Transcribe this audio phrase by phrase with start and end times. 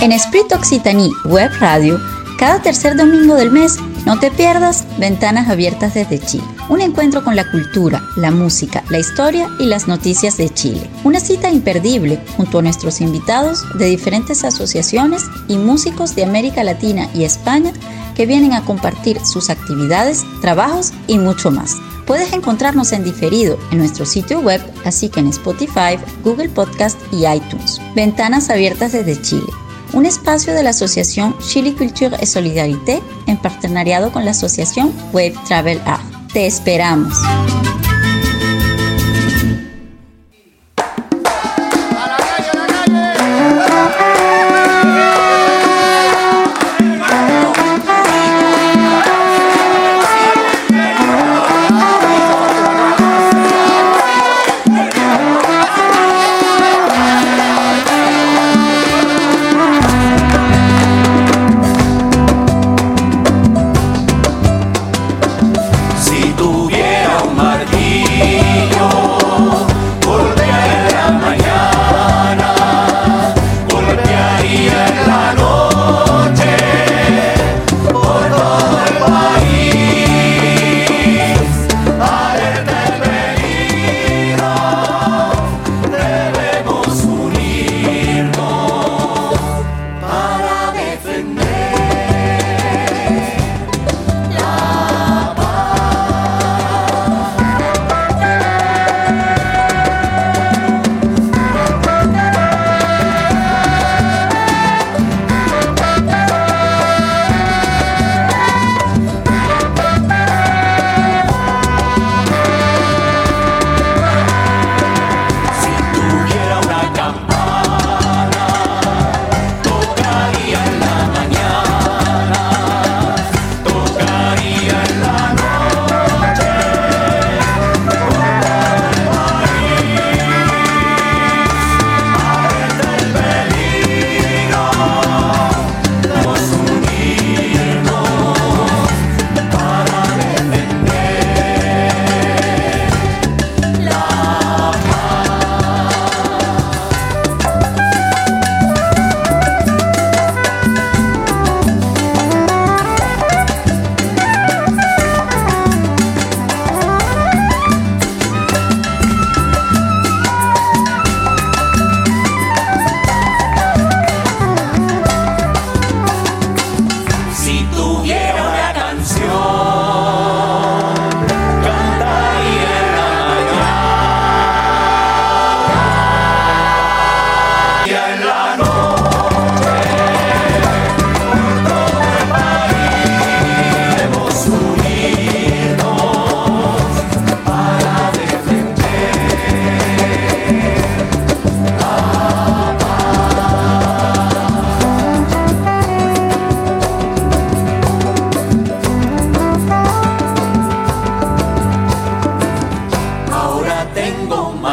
[0.00, 1.98] En Esprit Occitanie Web Radio,
[2.38, 6.44] cada tercer domingo del mes, no te pierdas Ventanas Abiertas desde Chile.
[6.68, 10.90] Un encuentro con la cultura, la música, la historia y las noticias de Chile.
[11.04, 17.08] Una cita imperdible junto a nuestros invitados de diferentes asociaciones y músicos de América Latina
[17.14, 17.72] y España
[18.14, 21.76] que vienen a compartir sus actividades, trabajos y mucho más.
[22.06, 27.26] Puedes encontrarnos en diferido en nuestro sitio web, así que en Spotify, Google Podcast y
[27.26, 27.80] iTunes.
[27.94, 29.46] Ventanas Abiertas desde Chile
[29.94, 35.34] un espacio de la Asociación Chile Culture et Solidarité en partenariado con la Asociación Web
[35.46, 36.04] Travel Art.
[36.32, 37.16] Te esperamos.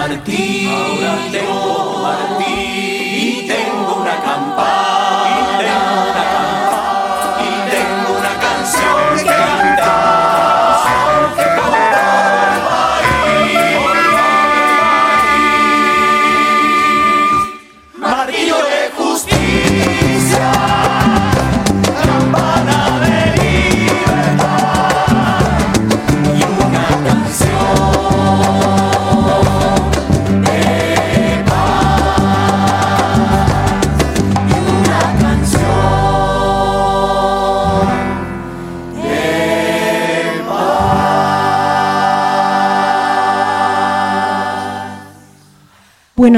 [0.01, 0.67] Martín.
[0.67, 1.61] Ahora tengo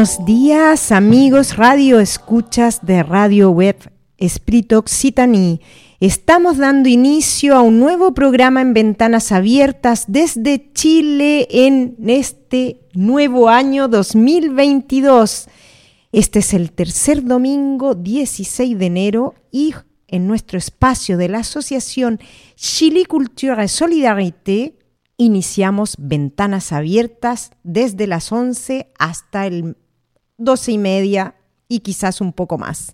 [0.03, 5.61] Buenos días amigos radio escuchas de Radio Web Esprit Occitanie.
[6.01, 13.47] Estamos dando inicio a un nuevo programa en Ventanas Abiertas desde Chile en este nuevo
[13.47, 15.47] año 2022.
[16.11, 19.73] Este es el tercer domingo 16 de enero y
[20.09, 22.19] en nuestro espacio de la Asociación
[22.57, 24.75] Chile Culture et Solidarité
[25.15, 29.77] iniciamos ventanas abiertas desde las 11 hasta el
[30.43, 31.35] 12 y media
[31.67, 32.93] y quizás un poco más.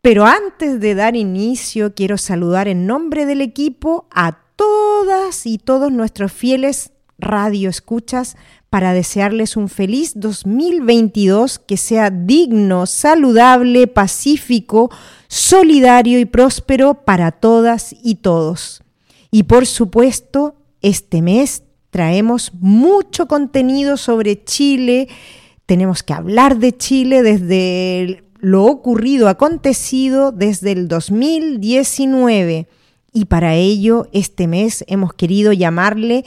[0.00, 5.90] Pero antes de dar inicio, quiero saludar en nombre del equipo a todas y todos
[5.92, 8.36] nuestros fieles radio escuchas
[8.70, 14.90] para desearles un feliz 2022 que sea digno, saludable, pacífico,
[15.28, 18.82] solidario y próspero para todas y todos.
[19.30, 25.08] Y por supuesto, este mes traemos mucho contenido sobre Chile.
[25.66, 32.68] Tenemos que hablar de Chile desde lo ocurrido, acontecido desde el 2019.
[33.12, 36.24] Y para ello, este mes hemos querido llamarle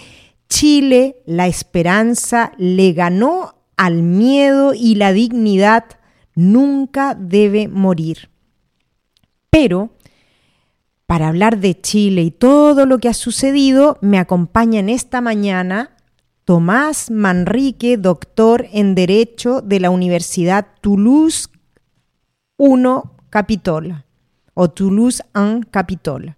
[0.49, 5.85] Chile, la esperanza le ganó al miedo y la dignidad
[6.35, 8.29] nunca debe morir.
[9.49, 9.91] Pero,
[11.05, 15.95] para hablar de Chile y todo lo que ha sucedido, me acompaña en esta mañana
[16.49, 21.47] Tomás Manrique, doctor en Derecho de la Universidad Toulouse
[22.57, 22.73] I
[23.29, 24.03] Capitol,
[24.55, 25.21] o Toulouse
[25.69, 26.35] Capitol.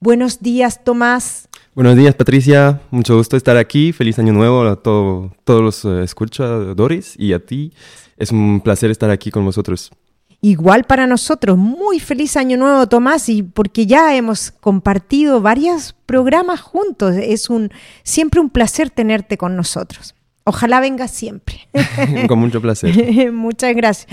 [0.00, 1.48] Buenos días, Tomás.
[1.76, 2.80] Buenos días, Patricia.
[2.90, 3.92] Mucho gusto estar aquí.
[3.92, 7.72] Feliz año nuevo a todos los uh, escuchadores y a ti.
[8.16, 9.92] Es un placer estar aquí con vosotros.
[10.40, 16.60] Igual para nosotros, muy feliz año nuevo Tomás y porque ya hemos compartido varios programas
[16.60, 17.70] juntos, es un
[18.02, 20.14] siempre un placer tenerte con nosotros.
[20.44, 21.68] Ojalá venga siempre.
[22.28, 23.32] con mucho placer.
[23.32, 24.06] Muchas gracias.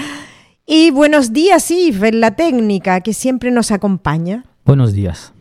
[0.65, 4.45] Y buenos días, Yves, en la técnica que siempre nos acompaña.
[4.65, 5.33] Buenos días.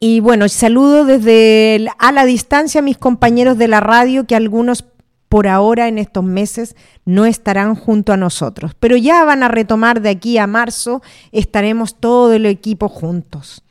[0.00, 4.84] Y bueno, saludo desde a la distancia a mis compañeros de la radio, que algunos
[5.28, 10.00] por ahora en estos meses no estarán junto a nosotros, pero ya van a retomar
[10.00, 11.02] de aquí a marzo,
[11.32, 13.62] estaremos todo el equipo juntos.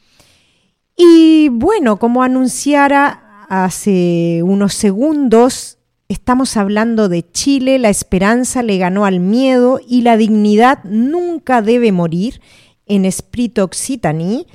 [0.96, 5.78] Y bueno, como anunciara hace unos segundos,
[6.10, 11.92] estamos hablando de Chile, la esperanza le ganó al miedo y la dignidad nunca debe
[11.92, 12.42] morir
[12.86, 14.48] en Espíritu Occitanie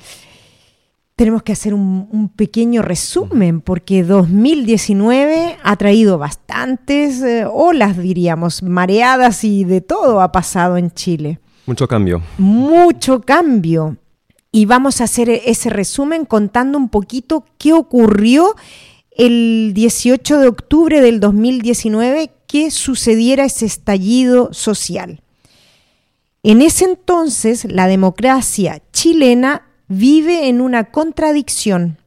[1.15, 9.43] tenemos que hacer un, pequeño resumen, porque 2019 ha traído bastantes eh, olas, diríamos, mareadas
[9.43, 11.39] y de todo ha pasado en Chile.
[11.65, 12.21] Mucho cambio.
[12.37, 13.97] Mucho cambio.
[14.51, 18.55] Y vamos a hacer ese resumen contando un poquito qué ocurrió
[19.11, 25.21] el 18 de octubre del 2019 que sucediera ese estallido social.
[26.43, 31.97] En ese entonces, la democracia chilena vive en una contradicción.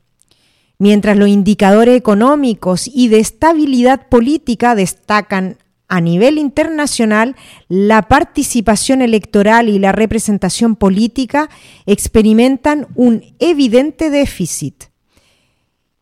[0.79, 5.59] Mientras los indicadores económicos y de estabilidad política destacan
[5.89, 7.37] a nivel internacional,
[7.69, 11.49] la participación electoral y la representación política
[11.87, 14.85] experimentan un evidente déficit.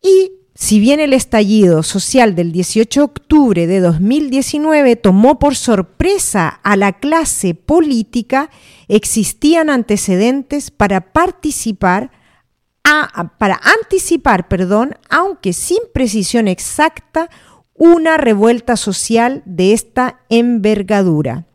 [0.01, 6.47] Y si bien el estallido social del 18 de octubre de 2019 tomó por sorpresa
[6.47, 8.49] a la clase política,
[8.87, 12.09] existían antecedentes para participar,
[13.37, 17.29] para anticipar, perdón, aunque sin precisión exacta,
[17.73, 21.45] una revuelta social de esta envergadura.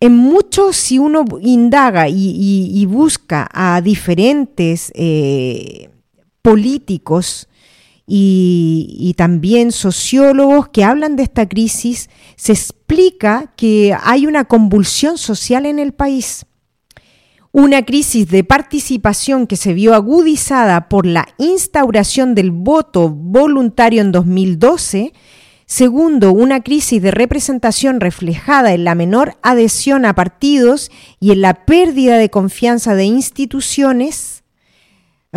[0.00, 5.90] En muchos, si uno indaga y, busca a diferentes eh,
[6.40, 7.48] políticos,
[8.06, 15.66] y, también sociólogos que hablan de esta crisis, se explica que hay una convulsión social
[15.66, 16.46] en el país.
[17.50, 24.12] Una crisis de participación que se vio agudizada por la instauración del voto voluntario en
[24.12, 25.12] 2012,
[25.68, 31.66] Segundo, una crisis de representación reflejada en la menor adhesión a partidos y en la
[31.66, 34.44] pérdida de confianza de instituciones.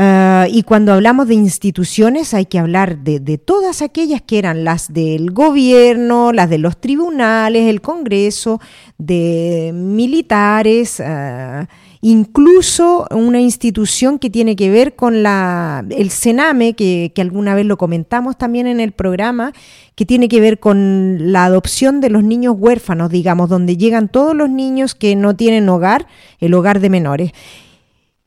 [0.02, 4.94] Ah, y cuando hablamos de instituciones hay que hablar de, todas aquellas que eran las
[4.94, 8.62] del gobierno, las de los tribunales, el Congreso,
[8.98, 11.68] de militares, ah,
[12.00, 17.66] incluso una institución que tiene que ver con la, el Sename, que, que alguna vez
[17.66, 19.52] lo comentamos también en el programa,
[19.96, 24.34] que tiene que ver con la adopción de los niños huérfanos, digamos, donde llegan todos
[24.34, 26.08] los niños que no tienen hogar,
[26.40, 27.32] el hogar de menores.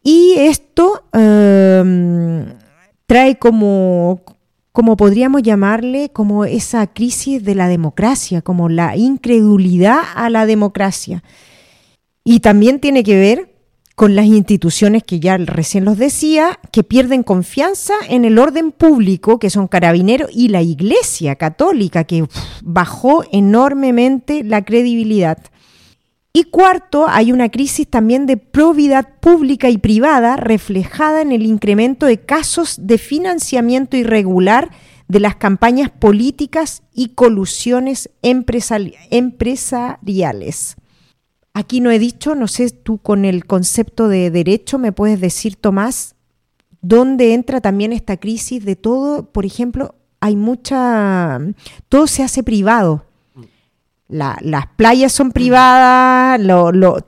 [0.02, 2.46] Y esto em,
[3.06, 4.22] trae como,
[4.72, 11.22] como podríamos llamarle, como esa crisis de la democracia, como la incredulidad a la democracia.
[12.24, 13.52] Y también tiene que ver
[13.94, 19.38] con las instituciones que ya recién los decía, que pierden confianza en el orden público,
[19.38, 22.26] que son carabineros, y la Iglesia Católica, que
[22.62, 25.38] bajó enormemente la credibilidad.
[26.34, 32.06] Y cuarto, hay una crisis también de probidad pública y privada reflejada en el incremento
[32.06, 34.70] de casos de financiamiento irregular
[35.08, 40.76] de las campañas políticas y colusiones empresariales.
[41.52, 45.56] Aquí no he dicho, no sé, tú con el concepto de derecho me puedes decir,
[45.56, 46.14] Tomás,
[46.80, 51.38] dónde entra también esta crisis de todo, por ejemplo, hay mucha,
[51.90, 53.04] todo se hace privado.
[54.12, 56.40] Las playas son privadas,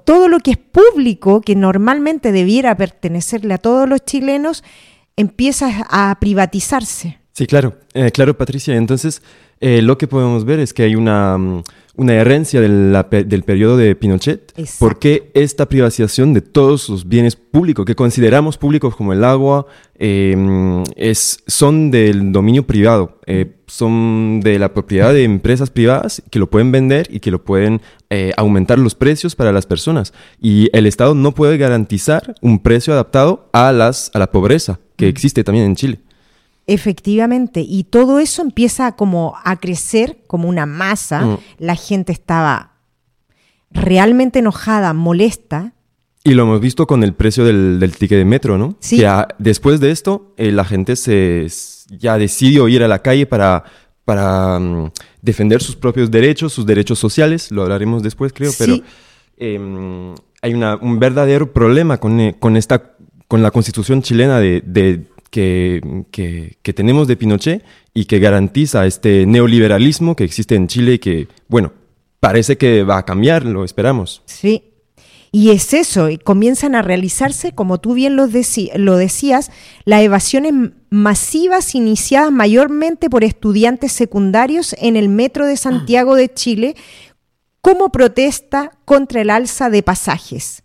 [0.05, 4.65] todo lo que es público, que normalmente debiera pertenecerle a todos los chilenos,
[5.17, 7.19] empieza a privatizarse.
[7.33, 8.77] Sí, claro, eh, claro, Patricia.
[8.77, 9.23] Entonces,
[9.61, 11.63] eh, lo que podemos ver es que hay una, mm,
[11.97, 17.95] una herencia del periodo de Pinochet, porque esta privatización de todos los bienes públicos que
[17.95, 24.75] consideramos públicos como el agua em, es, son del dominio privado, eh, son de la
[24.75, 28.97] propiedad de empresas privadas que lo pueden vender y que lo pueden eh, aumentar los
[28.97, 30.13] precios para las personas.
[30.41, 35.09] Y el Estado no puede garantizar un precio adaptado a, las, a la pobreza que
[35.09, 36.01] existe también en Chile.
[36.67, 41.21] Efectivamente, y todo eso empieza como a crecer como una masa.
[41.25, 41.39] Mm.
[41.59, 42.73] La gente estaba
[43.71, 45.75] realmente enojada, molesta.
[46.23, 48.77] Y lo hemos visto con el precio del, ticket de metro, ¿no?
[48.81, 48.99] Sí.
[48.99, 51.47] Que después de esto, eh, la gente se
[51.91, 53.65] ya decidió ir a la calle para,
[54.07, 54.91] para mm,
[55.21, 57.51] defender sus propios derechos, sus derechos sociales.
[57.51, 58.79] Lo hablaremos después, creo, pero
[59.37, 62.95] em, hay un verdadero problema con, eh, con, esta,
[63.29, 65.05] con la constitución chilena de
[65.35, 70.99] que, que, tenemos de Pinochet y que garantiza este neoliberalismo que existe en Chile y
[71.01, 71.73] que, bueno,
[72.21, 74.23] parece que va a cambiar, lo esperamos.
[74.27, 74.63] Sí,
[75.33, 78.29] y es eso, y comienzan a realizarse, como tú bien lo,
[78.77, 79.51] lo, decías,
[79.85, 80.53] las evasiones
[80.91, 86.77] masivas iniciadas mayormente por estudiantes secundarios en el metro de Santiago de Chile
[87.61, 90.64] como protesta contra el alza de pasajes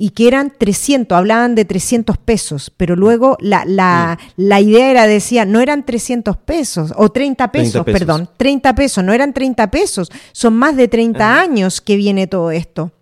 [0.00, 5.08] y que eran 300, hablaban de 300 pesos, pero luego la, la, la idea era,
[5.08, 10.08] decía, no eran 300 pesos, o 30 pesos, perdón, 30 pesos, no eran 30 pesos,
[10.30, 12.92] son más de 30 años que viene todo esto.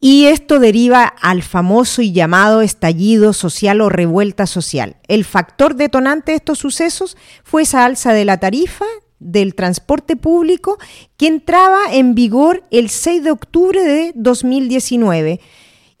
[0.00, 4.96] Y esto deriva al famoso y llamado estallido social o revuelta social.
[5.06, 8.84] El factor detonante de estos sucesos fue esa alza de la tarifa
[9.20, 10.78] del transporte público
[11.16, 15.40] que entraba en vigor el 6 de octubre de 2019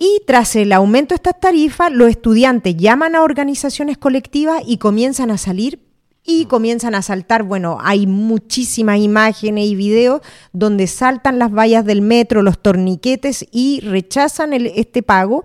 [0.04, 5.30] y tras el aumento de estas tarifas, los estudiantes llaman a organizaciones colectivas y comienzan
[5.30, 5.78] a salir
[6.24, 10.20] y comienzan a saltar, bueno, hay muchísimas imágenes y videos
[10.52, 15.44] donde saltan las vallas del metro, los torniquetes y rechazan este pago.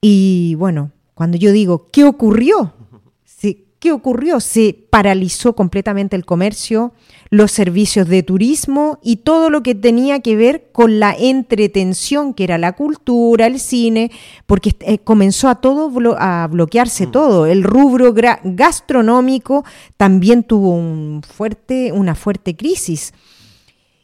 [0.00, 2.74] Y bueno, cuando yo digo, ¿qué ocurrió?
[3.84, 4.40] ¿Qué ocurrió?
[4.40, 6.94] Se paralizó completamente el comercio,
[7.28, 12.44] los servicios de turismo y todo lo que tenía que ver con la entretención, que
[12.44, 14.10] era la cultura, el cine,
[14.46, 17.10] porque eh, comenzó a todo a bloquearse mm.
[17.10, 17.44] todo.
[17.44, 19.66] El rubro gastronómico
[19.98, 23.12] también tuvo un fuerte, una fuerte crisis.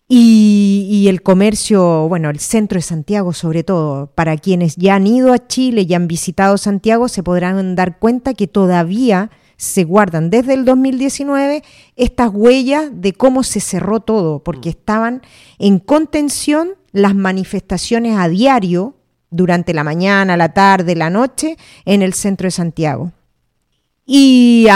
[0.08, 5.06] Y, y, el comercio, bueno, el centro de Santiago sobre todo, para quienes ya han
[5.06, 10.30] ido a Chile y han visitado Santiago, se podrán dar cuenta que todavía se guardan
[10.30, 11.62] desde el 2019
[11.94, 14.72] estas huellas de cómo se cerró todo, porque mm.
[14.72, 15.22] estaban
[15.58, 18.94] en contención las manifestaciones a diario
[19.30, 23.12] durante la mañana, la tarde, la noche en el centro de Santiago.
[24.06, 24.66] Y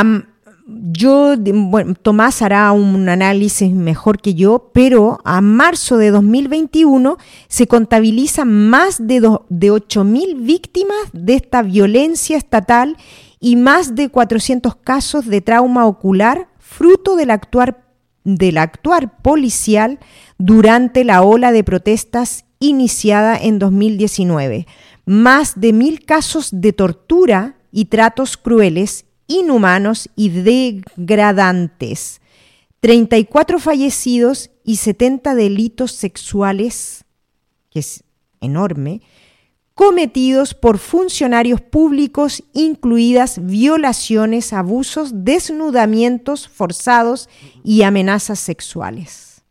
[0.66, 7.16] yo, bueno, Tomás hará un análisis mejor que yo, pero a marzo de 2021
[7.48, 12.98] se contabilizan más de, de 8.000 víctimas de esta violencia estatal
[13.44, 17.84] y más de 400 casos de trauma ocular fruto del actuar,
[18.24, 19.98] del actuar policial
[20.38, 24.66] durante la ola de protestas iniciada en 2019.
[25.04, 32.22] Más de mil casos de tortura y tratos crueles, inhumanos y degradantes.
[32.80, 37.04] 34 fallecidos y 70 delitos sexuales,
[37.68, 38.04] que es
[38.40, 39.02] enorme,
[39.74, 47.28] cometidos por funcionarios públicos, incluidas violaciones, abusos, desnudamientos forzados
[47.64, 49.42] y amenazas sexuales.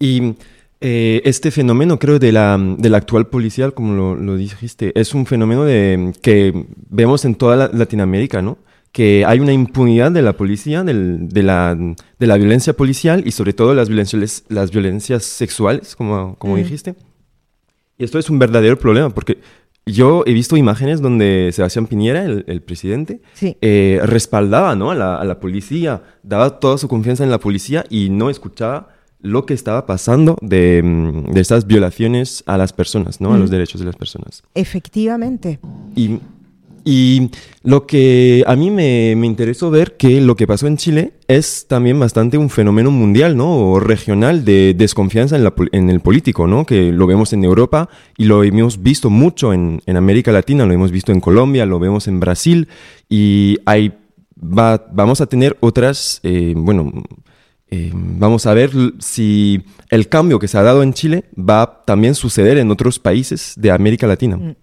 [0.00, 0.34] Y
[0.80, 5.26] eh, este fenómeno, creo, de la, de la actual policial, como lo, dijiste, es un
[5.26, 8.58] fenómeno de, que vemos en toda Latinoamérica, ¿no?
[8.90, 10.94] que hay una impunidad de la policía, de,
[11.42, 11.76] la,
[12.18, 16.56] de, la, violencia policial y sobre todo las violencias, las violencias sexuales, como, como mm.
[16.56, 16.94] dijiste.
[17.98, 19.38] Y esto es un verdadero problema porque
[19.92, 24.90] yo he visto imágenes donde Sebastián Piñera, el, presidente, eh, respaldaba ¿no?
[24.90, 28.88] a, la, policía, daba toda su confianza en la policía y no escuchaba
[29.20, 33.34] lo que estaba pasando de, mm, de estas violaciones a las personas, ¿no?
[33.34, 34.42] a los derechos de las personas.
[34.54, 35.58] Efectivamente.
[35.96, 36.20] Y
[36.90, 37.30] y
[37.64, 41.66] lo que a mí me, me, interesó ver que lo que pasó en Chile es
[41.68, 43.58] también bastante un fenómeno mundial, ¿no?
[43.58, 46.64] O regional de desconfianza en, la, en el político, ¿no?
[46.64, 50.72] Que lo vemos en Europa y lo hemos visto mucho en, en América Latina, lo
[50.72, 52.68] hemos visto en Colombia, lo vemos en Brasil
[53.06, 53.92] y hay
[54.42, 56.90] va, vamos a tener otras, eh, bueno,
[57.70, 61.84] eh, vamos a ver si el cambio que se ha dado en Chile va a
[61.84, 64.38] también suceder en otros países de América Latina.
[64.38, 64.54] Mm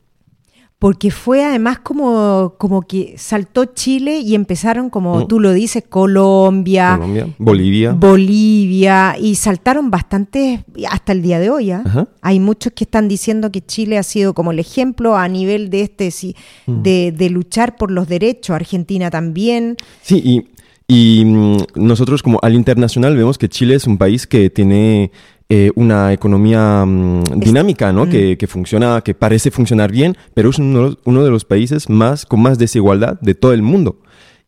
[0.80, 5.28] porque fue además como, como que saltó Chile y empezaron, como mm.
[5.28, 7.00] tú lo dices, Colombia,
[7.38, 7.94] Bolivia.
[7.94, 11.72] Bolivia, y saltaron bastante hasta el día de hoy.
[11.72, 12.08] ¿ah?
[12.22, 15.82] Hay muchos que están diciendo que Chile ha sido como el ejemplo a nivel de
[15.82, 16.82] este sí, mm.
[16.82, 19.78] de, de, luchar por los derechos, Argentina también.
[20.02, 20.56] Sí, y,
[20.88, 25.12] y mm, nosotros como al internacional vemos que Chile es un país que tiene
[25.48, 28.10] eh, una economía mm, dinámica, ¿no?
[28.10, 32.26] Que, que, funciona, que parece funcionar bien, pero es uno, uno, de los países más,
[32.26, 34.00] con más desigualdad de todo el mundo.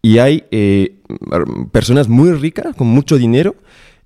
[0.01, 0.95] Y hay eh,
[1.71, 3.55] personas muy ricas, con mucho dinero,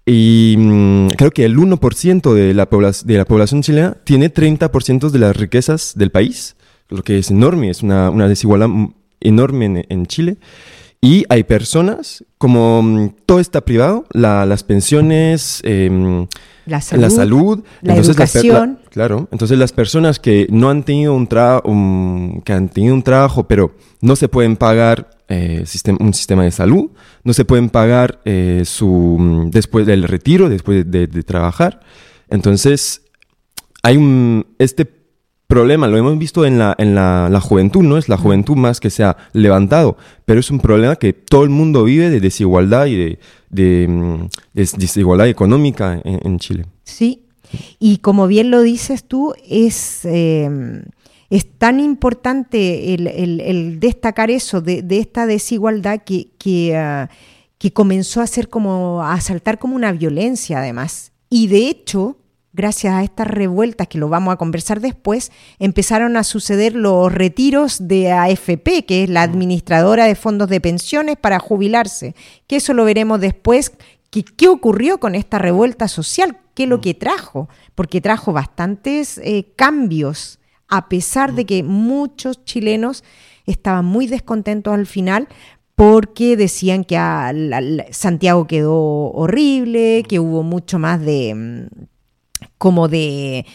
[0.06, 2.68] y mm, creo que el 1% de la,
[3.06, 6.58] de la población chilena tiene 30% de las riquezas del país,
[6.90, 8.70] lo que es enorme, es una, una desigualdad
[9.22, 10.38] enorme en, en Chile.
[11.04, 15.90] Y hay personas, como todo está privado, la, las pensiones, eh,
[16.68, 18.80] la salud, la, salud, la educación.
[18.92, 21.64] claro, entonces las personas que no han tenido un, trabajo,
[22.46, 25.66] que han tenido un trabajo, pero no se pueden pagar eh,
[26.00, 26.92] un sistema de salud,
[27.24, 31.80] no se pueden pagar eh, su después del retiro, después de, de, trabajar.
[32.30, 33.02] Entonces,
[33.82, 35.01] hay un, este
[35.52, 37.98] problema, lo hemos visto en la, en la, la, juventud, ¿no?
[37.98, 41.50] Es la juventud más que se ha levantado, pero es un problema que todo el
[41.50, 46.68] mundo vive de desigualdad y de, de, mm, desigualdad económica en, Chile.
[46.86, 47.24] Sí,
[47.80, 50.84] y como bien lo dices tú, es, em,
[51.30, 57.10] es tan importante el, el, destacar eso de, de, esta desigualdad que, que, ah,
[57.58, 61.12] que comenzó a ser como, a saltar como una violencia además.
[61.30, 62.16] Y de hecho,
[62.54, 67.88] gracias a estas revueltas que lo vamos a conversar después, empezaron a suceder los retiros
[67.88, 72.16] de AFP, que es la administradora de fondos de pensiones para jubilarse,
[72.48, 73.72] que eso lo veremos después,
[74.10, 79.54] qué ocurrió con esta revuelta social, qué es lo que trajo, porque trajo bastantes eh,
[79.56, 83.04] cambios, a pesar de que muchos chilenos
[83.46, 85.28] estaban muy descontentos al final,
[85.76, 86.98] porque decían que
[87.92, 91.91] Santiago quedó horrible, que hubo mucho más de mm,
[92.58, 93.46] como de,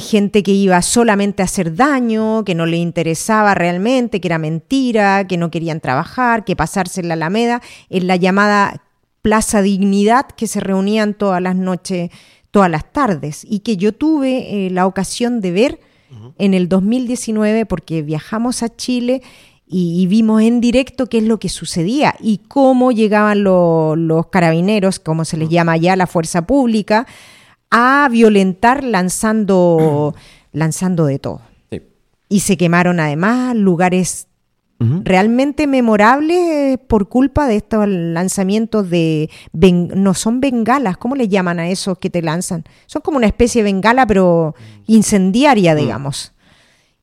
[0.00, 5.26] gente que iba solamente a hacer daño, que no le interesaba realmente, que era mentira,
[5.26, 8.82] que no querían trabajar, que pasarse en la Alameda, en la llamada
[9.22, 12.10] Plaza Dignidad, que se reunían todas las noches,
[12.50, 15.80] todas las tardes, y que yo tuve eh, la ocasión de ver
[16.38, 19.22] en el 2019 porque viajamos a Chile
[19.72, 25.24] y, vimos en directo qué es lo que sucedía y cómo llegaban los carabineros, como
[25.24, 27.06] se les llama ya, la fuerza pública,
[27.70, 30.14] a violentar lanzando,
[30.52, 31.42] lanzando de todo.
[32.28, 34.28] Y se quemaron además lugares
[34.80, 39.28] realmente memorables por culpa de estos lanzamientos de...
[39.52, 42.64] no son bengalas, ¿cómo le llaman a esos que te lanzan?
[42.86, 44.54] Son como una especie de bengala, pero
[44.86, 45.76] incendiaria, mm.
[45.76, 46.32] digamos.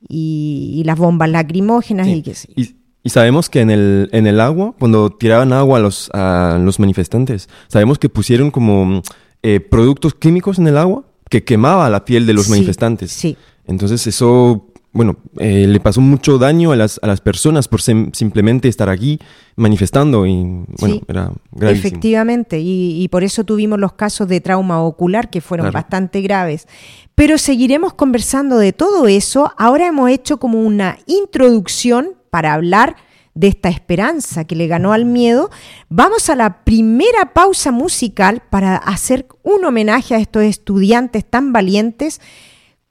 [0.08, 2.50] Y, las bombas lacrimógenas y qué sé.
[2.56, 2.76] Y,
[3.10, 7.48] sabemos que en el, en el agua, cuando tiraban agua a los, a los manifestantes,
[7.68, 9.02] sabemos que pusieron como
[9.50, 13.14] eh, productos químicos en el agua que quemaba la piel de los manifestantes.
[13.14, 13.38] Sí.
[13.66, 18.68] Entonces eso, bueno, eh, le pasó mucho daño a las, a las personas por simplemente
[18.68, 19.22] estar aquí
[19.56, 21.88] manifestando y, bueno, era gravísimo.
[21.88, 26.68] Efectivamente, y, por eso tuvimos los casos de trauma ocular que fueron bastante graves.
[27.16, 29.54] Pero seguiremos conversando de todo eso.
[29.58, 32.98] Ahora hemos hecho como una introducción para hablar
[33.38, 35.52] de esta esperanza que le ganó al miedo,
[35.89, 42.19] vamos a la primera pausa musical para hacer un homenaje a estos estudiantes tan valientes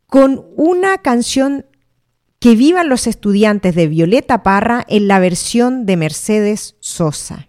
[0.06, 1.66] con una canción
[2.38, 7.48] que vivan los estudiantes de Violeta Parra en la versión de Mercedes Sosa.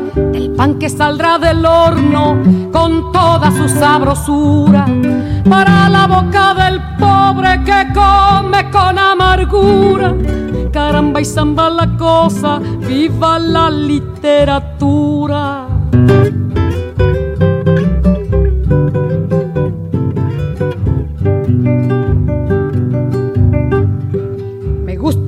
[0.61, 2.37] pan que saldrá del horno
[2.71, 4.85] con toda su sabrosura
[5.49, 10.13] para la boca del pobre que come con amargura.
[10.71, 15.70] Caramba y zamba la cosa, viva la literatura.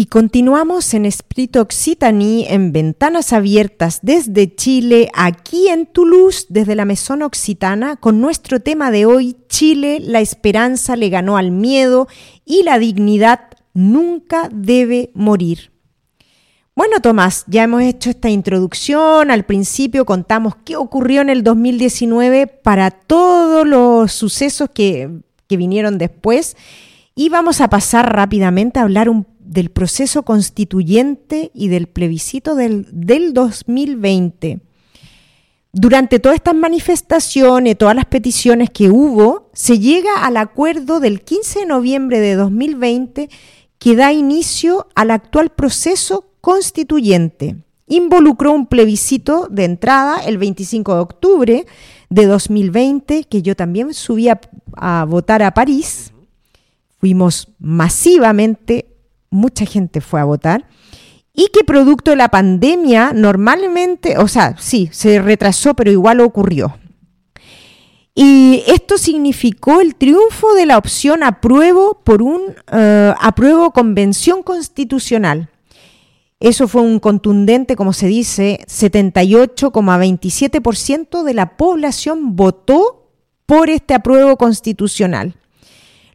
[0.00, 6.84] Y continuamos en Espíritu Occitaní en Ventanas Abiertas desde Chile, aquí en Toulouse, desde la
[6.84, 12.06] Mesón Occitana, con nuestro tema de hoy, Chile, la esperanza le ganó al miedo
[12.44, 13.40] y la dignidad
[13.74, 15.72] nunca debe morir.
[16.76, 19.32] Bueno, Tomás, ya hemos hecho esta introducción.
[19.32, 25.10] Al principio contamos qué ocurrió en el 2019 para todos los sucesos que,
[25.48, 26.56] que vinieron después.
[27.16, 32.86] Y vamos a pasar rápidamente a hablar un del proceso constituyente y del plebiscito del,
[33.32, 34.60] 2020.
[35.72, 41.60] Durante todas estas manifestaciones, todas las peticiones que hubo, se llega al acuerdo del 15
[41.60, 43.30] de noviembre de 2020
[43.78, 47.56] que da inicio al actual proceso constituyente.
[47.86, 51.66] Involucró un plebiscito de entrada el 25 de octubre
[52.10, 54.40] de 2020, que yo también subí a,
[54.74, 56.12] a votar a París.
[56.98, 58.97] Fuimos masivamente
[59.30, 60.66] mucha gente fue a votar
[61.32, 66.76] y que producto de la pandemia normalmente, o sea, sí, se retrasó, pero igual ocurrió.
[68.12, 75.50] Y esto significó el triunfo de la opción apruebo por un uh, apruebo convención constitucional.
[76.40, 83.12] Eso fue un contundente, como se dice, 78,27% de la población votó
[83.46, 85.36] por este apruebo constitucional.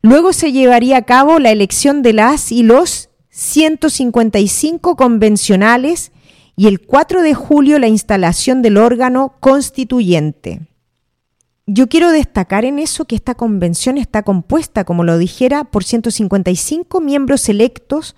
[0.04, 6.12] Luego se llevaría a cabo la elección de las y los 155 convencionales
[6.58, 10.68] y el 4 de julio la instalación del órgano constituyente.
[11.66, 17.00] Yo quiero destacar en eso que esta convención está compuesta, como lo dijera, por 155
[17.00, 18.18] miembros electos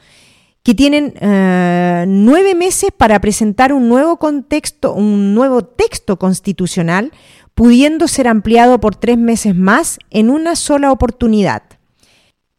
[0.64, 7.12] que tienen eh, nueve meses para presentar un nuevo contexto, un nuevo texto constitucional,
[7.54, 11.75] pudiendo ser ampliado por tres meses más en una sola oportunidad.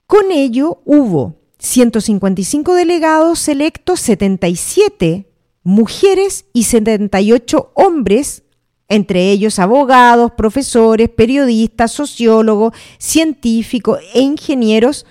[0.06, 5.26] Con ello hubo 155 delegados electos, 77
[5.64, 8.44] mujeres y 78 hombres,
[8.88, 15.06] entre ellos abogados, profesores, periodistas, sociólogos, científicos e ingenieros,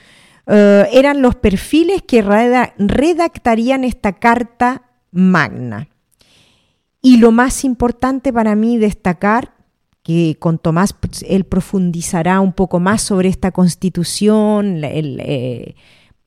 [0.48, 5.90] eh, eran los perfiles que redactarían esta carta magna.
[7.02, 9.55] Y lo más importante para mí destacar
[10.06, 10.94] que con Tomás
[11.28, 15.74] él profundizará un poco más sobre esta constitución, el, eh,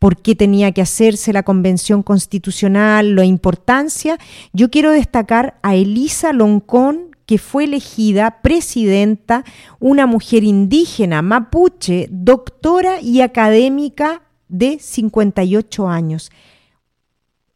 [0.00, 4.18] por qué tenía que hacerse la convención constitucional, la importancia.
[4.52, 9.44] Yo quiero destacar a Elisa Loncón, que fue elegida presidenta,
[9.78, 16.32] una mujer indígena mapuche, doctora y académica de 58 años.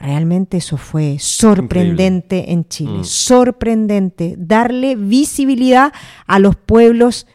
[0.03, 3.05] Realmente eso fue sorprendente en Chile, mm.
[3.05, 5.93] sorprendente, darle visibilidad
[6.27, 7.29] a los pueblos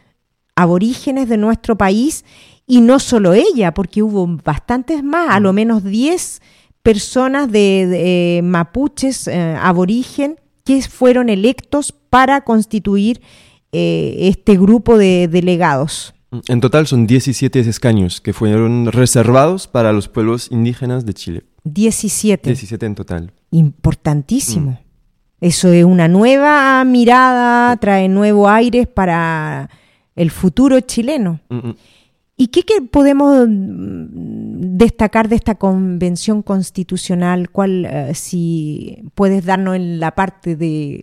[0.54, 2.26] aborígenes de nuestro país
[2.66, 5.56] y no solo ella, porque hubo bastantes más, a lo mm.
[5.56, 6.42] menos 10
[6.82, 13.22] personas de, mapuches eh, aborigen que fueron electos para constituir
[13.72, 16.14] eh, este grupo de delegados.
[16.48, 21.44] En total son 17 escaños que fueron reservados para los pueblos indígenas de Chile.
[21.64, 22.50] 17.
[22.50, 23.32] 17 en total.
[23.50, 24.72] Importantísimo.
[24.72, 24.78] Mm.
[25.40, 29.70] Eso es una nueva mirada, trae nuevos aires para
[30.16, 31.40] el futuro chileno.
[31.48, 31.76] Mm, mm.
[32.40, 37.50] ¿Y qué, podemos destacar de esta convención constitucional?
[37.50, 41.02] ¿Cuál, eh, si puedes darnos en la parte de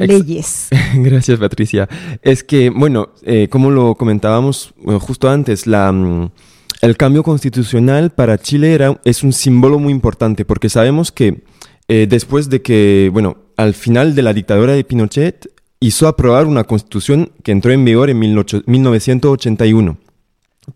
[0.00, 0.70] leyes?
[0.96, 1.88] Gracias, Patricia.
[2.20, 6.32] Es que, bueno, eh, como lo comentábamos eh, justo antes, la, mm,
[6.80, 11.44] el cambio constitucional para Chile era, es un símbolo muy importante porque sabemos que
[11.86, 17.30] después de que, bueno, al final de la dictadura de Pinochet, hizo aprobar una constitución
[17.44, 19.98] que entró en vigor en 1981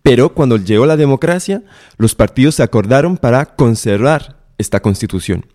[0.03, 1.62] pero cuando llegó la democracia,
[1.96, 5.46] los partidos se acordaron para conservar esta constitución.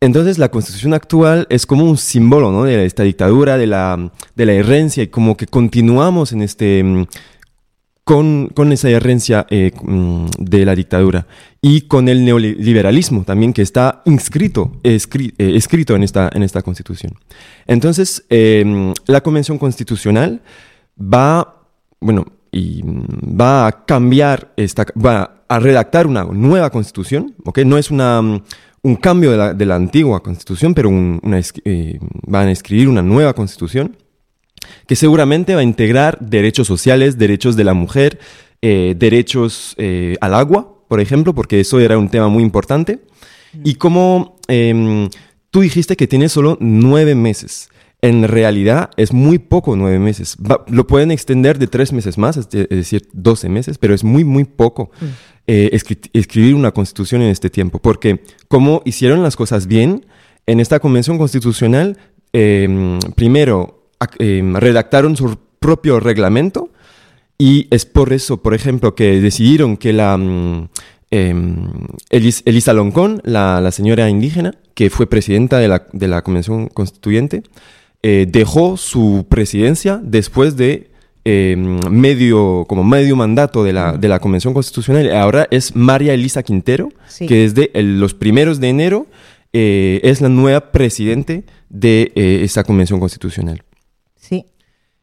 [0.00, 2.64] Entonces la constitución actual es como un símbolo ¿no?
[2.64, 7.06] de esta dictadura, de la, de la herencia, y como que continuamos en este, mm,
[8.04, 11.26] con, con esa herencia eh, mm, de la dictadura
[11.60, 14.98] y con el neoliberalismo también que está inscrito, eh,
[15.36, 17.12] escrito en esta, en esta constitución.
[17.66, 20.40] Entonces, eh, la Convención Constitucional
[20.98, 21.62] va,
[22.00, 27.58] bueno, y va a cambiar, esta, va a redactar una nueva constitución, ¿ok?
[27.60, 28.20] No es una,
[28.82, 33.02] un cambio de la, de la antigua constitución, pero una, eh, van a escribir una
[33.02, 33.96] nueva constitución
[34.86, 38.18] que seguramente va a integrar derechos sociales, derechos de la mujer,
[38.62, 43.00] eh, derechos eh, al agua, por ejemplo, porque eso era un tema muy importante.
[43.64, 45.08] Y como em,
[45.50, 47.68] tú dijiste que tiene solo nueve meses.
[48.02, 50.36] En realidad es muy poco nueve meses.
[50.68, 54.44] lo pueden extender de tres meses más, es, decir, doce meses, pero es muy, muy
[54.44, 55.04] poco mm.
[55.46, 55.80] eh,
[56.12, 57.78] escribir una constitución en este tiempo.
[57.78, 60.06] Porque como hicieron las cosas bien,
[60.46, 61.98] en esta convención constitucional,
[62.32, 66.70] em, primero em, redactaron su propio reglamento
[67.36, 70.16] y es por eso, por ejemplo, que decidieron que la...
[70.16, 70.68] Mm,
[71.10, 71.68] em,
[72.10, 77.42] Elisa Loncón, la, la, señora indígena, que fue presidenta de la, de la Convención Constituyente,
[78.02, 80.90] eh, dejó su presidencia después de
[81.26, 81.54] eh,
[81.90, 85.14] medio, como medio mandato de la, de la Convención Constitucional.
[85.14, 89.06] Ahora es María Elisa Quintero, que desde los primeros de enero
[89.52, 93.62] eh, es la nueva presidente de esa Convención Constitucional.
[94.16, 94.46] Sí.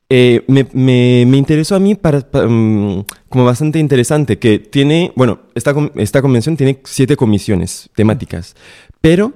[0.10, 5.76] Me, me, me, interesó a mí para, mm, como bastante interesante que tiene, bueno, esta,
[5.98, 8.56] esta convención tiene siete comisiones temáticas,
[9.02, 9.34] pero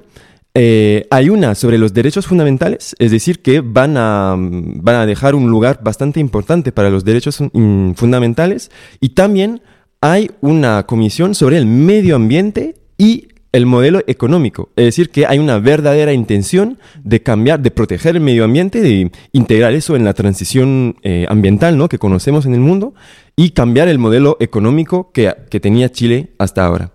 [0.53, 5.35] eh, hay una sobre los derechos fundamentales, es decir, que van a, van a dejar
[5.35, 8.71] un lugar bastante importante para los derechos fundamentales.
[8.99, 9.61] Y también
[10.01, 14.69] hay una comisión sobre el medio ambiente y el modelo económico.
[14.75, 19.11] Es decir, que hay una verdadera intención de cambiar, de proteger el medio ambiente, de
[19.33, 21.89] integrar eso en la transición eh, ambiental ¿no?
[21.89, 22.93] que conocemos en el mundo
[23.35, 26.91] y cambiar el modelo económico que, que tenía Chile hasta ahora.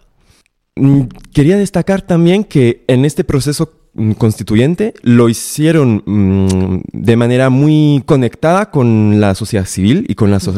[0.76, 7.48] Mm, quería destacar también que en este proceso mm, constituyente lo hicieron mm, de manera
[7.48, 10.48] muy conectada con la sociedad civil y con las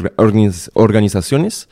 [0.75, 1.69] organizaciones.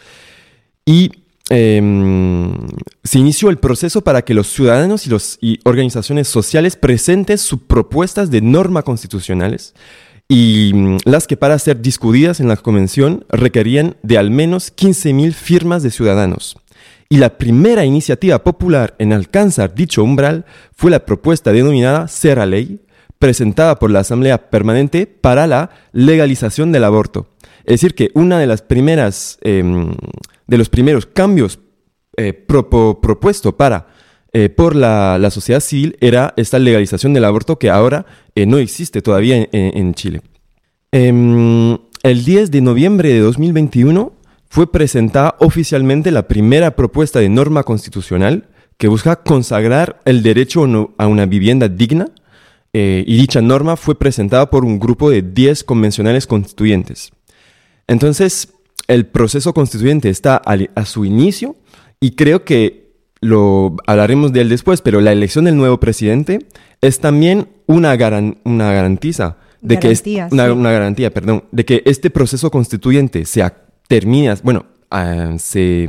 [0.85, 1.11] Y
[1.51, 2.55] em,
[3.03, 8.31] se inició el proceso para que los ciudadanos y, las organizaciones sociales presenten sus propuestas
[8.31, 9.75] de norma constitucionales
[10.29, 10.73] y
[11.05, 15.91] las que para ser discutidas en la convención requerían de al menos 15.000 firmas de
[15.91, 16.57] ciudadanos
[17.09, 22.81] y la primera iniciativa popular en alcanzar dicho umbral fue la propuesta denominada Serra Ley,
[23.19, 27.29] presentada por la Asamblea Permanente para la legalización del aborto.
[27.65, 29.95] Es decir, que una de las primeras, em,
[30.47, 31.59] de los primeros cambios
[32.19, 33.89] eh, propuesto para,
[34.33, 39.03] eh, por la, sociedad civil era esta legalización del aborto que ahora eh, no existe
[39.03, 40.23] todavía en, Chile.
[40.93, 44.16] Em, el 10 de noviembre de 2021
[44.49, 50.65] fue presentada oficialmente la primera propuesta de norma constitucional que busca consagrar el derecho
[50.99, 52.09] a una vivienda digna
[52.73, 57.13] eh, y dicha norma fue presentada por un grupo de 10 convencionales constituyentes.
[57.87, 58.53] Entonces,
[58.89, 61.57] el proceso constituyente está a, su inicio
[62.01, 66.47] y creo que lo hablaremos de él después, pero la elección del nuevo presidente
[66.83, 67.97] es también una,
[68.45, 74.43] una garantiza de que una, una, garantía, perdón, de que este proceso constituyente sea terminas,
[74.43, 75.89] bueno, ah, se,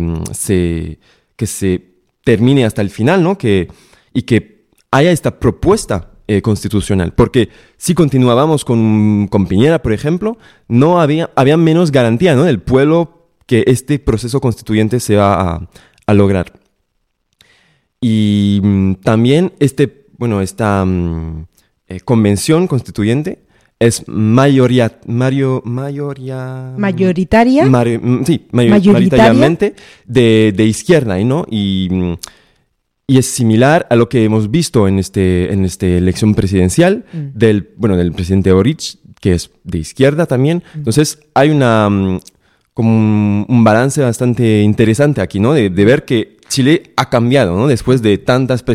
[1.36, 1.82] que se
[2.24, 3.38] termine hasta el final, ¿no?
[3.38, 3.68] Que,
[4.14, 7.14] y que haya esta propuesta eh, constitucional.
[7.14, 12.44] Porque si continuábamos con, con, Piñera, por ejemplo, no había, había menos garantía, ¿no?
[12.44, 15.68] Del pueblo que este proceso constituyente se va
[16.06, 16.52] a, lograr.
[18.02, 21.46] Y mm, también este, bueno, esta mm,
[21.88, 23.47] eh, convención constituyente
[23.80, 27.66] es mayoría, mario, mayoría, mayoritaria.
[27.66, 31.46] Mm, sí, mayoritariamente de, de, izquierda, ¿no?
[31.50, 32.14] Y, mm,
[33.08, 37.38] y, es similar a lo que hemos visto en, este, en esta elección presidencial mm.
[37.38, 40.64] del, bueno, del presidente Boric, que es de izquierda también.
[40.74, 42.20] Entonces hay una,
[42.74, 45.54] como un, balance bastante interesante aquí, ¿no?
[45.54, 47.68] De, de ver que Chile ha cambiado, ¿no?
[47.68, 48.66] Después de tantas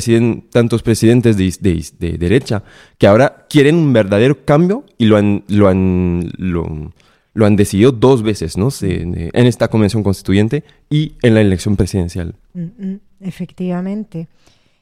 [0.52, 2.62] tantos presidentes de, derecha
[2.96, 8.22] que ahora quieren un verdadero cambio y lo han, lo han, lo, han decidido dos
[8.22, 8.68] veces, ¿no?
[8.80, 12.36] en esta convención constituyente y en la elección presidencial.
[12.54, 14.28] Mm, mm, efectivamente.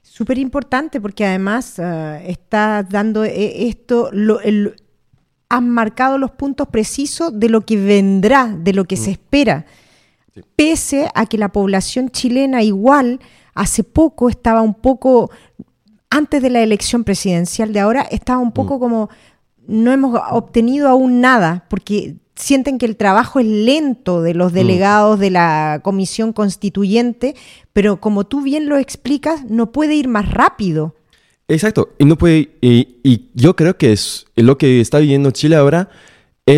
[0.03, 4.41] Súper importante porque además uh, está dando eh, esto, lo,
[5.49, 9.13] han marcado los puntos precisos de lo que vendrá, de lo que se mm.
[9.13, 9.67] espera
[10.57, 13.21] pese a que la población chilena igual
[13.55, 15.31] hace poco estaba un poco,
[16.09, 18.81] antes de la elección presidencial de ahora, estaba un poco mm.
[18.81, 19.11] como,
[19.67, 24.55] no hemos obtenido aún nada, porque sienten que el trabajo es lento de los mm.
[24.55, 27.35] delegados de la comisión constituyente,
[27.73, 30.95] pero como tú bien lo explicas, no puede ir más rápido.
[31.49, 35.57] Exacto, y no puede, y, y yo creo que es lo que está viviendo Chile
[35.57, 35.91] ahora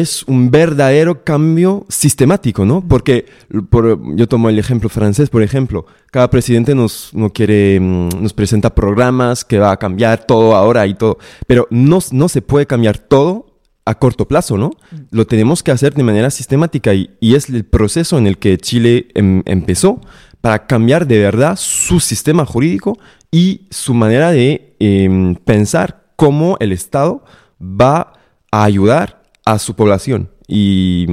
[0.00, 2.86] es un verdadero cambio sistemático, ¿no?
[2.86, 8.74] Porque yo tomo el ejemplo francés, por ejemplo, cada presidente nos, quiere, mm, nos presenta
[8.74, 12.96] programas que va a cambiar todo ahora y todo, pero no, no se puede cambiar
[12.96, 14.70] todo a corto plazo, ¿no?
[15.10, 19.08] Lo tenemos que hacer de manera sistemática y, es el proceso en el que Chile
[19.14, 20.00] em, empezó
[20.40, 22.98] para cambiar de verdad su sistema jurídico
[23.30, 27.24] y su manera de em, pensar cómo el Estado
[27.60, 28.14] va
[28.50, 31.06] a ayudar a su población y,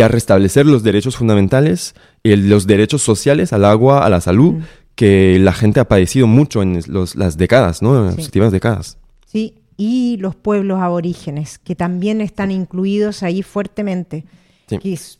[0.00, 4.62] a restablecer los derechos fundamentales, y los derechos sociales al agua, a la salud, mm.
[4.94, 6.80] que la gente ha padecido mucho en
[7.14, 7.98] las décadas, ¿no?
[7.98, 8.98] En las últimas décadas.
[9.26, 14.24] Sí, y los pueblos aborígenes, que también están incluidos ahí fuertemente.
[14.70, 15.18] Es,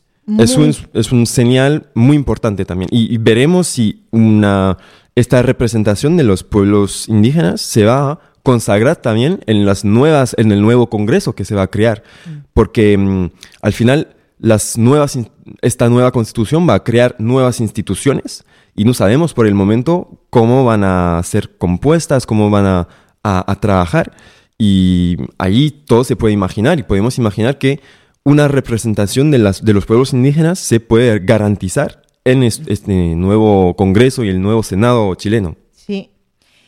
[0.57, 2.89] un, es, un, señal muy importante también.
[2.91, 4.77] Y, veremos si una,
[5.15, 10.51] esta representación de los pueblos indígenas se va a consagrar también en las nuevas, en
[10.51, 12.29] el nuevo Congreso que se va a crear, mm.
[12.53, 15.17] porque mm, al final las nuevas,
[15.61, 18.43] esta nueva constitución va a crear nuevas instituciones
[18.75, 22.87] y no sabemos por el momento cómo van a ser compuestas, cómo van a,
[23.23, 24.11] a, trabajar
[24.57, 27.79] y ahí todo se puede imaginar y podemos imaginar que
[28.25, 34.23] una representación de, las, de los pueblos indígenas se puede garantizar en este nuevo Congreso
[34.23, 35.55] y el nuevo Senado chileno.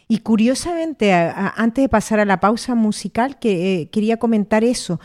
[0.08, 5.00] Y curiosamente, antes de pasar a la pausa musical, que, eh, quería comentar eso,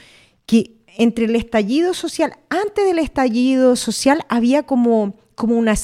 [0.45, 5.75] que entre el estallido social, antes del estallido social, había como, como una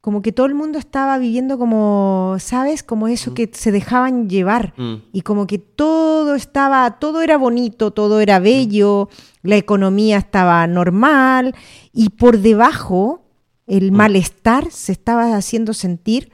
[0.00, 2.82] como que todo el mundo estaba viviendo como, ¿sabes?
[2.82, 4.94] Como eso que se dejaban llevar mm.
[5.12, 9.10] y como que todo estaba, todo era bonito, todo era bello,
[9.42, 11.54] la economía estaba normal
[11.92, 13.24] y por debajo
[13.66, 13.94] el mm.
[13.94, 16.32] malestar se estaba haciendo sentir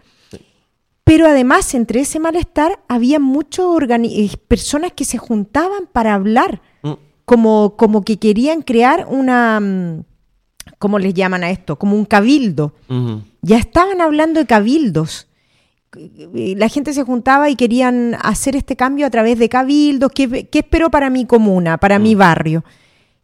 [1.07, 6.95] pero además, entre ese malestar, había muchas eh, personas que se juntaban para hablar, mm.
[7.25, 10.03] como, como que querían crear una, mm,
[10.81, 11.79] ¿cómo les llaman a esto?
[11.79, 12.75] Como un cabildo.
[13.41, 15.29] Ya estaban hablando de cabildos.
[16.33, 20.11] La gente se juntaba y querían hacer este cambio a través de cabildos.
[20.13, 22.19] ¿Qué, espero para mi comuna, para mi mm.
[22.19, 22.65] barrio?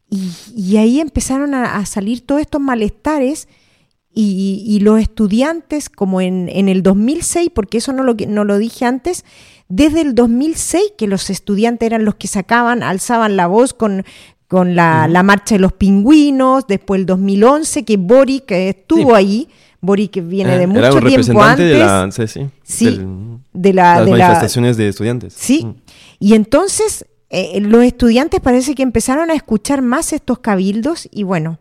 [0.08, 3.48] Y, ahí empezaron a, a salir todos estos malestares
[4.14, 9.24] y, los estudiantes, como en, el 2006, porque eso no lo, no lo dije antes,
[9.68, 14.04] desde el 2006 que los estudiantes eran los que sacaban, alzaban la voz con,
[14.48, 19.48] con la, marcha de los pingüinos, después el 2011 que Boric estuvo ahí,
[19.80, 21.70] Boric viene de mucho tiempo antes.
[21.70, 22.10] De la,
[22.62, 23.00] sí,
[23.54, 25.32] de las manifestaciones de estudiantes.
[25.34, 25.74] Sí, mm.
[26.20, 31.58] y entonces eh, los estudiantes parece que empezaron a escuchar más estos cabildos y bueno,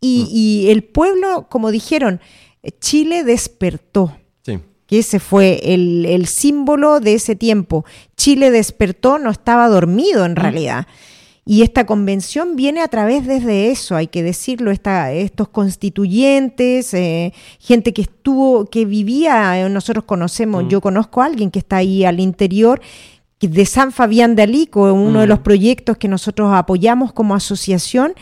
[0.00, 0.06] Mm.
[0.06, 2.20] Y, el pueblo, como dijeron,
[2.80, 4.16] Chile despertó.
[4.42, 4.58] Sí.
[4.86, 7.84] Que ese fue el, símbolo de ese tiempo.
[8.16, 10.36] Chile despertó, no estaba dormido en mm.
[10.36, 10.86] realidad.
[11.46, 17.92] Y esta convención viene a través desde eso, hay que decirlo, estos constituyentes, eh, gente
[17.92, 20.68] que estuvo, que vivía, eh, nosotros conocemos, mm.
[20.68, 22.80] yo conozco a alguien que está ahí al interior,
[23.40, 28.12] de San Fabián de Alico, uno de los proyectos que nosotros apoyamos como asociación,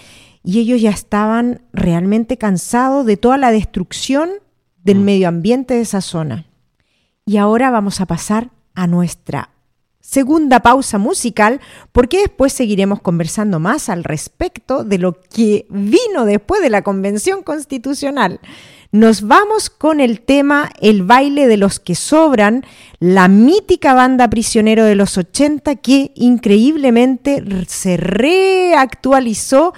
[0.42, 4.30] y ellos ya estaban realmente cansados de toda la destrucción
[4.84, 5.04] del mm.
[5.04, 6.46] medio ambiente de esa zona.
[7.24, 9.50] Y ahora vamos a pasar a nuestra
[10.08, 11.60] segunda pausa musical,
[11.92, 17.42] porque después seguiremos conversando más al respecto de lo que vino después de la Convención
[17.42, 18.40] Constitucional.
[18.90, 22.64] nos vamos con el tema El baile de los que sobran,
[23.00, 29.74] la mítica banda prisionero de los 80 que increíblemente se reactualizó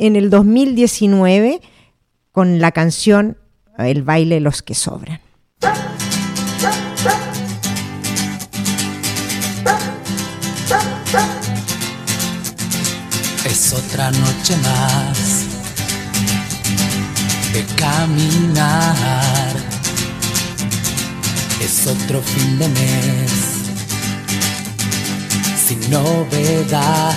[0.00, 1.60] en el 2019
[2.32, 3.36] con la canción
[3.78, 5.20] El baile los que sobran.
[13.44, 15.44] Es otra noche más
[17.52, 19.54] de caminar.
[21.62, 23.32] Es otro fin de mes
[25.66, 27.14] sin novedad.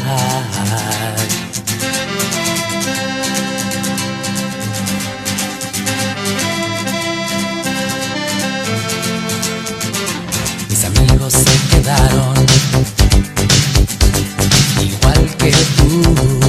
[15.43, 16.43] Que tú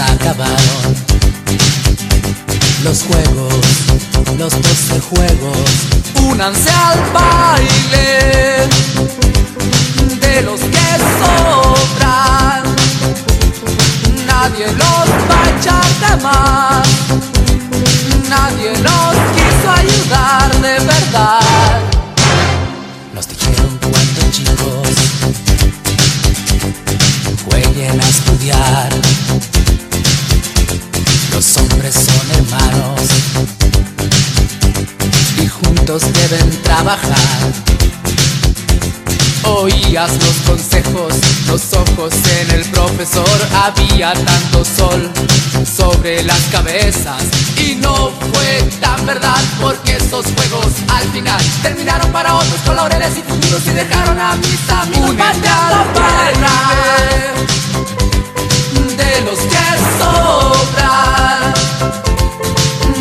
[0.00, 0.94] acabaron
[2.84, 3.54] los juegos,
[4.38, 5.70] los doce juegos.
[6.30, 8.68] Únanse al baile
[10.20, 10.88] de los que
[11.20, 12.62] sobran.
[14.26, 16.88] Nadie los va a echar más.
[18.28, 21.80] Nadie nos quiso ayudar de verdad.
[23.14, 24.79] Nos dijeron cuando chicos
[27.88, 28.90] a estudiar
[31.32, 33.00] los hombres son hermanos
[35.42, 37.16] y juntos deben trabajar.
[39.44, 41.14] Oías los consejos,
[41.46, 43.24] los ojos en el profesor,
[43.54, 45.10] había tanto sol
[45.64, 47.22] sobre las cabezas
[47.56, 53.16] y no fue tan verdad porque esos juegos al final terminaron para otros con laureles
[53.18, 55.32] y futuros y dejaron a mis amigos la
[58.96, 59.66] de los que
[59.98, 61.54] sobran.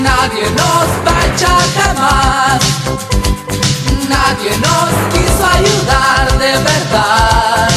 [0.02, 3.19] Nadie nos va a echar jamás.
[4.32, 7.68] Nadie nos quiso ayudar de verdad.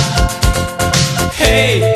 [1.38, 1.91] Hey,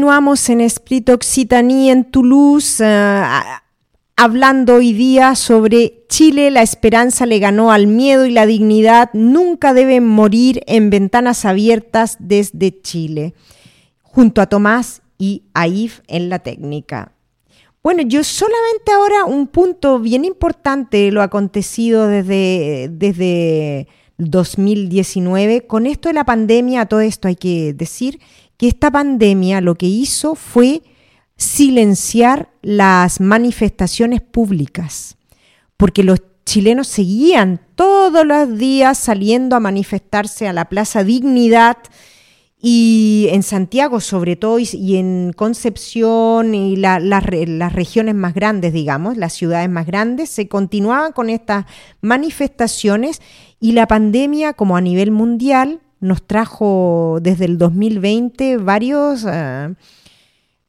[0.00, 3.22] continuamos en Split Occitanie en Toulouse, eh,
[4.16, 9.74] hablando hoy día sobre Chile, la esperanza le ganó al miedo y la dignidad nunca
[9.74, 13.34] deben morir en ventanas abiertas desde Chile,
[14.00, 17.12] junto a Tomás y a en la técnica.
[17.82, 23.86] Bueno, yo solamente ahora un punto bien importante lo acontecido desde, desde
[24.16, 25.66] 2019.
[25.66, 28.18] Con esto de la pandemia, todo esto hay que decir
[28.60, 30.82] que esta pandemia lo que hizo fue
[31.38, 35.16] silenciar las manifestaciones públicas,
[35.78, 41.78] porque los chilenos seguían todos los días saliendo a manifestarse a la Plaza Dignidad
[42.60, 49.32] y en Santiago sobre todo y, en Concepción y las regiones más grandes, digamos, las
[49.32, 51.64] ciudades más grandes, se continuaban con estas
[52.02, 53.22] manifestaciones
[53.58, 59.74] y la pandemia como a nivel mundial nos trajo desde el 2020 varios, uh,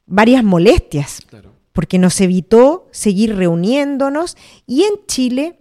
[0.05, 1.25] varias molestias,
[1.71, 4.36] porque nos evitó seguir reuniéndonos
[4.67, 5.59] y en Chile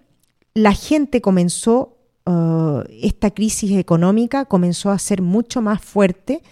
[0.54, 1.96] la gente comenzó,
[2.26, 6.42] uh, esta crisis económica comenzó a ser mucho más fuerte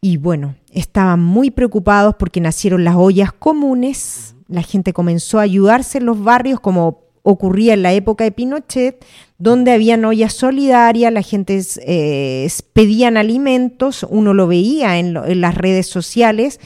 [0.00, 5.98] y bueno, estaban muy preocupados porque nacieron las ollas comunes, la gente comenzó a ayudarse
[5.98, 9.04] en los barrios como ocurría en la época de Pinochet,
[9.38, 15.86] donde habían ollas solidarias, la gente eh, pedían alimentos, uno lo veía en, las redes
[15.86, 16.60] sociales,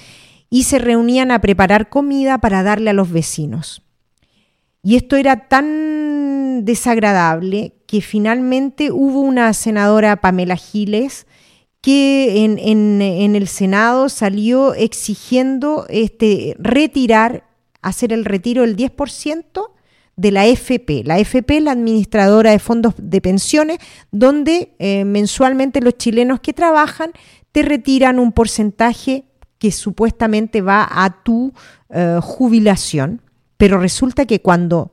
[0.51, 3.83] y se reunían a preparar comida para darle a los vecinos.
[4.83, 11.27] Y esto era tan desagradable que finalmente hubo una senadora, Pamela Giles,
[11.81, 17.45] que en, el Senado salió exigiendo este, retirar,
[17.81, 19.78] hacer el retiro del 10%
[20.19, 21.05] de la FP.
[21.05, 23.79] La FP la administradora de fondos de pensiones,
[24.11, 27.13] donde eh, mensualmente los chilenos que trabajan
[27.53, 29.25] te retiran un porcentaje
[29.59, 31.53] que supuestamente va a tu
[31.91, 33.23] eh, jubilación,
[33.57, 34.93] pero resulta que cuando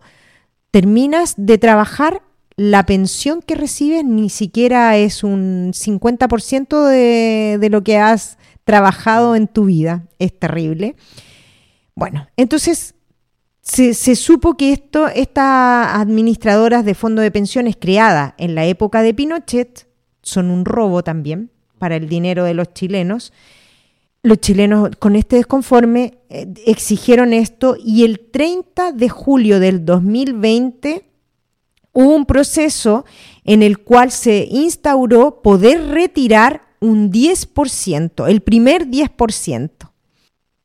[0.72, 2.22] terminas de trabajar,
[2.56, 9.36] la pensión que recibes ni siquiera es un 50% de, de lo que has trabajado
[9.36, 10.06] en tu vida.
[10.20, 10.96] Es terrible.
[11.96, 12.95] Bueno, entonces
[13.66, 19.14] se, supo que esto, estas administradoras de fondos de pensiones creadas en la época de
[19.14, 19.88] Pinochet
[20.22, 21.50] son un robo también
[21.80, 23.34] para el dinero de los chilenos.
[24.22, 31.10] Los chilenos con este desconforme eh, exigieron esto y el 30 de julio del 2020
[31.92, 33.04] hubo un proceso
[33.46, 39.95] en el cual se instauró poder retirar un 10%, el primer 10%.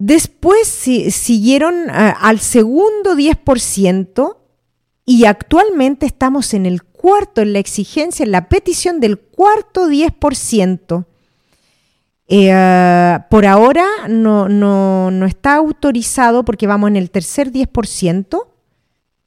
[0.01, 4.37] Después siguieron al segundo 10%
[5.05, 11.05] y actualmente estamos en el cuarto, en la exigencia, en la petición del cuarto 10%.
[12.29, 18.41] Eh, por ahora no, no, está autorizado porque vamos en el tercer 10%.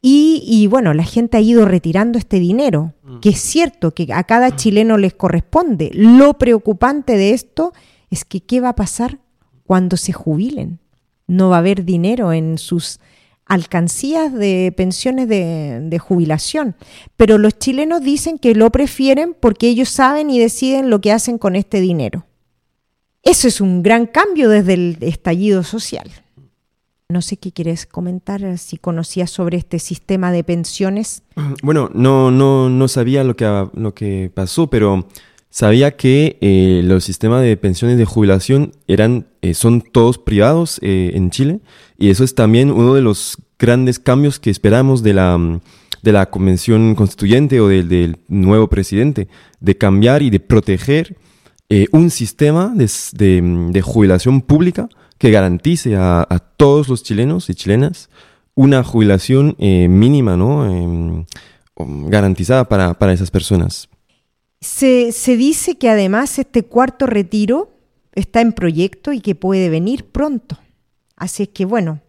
[0.01, 3.19] Y, y, bueno, la gente ha ido retirando este dinero, mm.
[3.19, 5.91] que es cierto que a cada chileno les corresponde.
[5.93, 7.73] Lo preocupante de esto
[8.09, 9.19] es que qué va a pasar
[9.65, 10.79] cuando se jubilen.
[11.27, 12.99] No va a haber dinero en sus
[13.45, 16.75] alcancías de pensiones de, jubilación.
[17.17, 21.37] Pero los chilenos dicen que lo prefieren porque ellos saben y deciden lo que hacen
[21.37, 22.25] con este dinero.
[23.21, 26.09] Eso es un gran cambio desde el estallido social.
[27.09, 31.21] No sé qué quieres comentar, si conocías sobre este sistema de pensiones.
[31.61, 35.07] Bueno, no, no, no sabía lo que, lo que pasó, pero
[35.53, 41.11] sabía que eh, los sistemas de pensiones de jubilación eran, eh, son todos privados eh,
[41.13, 41.59] en Chile
[41.95, 45.61] y eso es también uno de los grandes cambios que esperamos de la,
[46.01, 49.27] de la convención constituyente o del, nuevo presidente,
[49.59, 51.17] de cambiar y de proteger
[51.91, 56.25] un sistema de, jubilación pública que garantice a,
[56.57, 58.09] todos los chilenos y chilenas
[58.53, 60.65] una jubilación mínima, ¿no?
[60.69, 61.25] Em,
[62.09, 63.89] garantizada para, para esas personas.
[64.63, 67.71] Se, dice que además este cuarto retiro
[68.15, 70.57] está en proyecto y que puede venir pronto.
[71.17, 71.99] Así es que bueno,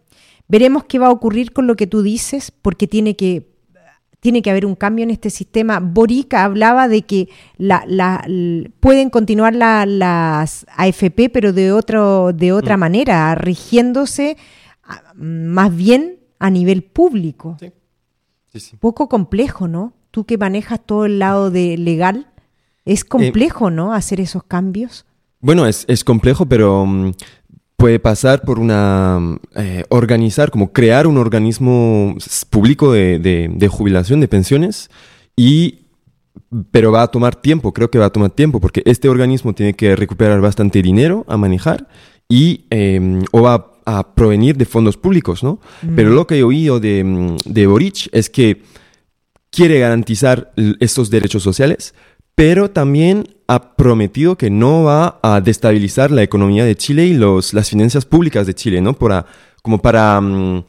[0.47, 3.51] veremos qué va a ocurrir con lo que tú dices, porque tiene que,
[4.21, 5.81] tiene que haber un cambio en este sistema.
[5.81, 7.27] Borica hablaba de que
[7.57, 8.25] la,
[8.79, 12.79] pueden continuar las AFP, pero de, otro, de otra mm.
[12.79, 14.37] manera, rigiéndose
[15.15, 17.57] más bien a nivel público.
[18.79, 19.93] Poco complejo, ¿no?
[20.11, 22.27] Tú que manejas todo el lado de legal.
[22.85, 23.93] Es eh, complejo, ¿no?
[23.93, 25.05] Hacer esos cambios.
[25.41, 27.11] Bueno, es, complejo, pero mm,
[27.75, 32.15] puede pasar por una mm, eh, organizar, como crear un organismo
[32.49, 34.89] público de, jubilación, de pensiones,
[35.35, 35.81] y
[36.71, 39.73] pero va a tomar tiempo, creo que va a tomar tiempo, porque este organismo tiene
[39.73, 41.87] que recuperar bastante dinero a manejar
[42.27, 45.59] y em, o va a provenir de fondos públicos, ¿no?
[45.95, 48.63] Pero lo que he oído de, mm, de Boric es que
[49.49, 51.93] quiere garantizar estos derechos sociales,
[52.35, 57.53] pero también ha prometido que no va a destabilizar la economía de Chile y los,
[57.53, 58.93] las finanzas públicas de Chile, ¿no?
[58.93, 59.25] Para,
[59.61, 60.63] como para um,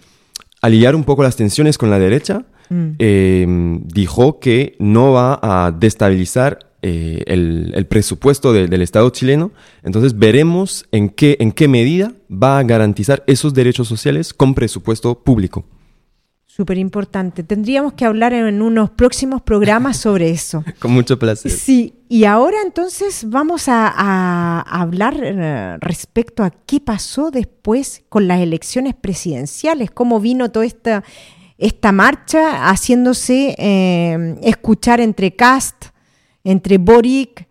[0.61, 2.91] aliviar un poco las tensiones con la derecha, mm.
[2.99, 9.51] em, dijo que no va a destabilizar eh, el, presupuesto del Estado chileno.
[9.83, 15.25] Entonces veremos en qué, en qué medida va a garantizar esos derechos sociales con presupuesto
[15.25, 15.65] público.
[16.57, 17.43] Súper importante.
[17.43, 20.65] Tendríamos que hablar en unos próximos programas sobre eso.
[20.79, 21.51] Con mucho placer.
[21.51, 28.41] Sí, y ahora entonces vamos a, hablar eh, respecto a qué pasó después con las
[28.41, 31.05] elecciones presidenciales, cómo vino toda esta,
[31.59, 35.87] esta marcha haciéndose eh, escuchar entre Cast,
[36.43, 37.47] entre Boric.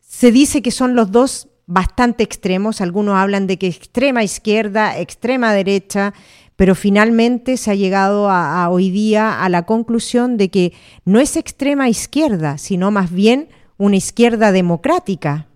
[0.00, 5.52] Se dice que son los dos bastante extremos, algunos hablan de que extrema izquierda, extrema
[5.52, 6.14] derecha,
[6.56, 10.72] pero finalmente se ha llegado a, hoy día a la conclusión de que
[11.04, 15.46] no es extrema izquierda, sino más bien una izquierda democrática.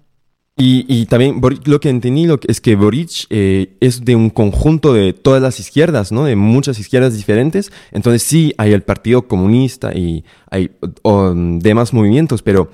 [0.63, 5.41] Y, también lo que entendí es que Boric eh, es de un conjunto de todas
[5.41, 6.25] las izquierdas, ¿no?
[6.25, 7.73] De muchas izquierdas diferentes.
[7.93, 10.71] Entonces sí hay el Partido Comunista y hay
[11.63, 12.71] demás movimientos, pero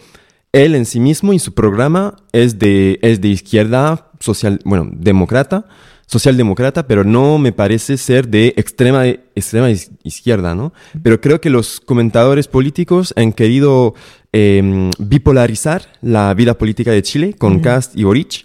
[0.51, 5.67] él en sí mismo y su programa es de, es de izquierda social, bueno, demócrata
[6.07, 10.73] socialdemócrata, pero no me parece ser de extrema, extrema izquierda, ¿no?
[11.03, 13.95] Pero creo que los comentadores políticos han querido
[14.33, 18.45] em, bipolarizar la vida política de Chile con Cast y Boric,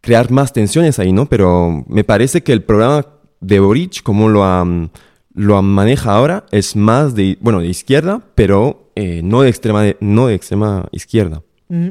[0.00, 1.26] crear más tensiones ahí, ¿no?
[1.26, 3.04] Pero me parece que el programa
[3.40, 4.90] de Boric, como lo,
[5.34, 10.28] lo maneja ahora, es más de, bueno, de izquierda, pero eh, no, de extrema, no
[10.28, 11.42] de extrema izquierda.
[11.68, 11.88] Mm.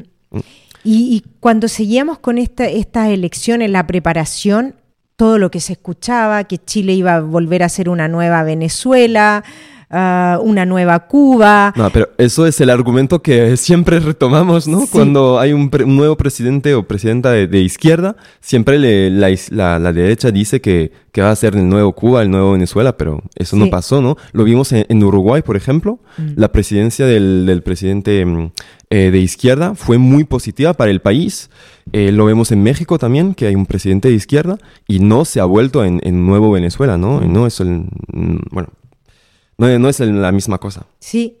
[0.88, 4.76] Y, cuando seguíamos con esta, estas elecciones, la preparación,
[5.16, 9.42] todo lo que se escuchaba, que Chile iba a volver a ser una nueva Venezuela,
[9.90, 11.72] ah, una nueva Cuba.
[11.74, 14.86] No, pero eso es el argumento que siempre retomamos, ¿no?
[14.86, 18.78] Cuando hay un, nuevo presidente o presidenta de, izquierda, siempre
[19.10, 23.56] la, derecha dice que, va a ser el nuevo Cuba, el nuevo Venezuela, pero eso
[23.56, 24.18] no pasó, ¿no?
[24.32, 26.32] Lo vimos en, Uruguay, por ejemplo, mm.
[26.36, 28.50] la presidencia del, presidente mm,
[28.88, 31.50] eh, de izquierda fue muy positiva para el país.
[31.92, 35.40] Eh, lo vemos en México también, que hay un presidente de izquierda y no se
[35.40, 37.20] ha vuelto en, nuevo Venezuela, ¿no?
[37.20, 38.68] No es, el, mm, bueno,
[39.58, 40.86] no, es la misma cosa.
[41.00, 41.38] Sí,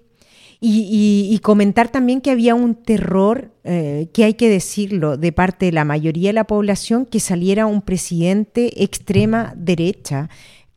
[0.60, 5.72] y, comentar también que había un terror, eh, que hay que decirlo, de parte de
[5.72, 10.28] la mayoría de la población, que saliera un presidente extrema derecha.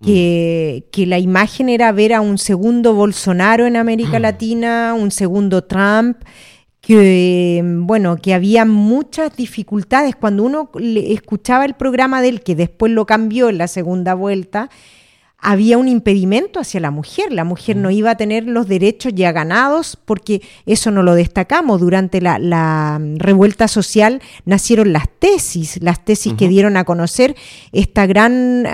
[0.02, 5.66] Que, que, la imagen era ver a un segundo Bolsonaro en América Latina, un segundo
[5.66, 6.20] Trump,
[6.82, 10.16] que, bueno, que había muchas dificultades.
[10.16, 14.70] Cuando uno escuchaba el programa de él, que después lo cambió en la segunda vuelta,
[15.42, 17.32] había un impedimento hacia la mujer.
[17.32, 21.80] La mujer no iba a tener los derechos ya ganados porque eso no lo destacamos.
[21.80, 27.36] Durante la, revuelta social nacieron las tesis, las tesis que dieron a conocer
[27.72, 28.66] esta gran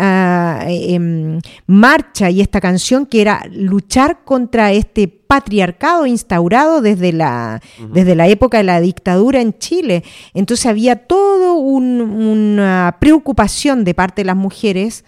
[0.67, 7.61] em, marcha y esta canción que era luchar contra este patriarcado instaurado desde la,
[7.91, 10.03] desde la época de la dictadura en Chile.
[10.33, 15.03] Entonces había toda una preocupación de parte de las mujeres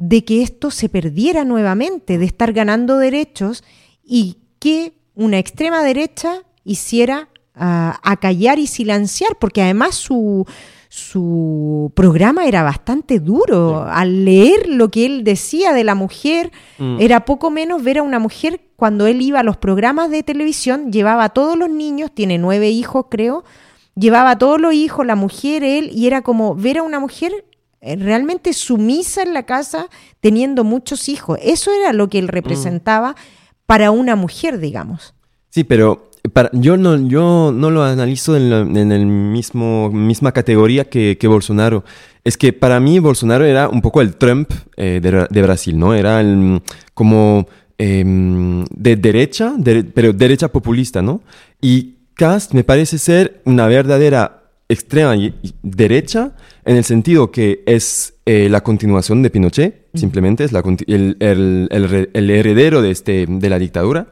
[0.00, 3.62] de que esto se perdiera nuevamente, de estar ganando derechos
[4.02, 10.46] y que una extrema derecha hiciera ah, acallar y silenciar, porque además su,
[10.88, 13.84] su programa era bastante duro.
[13.84, 16.96] Al leer lo que él decía de la mujer, mm.
[16.98, 20.90] era poco menos ver a una mujer cuando él iba a los programas de televisión,
[20.90, 23.44] llevaba a todos los niños, tiene nueve hijos creo,
[23.94, 27.44] llevaba a todos los hijos, la mujer, él, y era como ver a una mujer
[27.82, 29.88] realmente sumisa en la casa
[30.20, 31.38] teniendo muchos hijos.
[31.42, 33.16] Eso era lo que él representaba
[33.66, 35.14] para una mujer, digamos.
[35.48, 40.84] Sí, pero para, yo, no, yo no lo analizo en, la, el mismo misma categoría
[40.84, 41.84] que, Bolsonaro.
[42.22, 45.94] Es que para mí Bolsonaro era un poco el Trump eh, de, Brasil, ¿no?
[45.94, 46.60] Era el,
[46.92, 49.54] como em, de derecha,
[49.94, 51.22] pero derecha populista, ¿no?
[51.62, 54.39] Y Cast me parece ser una verdadera
[54.70, 55.16] extrema
[55.62, 60.52] derecha en el sentido que es eh, la continuación de Pinochet, simplemente es
[60.86, 61.16] el,
[62.14, 64.06] heredero de, este, de la dictadura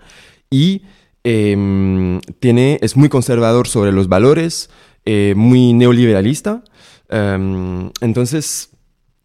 [0.51, 0.83] y
[1.23, 4.71] em, tiene, es muy conservador sobre los valores,
[5.05, 6.65] eh, muy neoliberalista.
[7.09, 8.71] Em, entonces,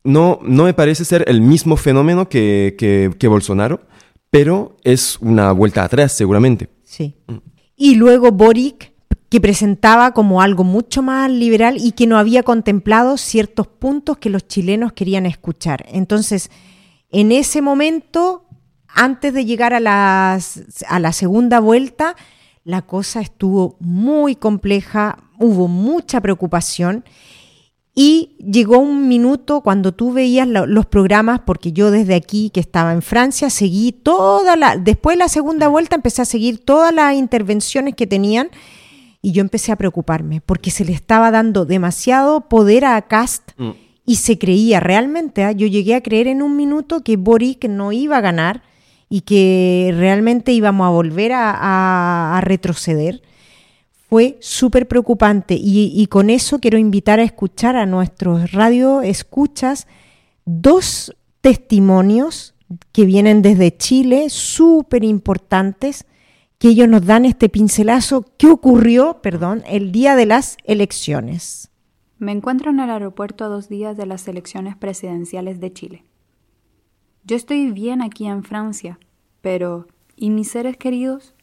[0.03, 3.81] no, no me parece ser el mismo fenómeno que, que, Bolsonaro,
[4.29, 6.69] pero es una vuelta atrás seguramente.
[6.83, 7.15] Sí.
[7.25, 7.37] Mm.
[7.75, 8.92] y luego Boric,
[9.33, 14.29] que presentaba como algo mucho más liberal y que no había contemplado ciertos puntos que
[14.29, 15.87] los chilenos querían escuchar.
[15.89, 16.51] Entonces,
[17.09, 18.45] en ese momento,
[18.87, 22.15] antes de llegar a, a la segunda vuelta,
[22.63, 27.03] la cosa estuvo muy compleja, hubo mucha preocupación
[27.95, 32.91] y llegó un minuto cuando tú veías los programas, porque yo desde aquí que estaba
[32.91, 37.15] en Francia seguí toda la, después de la segunda vuelta empecé a seguir todas las
[37.15, 38.51] intervenciones que tenían
[39.23, 43.71] y yo empecé a preocuparme porque se le estaba dando demasiado poder a Cast mm.
[44.05, 45.51] y se creía realmente, ¿ah?
[45.51, 48.61] yo llegué a creer en un minuto que Boric no iba a ganar
[49.09, 53.23] y que realmente íbamos a volver a retroceder
[54.13, 59.87] fue súper preocupante y, con eso quiero invitar a escuchar a nuestros radio escuchas
[60.45, 62.53] dos testimonios
[62.91, 66.05] que vienen desde Chile, súper importantes,
[66.63, 71.69] que ellos nos dan este pincelazo ¿Qué ocurrió, perdón, el día de las elecciones.
[72.19, 76.05] Me encuentro en el aeropuerto a dos días de las elecciones presidenciales de Chile.
[77.25, 78.97] Yo estoy bien aquí en Francia,
[79.41, 81.35] pero ¿y mis seres queridos?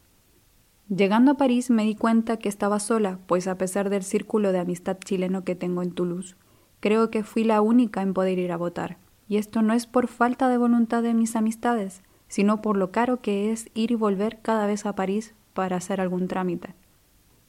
[0.89, 4.57] Llegando a París me di cuenta que estaba sola, pues a pesar del círculo de
[4.57, 6.35] amistad chileno que tengo en Toulouse,
[6.79, 8.97] creo que fui la única en poder ir a votar.
[9.27, 12.01] Y esto no es por falta de voluntad de mis amistades,
[12.31, 15.99] sino por lo caro que es ir y volver cada vez a París para hacer
[15.99, 16.69] algún trámite.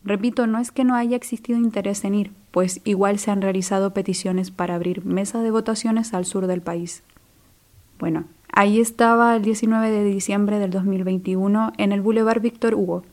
[0.02, 3.94] Repito, no es que no haya existido interés en ir, pues igual se han realizado
[3.94, 7.04] peticiones para abrir mesas de votaciones al sur del país.
[8.00, 13.04] Bueno, ahí estaba el 19 de diciembre del 2021 en el Boulevard Víctor Hugo,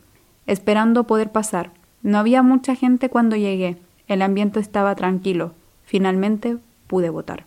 [0.48, 1.70] esperando poder pasar.
[2.02, 3.76] No había mucha gente cuando llegué.
[4.08, 5.52] El ambiente estaba tranquilo.
[5.84, 6.56] Finalmente
[6.88, 7.46] pude votar.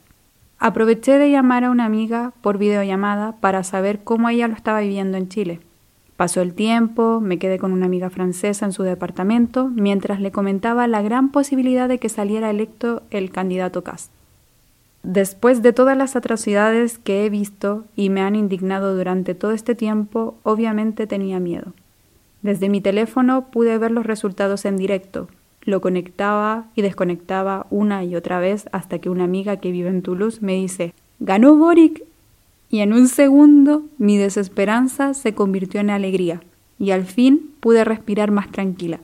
[0.66, 5.18] Aproveché de llamar a una amiga por videollamada para saber cómo ella lo estaba viviendo
[5.18, 5.60] en Chile.
[6.16, 10.88] Pasó el tiempo, me quedé con una amiga francesa en su departamento mientras le comentaba
[10.88, 14.10] la gran posibilidad de que saliera electo el candidato Cast.
[15.04, 19.76] Después de todas las atrocidades que he visto y me han indignado durante todo este
[19.76, 21.74] tiempo, obviamente tenía miedo.
[22.42, 25.28] Desde mi teléfono pude ver los resultados en directo.
[25.66, 30.02] Lo conectaba y desconectaba una y otra vez hasta que una amiga que vive en
[30.02, 32.04] Toulouse me dice, ganó Boric.
[32.70, 36.42] Y en un segundo mi desesperanza se convirtió en alegría
[36.80, 39.00] y al fin pude respirar más tranquila.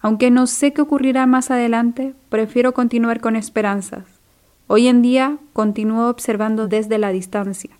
[0.00, 4.04] Aunque no sé qué ocurrirá más adelante, prefiero continuar con esperanzas.
[4.66, 7.70] Hoy en día continúo observando desde la distancia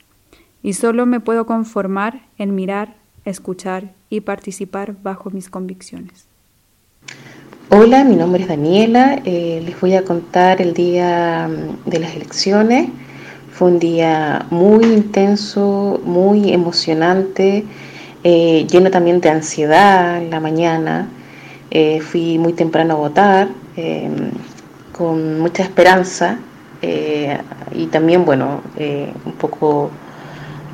[0.63, 6.32] y solo me puedo conformar en mirar, escuchar y participar bajo mis convicciones.
[7.75, 9.23] Hola, mi nombre es Daniela.
[9.25, 12.91] Eh, les voy a contar el día mm, de las elecciones.
[13.51, 17.65] Fue un día muy intenso, muy emocionante,
[18.25, 21.09] eh, lleno también de ansiedad en la mañana.
[21.71, 23.49] Eh, fui muy temprano a votar,
[24.93, 26.37] con mucha esperanza
[27.75, 28.61] y también, bueno,
[29.25, 29.91] un poco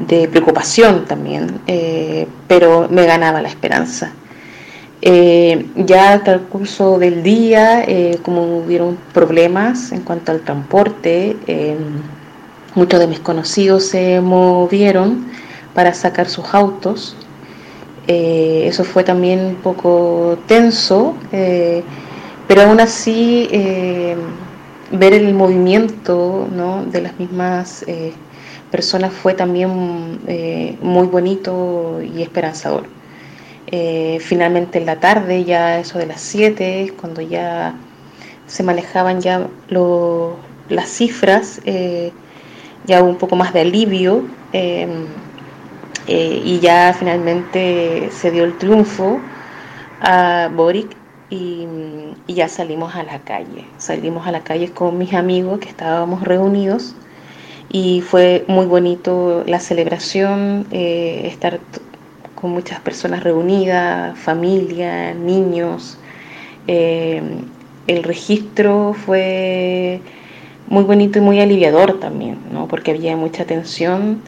[0.01, 1.61] de preocupación también,
[2.49, 4.11] pero me ganaba la esperanza.
[5.01, 11.37] Eh, ya hasta el curso del día, eh, como hubieron problemas en cuanto al transporte,
[12.75, 15.27] muchos de mis conocidos se movieron
[15.75, 17.17] para sacar sus autos.
[18.07, 21.15] eso fue también un poco tenso,
[22.49, 23.49] pero aún así
[24.91, 26.49] ver el movimiento
[26.91, 27.85] de las mismas
[28.71, 32.98] personas fue también eh, muy bonito y esperanzador.
[33.71, 37.75] Eh, finalmente en la tarde, ya eso de las 7, cuando ya
[38.47, 39.47] se manejaban ya
[40.69, 42.13] las cifras, eh,
[42.87, 45.07] ya hubo un poco más de alivio em,
[46.07, 49.21] y ya finalmente se dio el triunfo
[50.01, 50.97] a Boric
[51.29, 51.67] y,
[52.27, 53.67] y ya salimos a la calle.
[53.77, 56.95] Salimos a la calle con mis amigos que estábamos reunidos
[57.71, 61.61] y fue muy bonito la celebración, eh, estar
[62.41, 65.99] con muchas personas reunidas, familia, niños.
[66.69, 67.21] Eh,
[67.89, 70.01] el registro fue
[70.69, 72.69] muy bonito y muy aliviador también, ¿no?
[72.69, 74.21] porque había mucha tensión,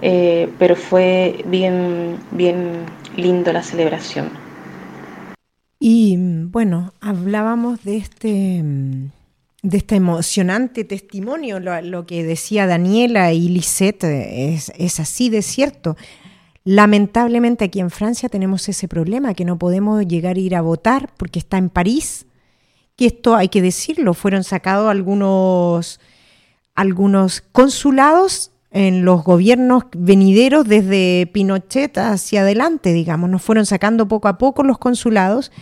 [0.00, 2.86] eh, pero fue bien, bien
[3.16, 4.30] lindo la celebración.
[5.78, 8.64] Y bueno, hablábamos de este
[9.62, 15.96] de este emocionante testimonio, lo, que decía Daniela y Lisette es, es, así de cierto.
[16.64, 21.10] Lamentablemente aquí en Francia tenemos ese problema, que no podemos llegar a ir a votar
[21.18, 22.26] porque está en París,
[22.96, 26.00] que esto hay que decirlo, fueron sacados algunos,
[26.74, 33.30] algunos consulados en los gobiernos venideros desde Pinochet hacia adelante, digamos.
[33.30, 35.52] Nos fueron sacando poco a poco los consulados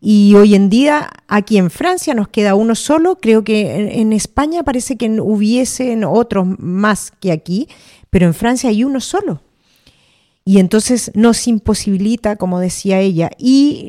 [0.00, 3.18] y hoy en día aquí en Francia nos queda uno solo.
[3.20, 7.68] Creo que en, España parece que hubiesen otros más que aquí,
[8.10, 9.40] pero en Francia hay uno solo.
[10.48, 13.84] Y entonces nos imposibilita, como decía ella, y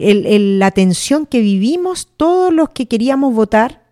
[0.58, 3.86] la tensión que vivimos todos los que queríamos votar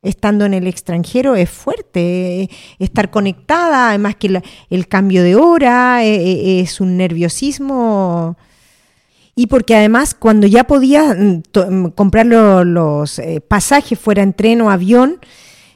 [0.00, 2.44] estando en el extranjero es fuerte.
[2.44, 8.38] Eh, estar conectada, además que el cambio de hora eh, eh, es un nerviosismo.
[9.34, 14.70] Y porque además cuando ya podía mm, mm, comprar los pasajes fuera en tren o
[14.70, 15.18] avión,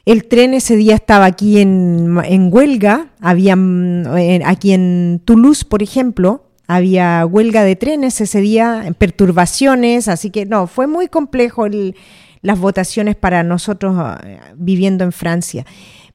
[0.05, 4.05] el tren ese día estaba aquí en, huelga, había mm,
[4.45, 10.67] aquí en Toulouse, por ejemplo, había huelga de trenes ese día, perturbaciones, así que no,
[10.67, 11.95] fue muy complejo el,
[12.41, 15.65] las votaciones para nosotros eh, viviendo en Francia.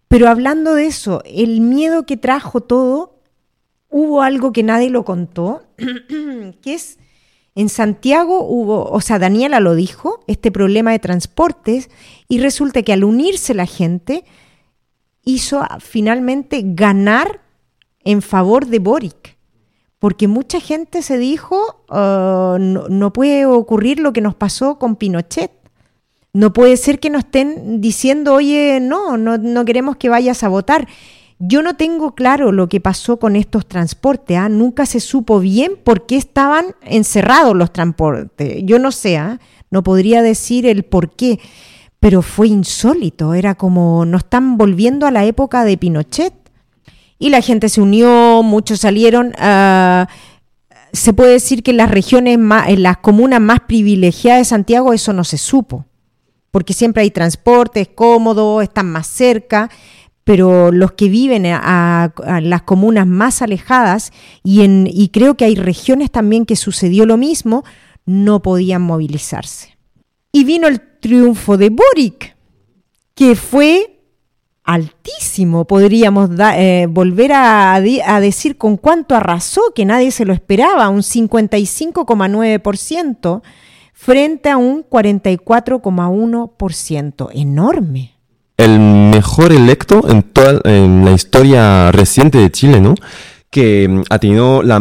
[0.09, 3.21] Pero hablando de eso, el miedo que trajo todo,
[3.89, 5.63] hubo algo que nadie lo contó,
[6.63, 6.98] que es
[7.59, 11.91] en Santiago hubo, o sea, Daniela lo dijo, este problema de transportes,
[12.29, 14.25] y resulta que al unirse la gente,
[15.25, 17.41] hizo finalmente ganar
[18.05, 19.37] en favor de Boric.
[19.99, 25.51] Porque mucha gente se dijo, ah, no, puede ocurrir lo que nos pasó con Pinochet.
[26.33, 30.87] No puede ser que nos estén diciendo, oye, no, no, queremos que vayas a votar.
[31.41, 34.37] Yo no tengo claro lo que pasó con estos transportes.
[34.37, 34.49] ¿ah?
[34.49, 38.63] Nunca se supo bien por qué estaban encerrados los transportes.
[38.65, 39.41] Yo no sé, ¿ah?
[39.71, 41.39] no podría decir el por qué,
[42.01, 43.35] pero fue insólito.
[43.35, 46.35] Era como nos están volviendo a la época de Pinochet.
[47.21, 49.33] Y la gente se unió, muchos salieron.
[49.39, 50.09] Ah,
[50.93, 55.13] se puede decir que en las regiones, en las comunas más privilegiadas de Santiago, eso
[55.13, 55.85] no se supo
[56.51, 59.71] porque siempre hay transporte, es cómodo, están más cerca,
[60.29, 62.13] pero los que viven a,
[62.43, 64.13] las comunas más alejadas,
[64.45, 67.65] y, en, y creo que hay regiones también que sucedió lo mismo,
[68.05, 69.79] no podían movilizarse.
[70.31, 72.37] Y vino el triunfo de Boric,
[73.15, 74.03] que fue
[74.65, 80.91] altísimo, podríamos eh, volver a, a, decir con cuánto arrasó, que nadie se lo esperaba,
[80.91, 83.41] un 55,9%
[83.95, 87.31] frente a un 44,1%.
[87.33, 88.18] Enorme.
[88.59, 92.95] El mejor electo en toda en la historia reciente de Chile, ¿no?
[93.51, 94.79] que mm, ha tenido la,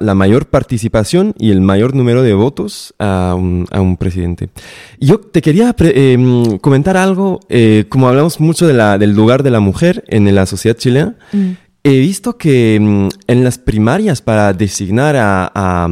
[0.00, 4.50] la, mayor participación y el mayor número de votos a un, a un presidente.
[4.98, 9.42] Yo te quería eh, mm, comentar algo, eh, como hablamos mucho de la, del lugar
[9.42, 11.50] de la mujer en la sociedad chilena, mm.
[11.84, 15.88] he visto que en las primarias para designar a, a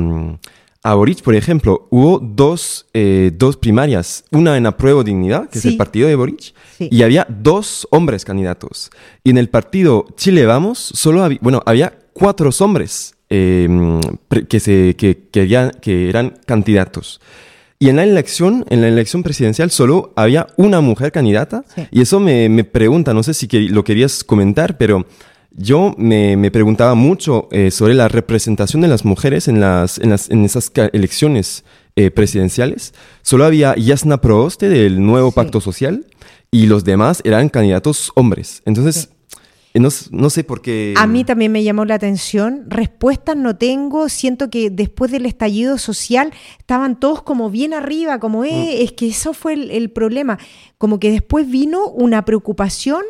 [0.83, 5.64] a Boric, por ejemplo, hubo dos, eh, dos primarias, una en Apruebo Dignidad, que es
[5.64, 8.91] el partido de Boric, y había dos hombres candidatos.
[9.24, 14.01] Y en el partido Chile Vamos, solo había, bueno, había cuatro hombres em,
[14.49, 17.20] que, se, que, que eran candidatos.
[17.81, 21.64] Y en la elección, en la elección presidencial solo había una mujer candidata.
[21.93, 25.07] Y eso me, me pregunta, no sé si lo querías comentar, pero
[25.51, 30.30] yo me, preguntaba mucho eh, sobre la representación de las mujeres en, las, en, las,
[30.30, 31.64] en esas elecciones
[31.96, 32.94] eh, presidenciales.
[33.22, 36.07] Solo había Yasna Proste del nuevo Pacto Social
[36.51, 38.62] y los demás eran candidatos hombres.
[38.66, 39.11] Entonces,
[39.74, 40.94] eh, no, sé por qué...
[40.96, 42.64] A mí también me llamó la atención.
[42.68, 44.09] Respuestas no tengo.
[44.09, 48.84] Siento que después del estallido social estaban todos como bien arriba, como, eh, mm.
[48.84, 50.38] es que eso fue el, el problema.
[50.78, 53.03] Como que después vino una preocupación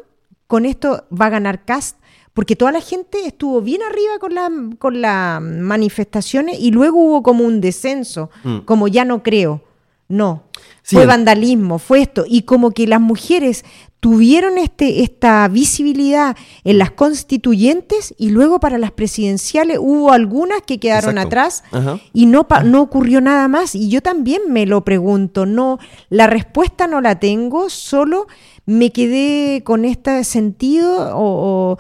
[0.47, 1.99] con esto va a ganar Cast
[2.39, 7.25] porque toda la gente estuvo bien arriba con, la, con las manifestaciones y luego hubo
[7.25, 8.59] como un descenso, mm.
[8.59, 9.65] como ya no creo.
[10.07, 10.45] No,
[10.85, 12.25] fue vandalismo, fue esto.
[12.29, 13.65] Y como que las mujeres
[13.99, 20.79] tuvieron este, esta visibilidad en las constituyentes y luego para las presidenciales hubo algunas que
[20.79, 21.65] quedaron atrás
[22.13, 23.75] y no, no ocurrió nada más.
[23.75, 28.29] Y yo también me lo pregunto, no, la respuesta no la tengo, solo
[28.65, 31.79] me quedé con este sentido o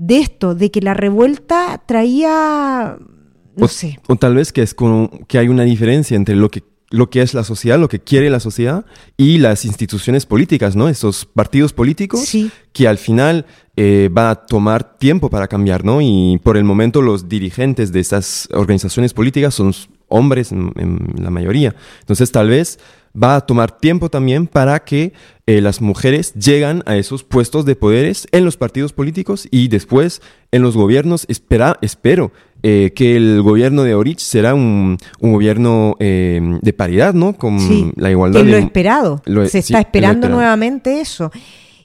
[0.00, 2.96] de esto, de que la revuelta traía,
[3.54, 4.00] no sé.
[4.08, 7.22] O tal vez que es como que hay una diferencia entre lo que lo que
[7.22, 8.84] es la sociedad, lo que quiere la sociedad
[9.16, 10.88] y las instituciones políticas, ¿no?
[10.88, 12.28] Esos partidos políticos
[12.72, 13.46] que al final
[13.76, 16.00] eh, va a tomar tiempo para cambiar, ¿no?
[16.00, 19.72] Y por el momento los dirigentes de esas organizaciones políticas son
[20.08, 20.72] hombres en,
[21.16, 21.76] la mayoría.
[22.00, 22.80] Entonces tal vez
[23.14, 25.12] va a tomar tiempo también para que
[25.46, 30.22] eh, las mujeres llegan a esos puestos de poderes en los partidos políticos y después
[30.52, 31.26] en los gobiernos.
[31.28, 32.32] Espera, espero
[32.62, 37.32] eh, que el gobierno de Orich será un, gobierno eh, de paridad, ¿no?
[37.34, 38.42] Con la igualdad.
[38.42, 39.22] Que lo esperado.
[39.46, 41.30] Se está esperando nuevamente eso.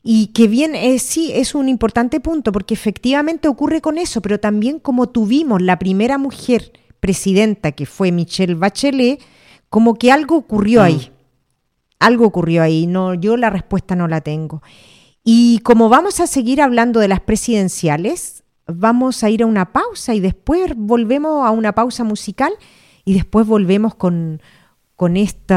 [0.07, 4.39] Y que bien, eh, sí, es un importante punto, porque efectivamente ocurre con eso, pero
[4.39, 9.19] también como tuvimos la primera mujer presidenta, que fue Michelle Bachelet,
[9.67, 10.84] como que algo ocurrió Mm.
[10.84, 11.11] ahí.
[12.00, 12.88] Algo ocurrió ahí.
[12.88, 14.62] No, yo la respuesta no la tengo.
[15.24, 20.14] Y como vamos a seguir hablando de las presidenciales, vamos a ir a una pausa
[20.14, 22.54] y después volvemos a una pausa musical
[23.06, 24.41] y después volvemos con,
[24.96, 25.56] con este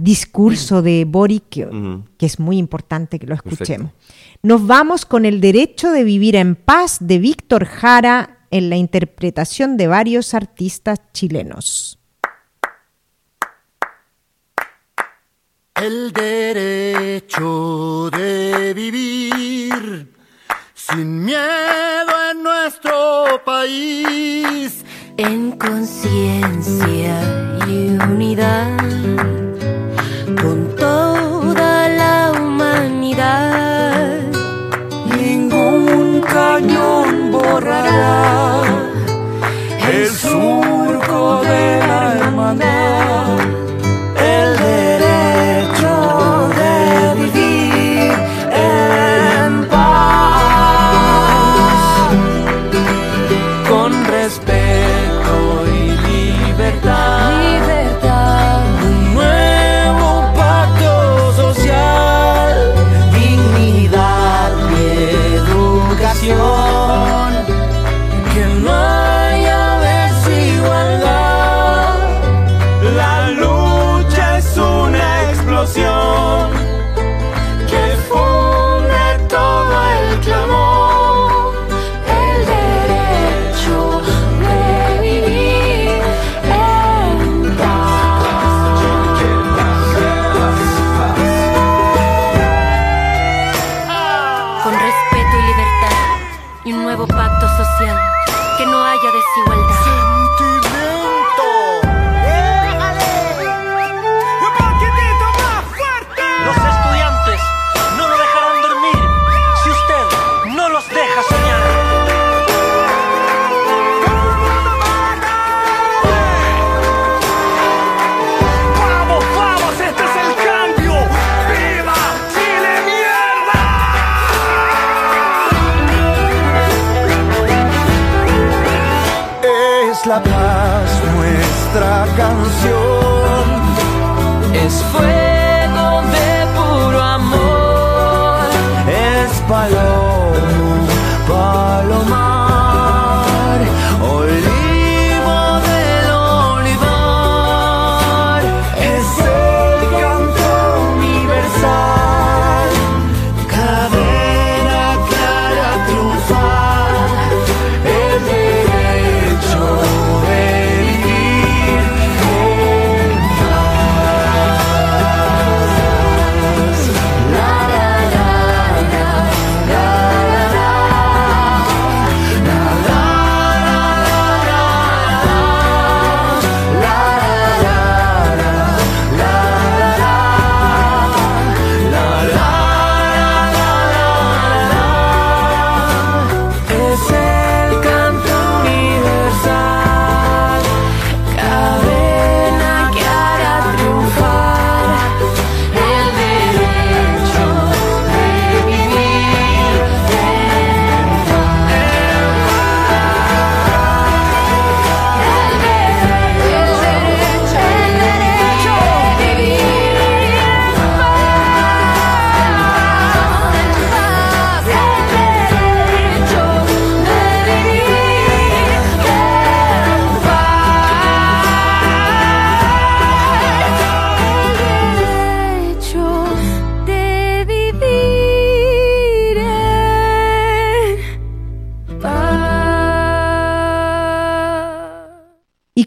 [0.00, 3.92] discurso de Boric, que, es muy importante que lo escuchemos.
[4.42, 9.76] Nos vamos con el derecho de vivir en paz de Víctor Jara en la interpretación
[9.76, 12.01] de varios artistas chilenos.
[15.82, 20.14] El derecho de vivir
[20.74, 24.84] sin miedo en nuestro país.
[25.16, 27.14] en conciencia
[27.66, 28.76] y unidad
[30.40, 34.20] con toda la humanidad.
[35.16, 38.62] Ningún cañón borrará
[39.90, 41.81] el surco de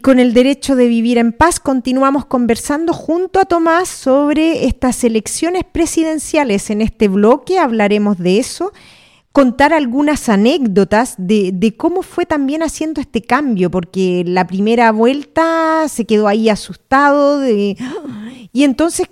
[0.06, 5.64] con el derecho de vivir en paz continuamos conversando junto a Tomás sobre estas elecciones
[5.64, 6.70] presidenciales.
[6.70, 8.72] En este bloque hablaremos de eso,
[9.32, 16.04] contar algunas anécdotas de, cómo fue también haciendo este cambio, porque la primera vuelta se
[16.04, 17.76] quedó ahí asustado de,
[18.52, 19.08] y entonces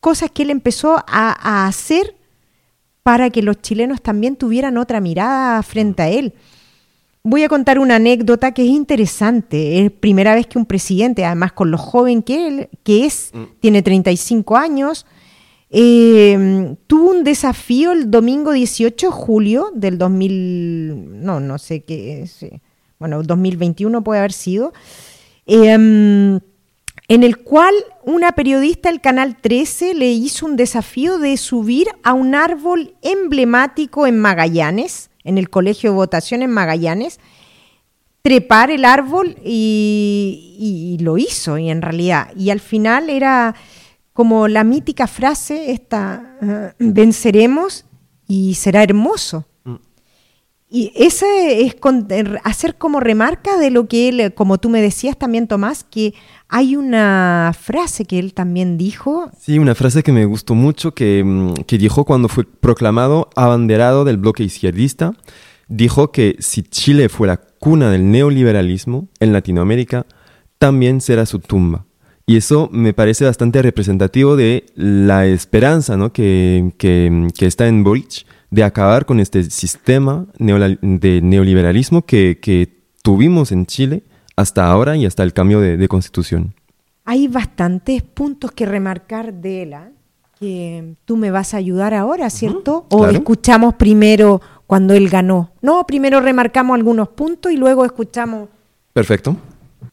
[0.00, 2.14] cosas que él empezó a hacer
[3.02, 6.34] para que los chilenos también tuvieran otra mirada frente a él.
[7.26, 9.82] Voy a contar una anécdota que es interesante.
[9.82, 13.80] Es primera vez que un presidente, además con lo joven que él, que es, tiene
[13.80, 15.06] 35 años,
[15.70, 22.22] eh, tuvo un desafío el domingo 18 de julio del 2000, no, no sé qué,
[22.22, 22.44] es,
[22.98, 24.74] bueno, 2021 puede haber sido,
[25.46, 26.40] em,
[27.08, 32.12] en el cual una periodista del Canal 13 le hizo un desafío de subir a
[32.12, 37.18] un árbol emblemático en Magallanes, en el Colegio de Votación en Magallanes,
[38.22, 43.54] trepar el árbol y, lo hizo, y en realidad, y al final era
[44.12, 47.84] como la mítica frase esta, ah, venceremos
[48.26, 49.46] y será hermoso.
[50.70, 51.76] Y ese es
[52.42, 56.14] hacer como remarca de lo que él, como tú me decías también, Tomás, que
[56.48, 59.30] hay una frase que él también dijo.
[59.38, 64.04] Sí, una frase que me gustó mucho, que, mm, que dijo cuando fue proclamado abanderado
[64.04, 65.12] del bloque izquierdista.
[65.68, 70.06] Dijo que si Chile fuera cuna del neoliberalismo en Latinoamérica,
[70.58, 71.86] también será su tumba.
[72.26, 76.12] Y eso me parece bastante representativo de la esperanza ¿no?
[76.12, 78.24] que, que, está en Boric
[78.54, 84.02] de acabar con este sistema de neoliberalismo que, que, tuvimos en Chile
[84.34, 86.54] hasta ahora y hasta el cambio de, constitución.
[87.04, 89.90] Hay bastantes puntos que remarcar de él, ¿ah?
[90.38, 92.86] que tú me vas a ayudar ahora, ¿cierto?
[92.90, 95.50] ¿O escuchamos primero cuando él ganó.
[95.60, 98.48] No, primero remarcamos algunos puntos y luego escuchamos.
[98.94, 99.36] Perfecto.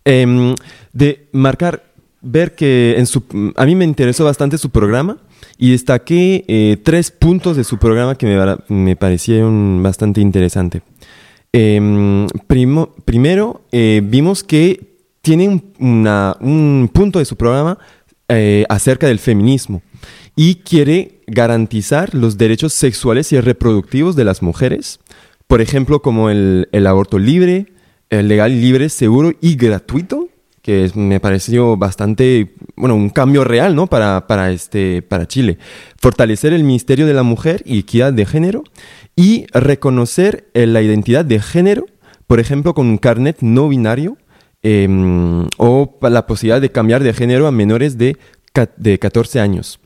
[0.05, 0.55] Em,
[0.93, 1.83] de marcar,
[2.21, 3.23] ver que en su,
[3.57, 5.17] a mí me interesó bastante su programa
[5.57, 10.81] y destaqué eh, tres puntos de su programa que me, me parecieron bastante interesantes.
[11.53, 17.77] Em, primero, eh, vimos que tiene un, punto de su programa
[18.29, 19.81] eh, acerca del feminismo
[20.35, 24.99] y quiere garantizar los derechos sexuales y reproductivos de las mujeres,
[25.47, 27.67] por ejemplo, como el, aborto libre,
[28.09, 30.29] el legal, libre, seguro y gratuito,
[30.61, 33.87] que me pareció bastante, bueno, un cambio real, ¿no?
[33.87, 35.57] Para, para, este, para Chile.
[35.97, 38.63] Fortalecer el Ministerio de la Mujer y Equidad de Género
[39.15, 41.85] y reconocer eh, la identidad de género,
[42.27, 44.17] por ejemplo, con un carnet no binario
[44.61, 48.17] em, o la posibilidad de cambiar de género a menores de,
[48.77, 49.79] de 14 años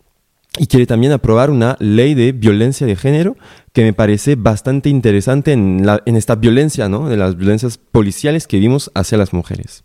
[0.58, 3.36] y quiere también aprobar una ley de violencia de género
[3.74, 7.10] que me parece bastante interesante en, la, en esta violencia, ¿no?
[7.10, 9.84] de las violencias policiales que vimos hacia las mujeres.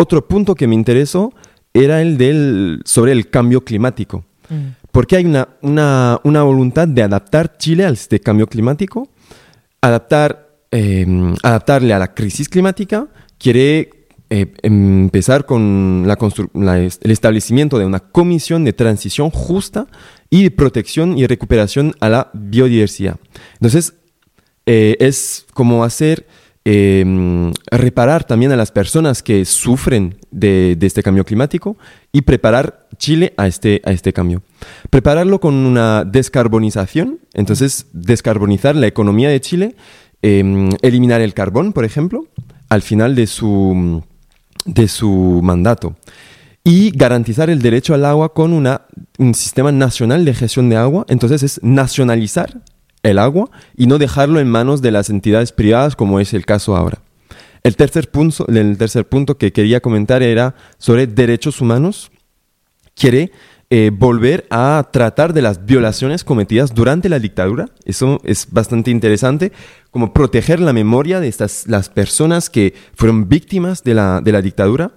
[0.00, 1.32] Otro punto que me interesó
[1.74, 4.86] era el del, sobre el cambio climático, mm.
[4.92, 9.08] porque hay una, una, una, voluntad de adaptar Chile a este cambio climático,
[9.80, 13.90] adaptar, em, adaptarle a la crisis climática, quiere
[14.30, 19.88] eh, empezar con el establecimiento de una comisión de transición justa
[20.30, 23.16] y de protección y recuperación a la biodiversidad.
[23.54, 23.94] Entonces,
[24.66, 26.26] eh, es como hacer,
[26.70, 31.78] em, reparar también a las personas que sufren de, este cambio climático
[32.12, 34.42] y preparar Chile a este, a este cambio.
[34.90, 39.76] Prepararlo con una descarbonización, entonces descarbonizar la economía de Chile,
[40.20, 42.26] em, eliminar el carbón, por ejemplo,
[42.68, 44.02] al final de su
[44.66, 45.96] de su mandato
[46.64, 48.82] y garantizar el derecho al agua con una,
[49.16, 51.06] un sistema nacional de gestión de agua.
[51.08, 52.60] Entonces es nacionalizar
[53.02, 56.76] el agua y no dejarlo en manos de las entidades privadas como es el caso
[56.76, 57.00] ahora.
[57.62, 62.10] El tercer punto, el tercer punto que quería comentar era sobre derechos humanos.
[62.94, 63.32] Quiere
[63.70, 67.68] eh, volver a tratar de las violaciones cometidas durante la dictadura.
[67.84, 69.52] Eso es bastante interesante,
[69.90, 74.40] como proteger la memoria de estas, las personas que fueron víctimas de la, de la
[74.40, 74.92] dictadura.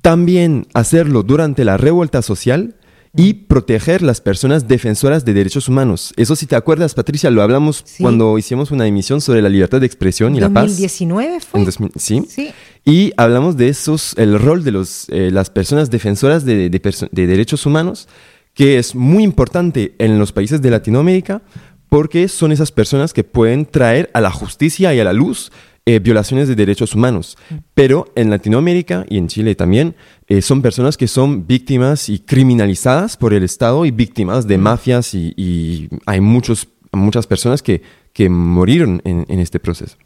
[0.00, 2.76] También hacerlo durante la revuelta social
[3.16, 6.12] y proteger las personas defensoras de derechos humanos.
[6.16, 9.86] Eso si te acuerdas, Patricia, lo hablamos cuando hicimos una emisión sobre la libertad de
[9.86, 10.66] expresión y la paz.
[10.66, 11.66] 2019 fue.
[11.96, 12.24] ¿sí?
[12.28, 12.52] sí.
[12.84, 17.66] Y hablamos de esos, el rol de los, eh, las personas defensoras de, de derechos
[17.66, 18.08] humanos,
[18.54, 21.42] que es muy importante en los países de Latinoamérica
[21.88, 25.50] porque son esas personas que pueden traer a la justicia y a la luz
[25.86, 27.38] eh, violaciones de derechos humanos.
[27.72, 29.96] Pero en Latinoamérica y en Chile también
[30.28, 35.14] eh, son personas que son víctimas y criminalizadas por el Estado y víctimas de mafias
[35.14, 37.82] y, hay muchos, muchas personas que,
[38.12, 39.96] que murieron en, este proceso.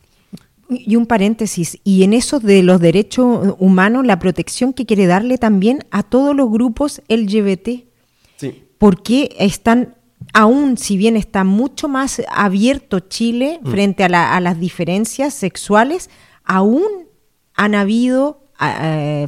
[0.68, 5.38] Y un paréntesis, y en eso de los derechos humanos, la protección que quiere darle
[5.38, 7.68] también a todos los grupos LGBT.
[8.36, 8.62] Sí.
[8.78, 9.96] Porque están
[10.34, 13.70] aún si bien está mucho más abierto Chile mm.
[13.70, 16.10] frente a, las diferencias sexuales,
[16.44, 17.08] aún
[17.54, 18.42] han habido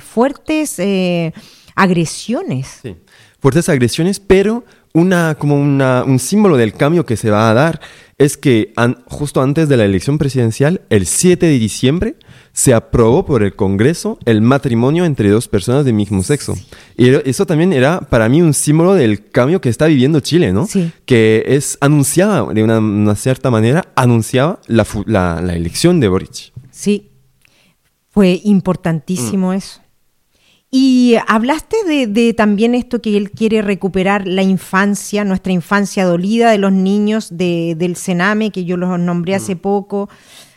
[0.00, 1.32] fuertes eh,
[1.74, 2.80] agresiones.
[2.82, 2.96] Sí,
[3.40, 7.80] fuertes agresiones, pero una, como una, un símbolo del cambio que se va a dar
[8.18, 12.16] es que an- justo antes de la elección presidencial, el 7 de diciembre,
[12.58, 16.54] se aprobó por el Congreso el matrimonio entre dos personas del mismo sexo.
[16.96, 20.66] Y eso también era para mí un símbolo del cambio que está viviendo Chile, ¿no?
[20.66, 20.90] Sí.
[21.04, 26.08] Que es anunciada, de una, una cierta manera, anunciaba la, fu- la, la elección de
[26.08, 26.52] Boric.
[26.70, 27.10] Sí,
[28.08, 29.82] fue importantísimo eso.
[30.70, 36.50] Y hablaste de, de también esto que él quiere recuperar la infancia, nuestra infancia dolida
[36.52, 40.08] de los niños de- del Sename, que yo los nombré hace poco.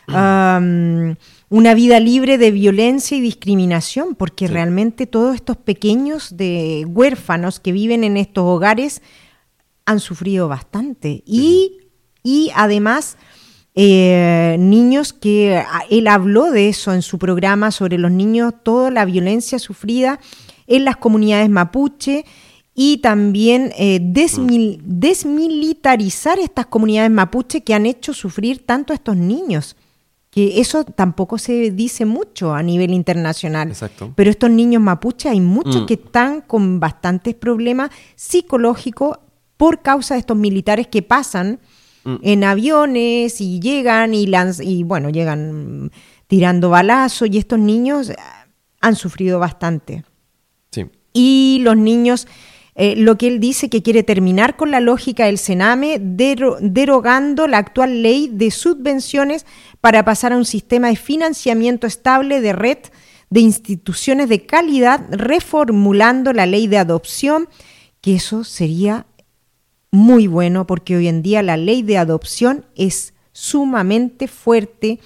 [0.08, 1.16] Am,
[1.50, 7.72] una vida libre de violencia y discriminación, porque realmente todos estos pequeños de huérfanos que
[7.72, 9.02] viven en estos hogares
[9.84, 11.22] han sufrido bastante.
[11.26, 11.78] Y,
[12.22, 13.16] y además,
[13.74, 18.90] eh, niños que a- él habló de eso en su programa sobre los niños, toda
[18.92, 20.20] la violencia sufrida
[20.68, 22.24] en las comunidades mapuche
[22.76, 29.16] y también eh, desmil- desmilitarizar estas comunidades mapuche que han hecho sufrir tanto a estos
[29.16, 29.76] niños.
[30.30, 33.68] Que eso tampoco se dice mucho a nivel internacional.
[33.68, 34.12] Exacto.
[34.14, 35.86] Pero estos niños mapuche hay muchos Mm.
[35.86, 39.18] que están con bastantes problemas psicológicos
[39.56, 41.58] por causa de estos militares que pasan
[42.04, 42.14] Mm.
[42.22, 45.90] en aviones y llegan y lanz- y bueno, llegan
[46.28, 48.16] tirando balazos y estos niños eh,
[48.80, 50.04] han sufrido bastante.
[50.70, 50.86] Sí.
[51.12, 52.28] Y los niños,
[52.82, 57.46] eh, lo que él dice que quiere terminar con la lógica del Sename, dero- derogando
[57.46, 59.44] la actual ley de subvenciones
[59.82, 62.78] para pasar a un sistema de financiamiento estable de red
[63.28, 67.48] de instituciones de calidad, reformulando la ley de adopción,
[68.00, 69.06] que eso sería
[69.92, 74.98] muy bueno porque hoy en día la ley de adopción es sumamente fuerte,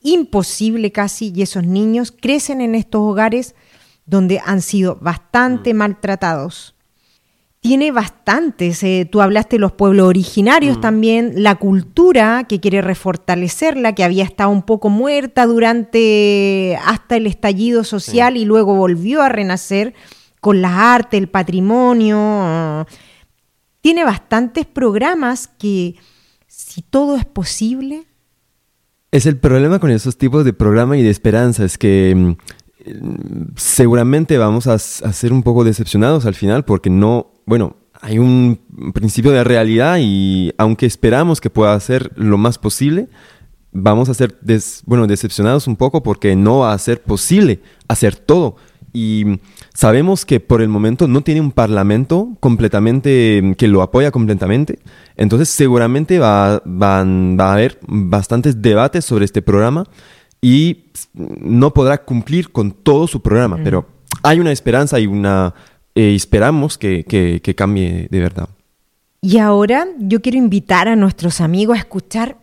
[0.00, 3.54] imposible casi, y esos niños crecen en estos hogares
[4.04, 6.75] donde han sido bastante maltratados.
[7.66, 13.92] Tiene bastantes, eh, tú hablaste de los pueblos originarios también, la cultura que quiere refortalecerla,
[13.92, 19.30] que había estado un poco muerta durante hasta el estallido social y luego volvió a
[19.30, 19.94] renacer
[20.40, 22.86] con las artes, el patrimonio,
[23.80, 25.96] tiene bastantes programas que,
[26.46, 28.06] si todo es posible,
[29.10, 33.54] Es el problema con esos tipos de programa y de esperanza, es que mm, mm,
[33.56, 38.58] seguramente vamos a ser un poco decepcionados al final porque no, bueno, hay un
[38.92, 43.08] principio de realidad y aunque esperamos que pueda ser lo más posible,
[43.72, 48.16] vamos a ser, des- bueno, decepcionados un poco porque no va a ser posible hacer
[48.16, 48.56] todo.
[48.92, 49.38] Y mm,
[49.74, 54.78] sabemos que por el momento no tiene un parlamento completamente mm, que lo apoya completamente.
[55.16, 59.84] Entonces seguramente va, van- va a haber bastantes debates sobre este programa
[60.40, 63.58] y s- no podrá cumplir con todo su programa.
[63.62, 63.86] Pero
[64.22, 65.54] hay una esperanza y una...
[65.96, 68.48] eh, esperamos que, que- que cambie de verdad.
[69.20, 72.36] Y ahora yo quiero invitar a nuestros amigos a escuchar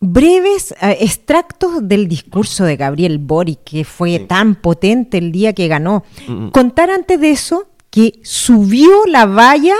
[0.00, 5.68] breves eh, extractos del discurso de Gabriel Boric, que fue tan potente el día que
[5.68, 6.04] ganó.
[6.26, 6.50] Mm, mm.
[6.52, 9.74] Contar antes de eso que subió la valla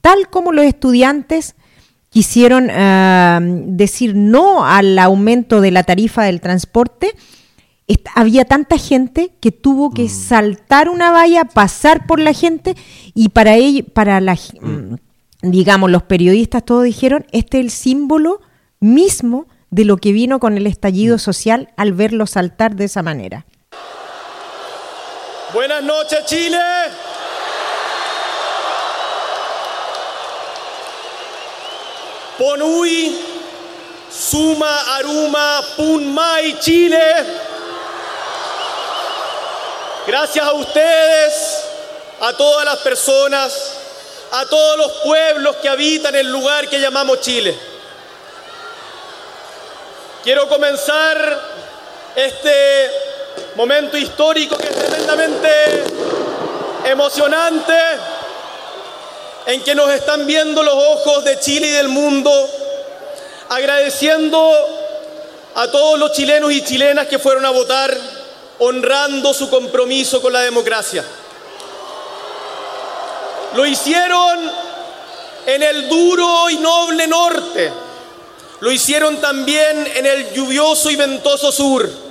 [0.00, 1.54] tal como los estudiantes
[2.10, 7.10] quisieron ah, decir no al aumento de la tarifa del transporte.
[8.14, 12.74] Había tanta gente que tuvo que saltar una valla, pasar por la gente
[13.14, 14.96] y para ello, para la, g- mm,
[15.42, 18.40] digamos, los periodistas todos dijeron, este es el símbolo
[18.80, 23.46] mismo de lo que vino con el estallido social al verlo saltar de esa manera.
[25.54, 26.58] Buenas noches, Chile.
[32.38, 33.18] Ponui,
[34.10, 37.02] Suma, Aruma, Punmai, Chile.
[40.08, 41.64] Gracias a ustedes,
[42.22, 43.74] a todas las personas,
[44.32, 47.54] a todos los pueblos que habitan el lugar que llamamos Chile.
[50.24, 51.38] Quiero comenzar
[52.16, 52.90] este
[53.54, 55.84] momento histórico que es tremendamente
[56.86, 57.78] emocionante,
[59.44, 62.32] en que nos están viendo los ojos de Chile y del mundo,
[63.50, 64.54] agradeciendo
[65.54, 67.94] a todos los chilenos y chilenas que fueron a votar,
[68.58, 71.04] honrando su compromiso con la democracia.
[73.54, 74.50] Lo hicieron
[75.46, 77.72] en el duro y noble norte,
[78.60, 82.08] lo hicieron también en el lluvioso y ventoso sur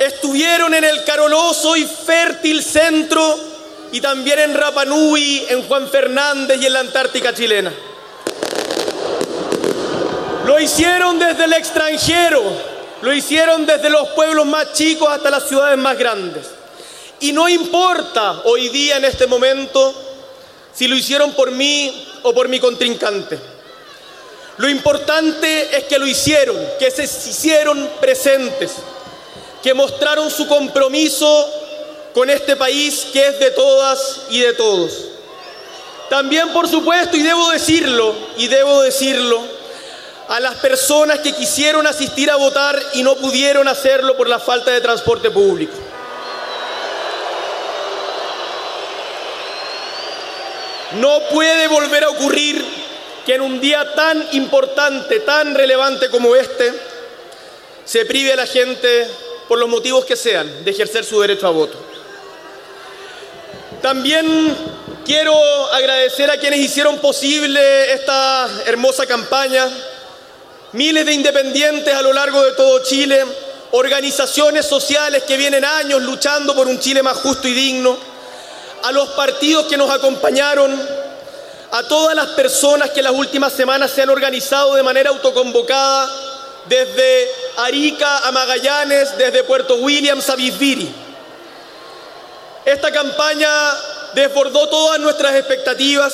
[0.00, 3.38] estuvieron en el caroloso y fértil centro
[3.92, 7.70] y también en Rapa Nui, en Juan Fernández y en la Antártica chilena.
[10.46, 12.42] Lo hicieron desde el extranjero,
[13.02, 16.46] lo hicieron desde los pueblos más chicos hasta las ciudades más grandes.
[17.20, 19.94] Y no importa hoy día en este momento
[20.74, 23.38] si lo hicieron por mí o por mi contrincante.
[24.58, 28.72] Lo importante es que lo hicieron, que se hicieron presentes,
[29.62, 31.50] que mostraron su compromiso
[32.14, 34.92] con este país que es de todas y de todos.
[36.10, 39.40] También, por supuesto, y debo decirlo, y debo decirlo,
[40.30, 44.70] a las personas que quisieron asistir a votar y no pudieron hacerlo por la falta
[44.70, 45.74] de transporte público.
[50.92, 52.64] No puede volver a ocurrir
[53.26, 56.74] que en un día tan importante, tan relevante como este,
[57.84, 59.08] se prive a la gente,
[59.48, 61.76] por los motivos que sean, de ejercer su derecho a voto.
[63.82, 64.56] También
[65.04, 65.34] quiero
[65.72, 69.68] agradecer a quienes hicieron posible esta hermosa campaña,
[70.72, 73.24] miles de independientes a lo largo de todo Chile,
[73.72, 77.96] organizaciones sociales que vienen años luchando por un Chile más justo y digno,
[78.82, 80.80] a los partidos que nos acompañaron,
[81.72, 86.10] a todas las personas que las últimas semanas se han organizado de manera autoconvocada,
[86.66, 87.28] desde
[87.58, 90.92] Arica a Magallanes, desde Puerto Williams a Bisbiri.
[92.64, 93.50] Esta campaña
[94.14, 96.12] desbordó todas nuestras expectativas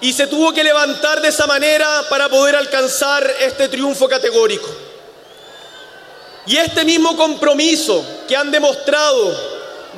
[0.00, 4.68] y se tuvo que levantar de esa manera para poder alcanzar este triunfo categórico.
[6.46, 9.36] Y este mismo compromiso que han demostrado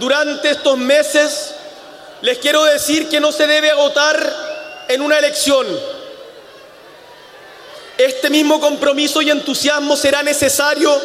[0.01, 1.55] durante estos meses,
[2.23, 4.19] les quiero decir que no se debe agotar
[4.89, 5.67] en una elección.
[7.99, 10.99] Este mismo compromiso y entusiasmo será necesario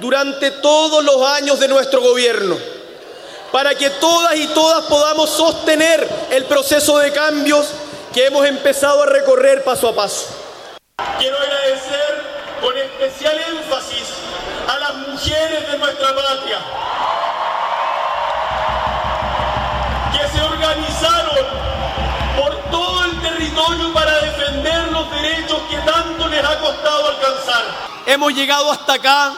[0.00, 2.56] durante todos los años de nuestro gobierno,
[3.52, 7.66] para que todas y todas podamos sostener el proceso de cambios
[8.12, 10.26] que hemos empezado a recorrer paso a paso.
[11.18, 14.08] Quiero agradecer con especial énfasis
[14.68, 16.58] a las mujeres de nuestra patria,
[20.12, 21.46] que se organizaron
[22.36, 27.64] por todo el territorio para defender los derechos que tanto les ha costado alcanzar.
[28.06, 29.32] Hemos llegado hasta acá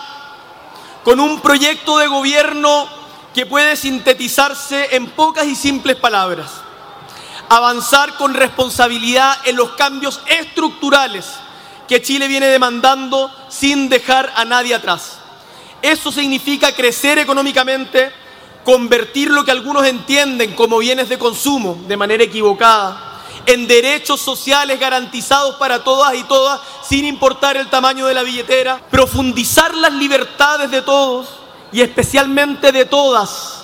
[1.04, 2.88] con un proyecto de gobierno
[3.34, 6.69] que puede sintetizarse en pocas y simples palabras.
[7.50, 11.26] Avanzar con responsabilidad en los cambios estructurales
[11.86, 15.18] que Chile viene demandando sin dejar a nadie atrás.
[15.82, 18.12] Eso significa crecer económicamente,
[18.64, 23.10] convertir lo que algunos entienden como bienes de consumo de manera equivocada
[23.46, 28.80] en derechos sociales garantizados para todas y todas, sin importar el tamaño de la billetera,
[28.90, 31.28] profundizar las libertades de todos
[31.72, 33.59] y especialmente de todas,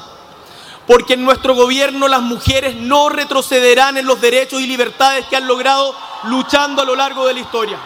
[0.87, 5.47] porque en nuestro gobierno las mujeres no retrocederán en los derechos y libertades que han
[5.47, 5.95] logrado
[6.25, 7.79] luchando a lo largo de la historia.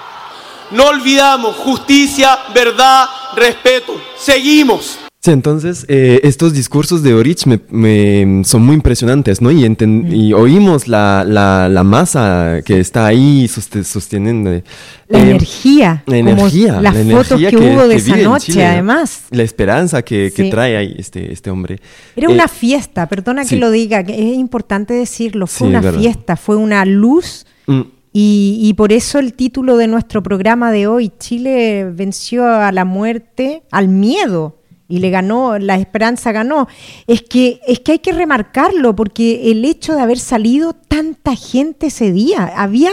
[0.70, 4.00] No olvidamos justicia, verdad, respeto.
[4.16, 5.09] Seguimos.
[5.22, 9.50] Sí, entonces eh, estos discursos de Orich me, me- son muy impresionantes, ¿no?
[9.50, 14.50] Y, enten- y oímos la, la, la masa que está ahí soste- sosteniendo.
[14.50, 14.64] eh,
[15.08, 16.80] La energía, La energía.
[16.80, 19.24] las la fotos energía que hubo de vive esa noche, Chile, además.
[19.30, 20.50] La esperanza que, que Sí.
[20.50, 21.80] trae ahí este, este hombre.
[22.16, 23.56] Era Eh, una fiesta, perdona que sí.
[23.58, 27.80] lo diga, que es importante decirlo, fue Sí, una fiesta, fue una luz mm,
[28.14, 32.86] y, y por eso el título de nuestro programa de hoy, Chile venció a la
[32.86, 34.56] muerte, al miedo
[34.90, 36.68] y le ganó, la esperanza ganó.
[37.06, 41.86] Es que, es que hay que remarcarlo porque el hecho de haber salido tanta gente
[41.86, 42.90] ese día, había,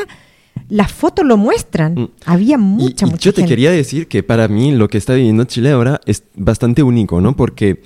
[0.69, 4.72] las fotos lo muestran, había mucha, y mucha yo te quería decir que para mí
[4.72, 7.36] lo que está viviendo Chile ahora es bastante único, ¿no?
[7.36, 7.82] Porque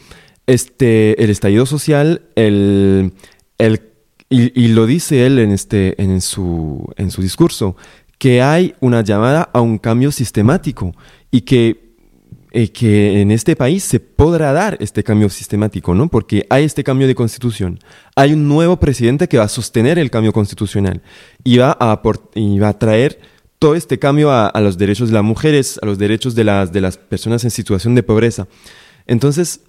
[0.46, 3.14] este, el estallido social, el,
[3.58, 3.82] el,
[4.30, 7.78] y, y lo dice él en, este, en, su, en su discurso,
[8.18, 10.94] que hay una llamada a un cambio sistemático
[11.32, 11.91] y que,
[12.52, 16.10] eh, que en este país se podrá dar este cambio sistemático, ¿no?
[16.10, 17.80] Porque hay este cambio de constitución,
[18.16, 21.02] hay un nuevo presidente que va a sostener el cambio constitucional
[21.44, 22.02] y va a,
[22.36, 23.20] y va a traer
[23.58, 26.72] todo este cambio a, a los derechos de las mujeres, a los derechos de las,
[26.72, 28.48] de las personas en situación de pobreza.
[29.08, 29.62] Entonces,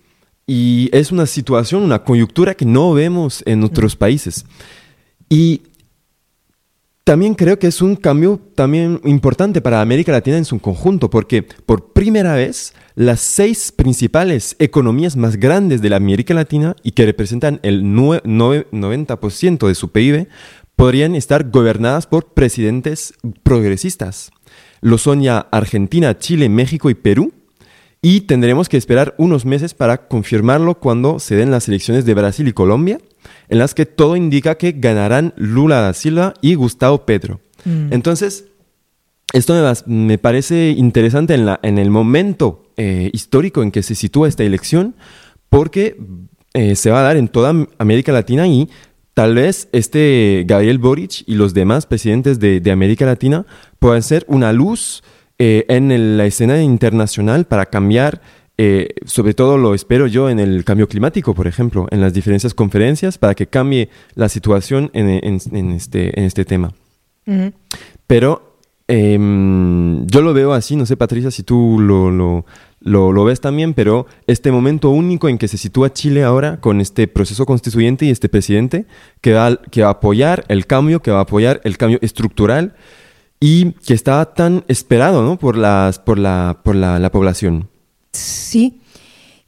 [0.46, 4.44] y es una situación, una coyuntura que no vemos en otros países.
[5.28, 5.62] Y
[7.04, 11.42] también creo que es un cambio también importante para América Latina en su conjunto, porque
[11.42, 17.04] por primera vez las seis principales economías más grandes de la América Latina y que
[17.06, 20.28] representan el nue- nove- 90% de su PIB
[20.76, 24.30] podrían estar gobernadas por presidentes progresistas.
[24.80, 27.32] Lo son ya Argentina, Chile, México y Perú.
[28.04, 32.48] Y tendremos que esperar unos meses para confirmarlo cuando se den las elecciones de Brasil
[32.48, 32.98] y Colombia,
[33.48, 37.40] en las que todo indica que ganarán Lula da Silva y Gustavo Petro.
[37.64, 37.92] Mm.
[37.92, 38.46] Entonces,
[39.32, 39.54] esto
[39.86, 44.26] me, me parece interesante en, la, en el momento eh, histórico en que se sitúa
[44.26, 44.96] esta elección,
[45.48, 45.96] porque
[46.54, 48.68] eh, se va a dar en toda América Latina y
[49.14, 53.46] tal vez este Gabriel Boric y los demás presidentes de, de América Latina
[53.78, 55.02] puedan ser una luz
[55.38, 58.20] eh, en el- la escena internacional para cambiar,
[58.58, 62.54] eh, sobre todo lo espero yo en el cambio climático, por ejemplo, en las diferentes
[62.54, 66.72] conferencias, para que cambie la situación en, en- en este, en este tema.
[67.26, 67.52] Ujú.
[68.06, 72.44] Pero em, yo lo veo así, no sé Patricia si tú lo, lo,
[72.80, 76.80] lo- lo ves también, pero este momento único en que se sitúa Chile ahora con
[76.80, 78.86] este proceso constituyente y este presidente
[79.20, 82.74] que va, que va a apoyar el cambio, que va a apoyar el cambio estructural
[83.42, 85.36] y que está tan esperado ¿no?
[85.36, 85.56] por,
[86.04, 87.68] por, la, por la, la población.
[88.12, 88.80] Sí,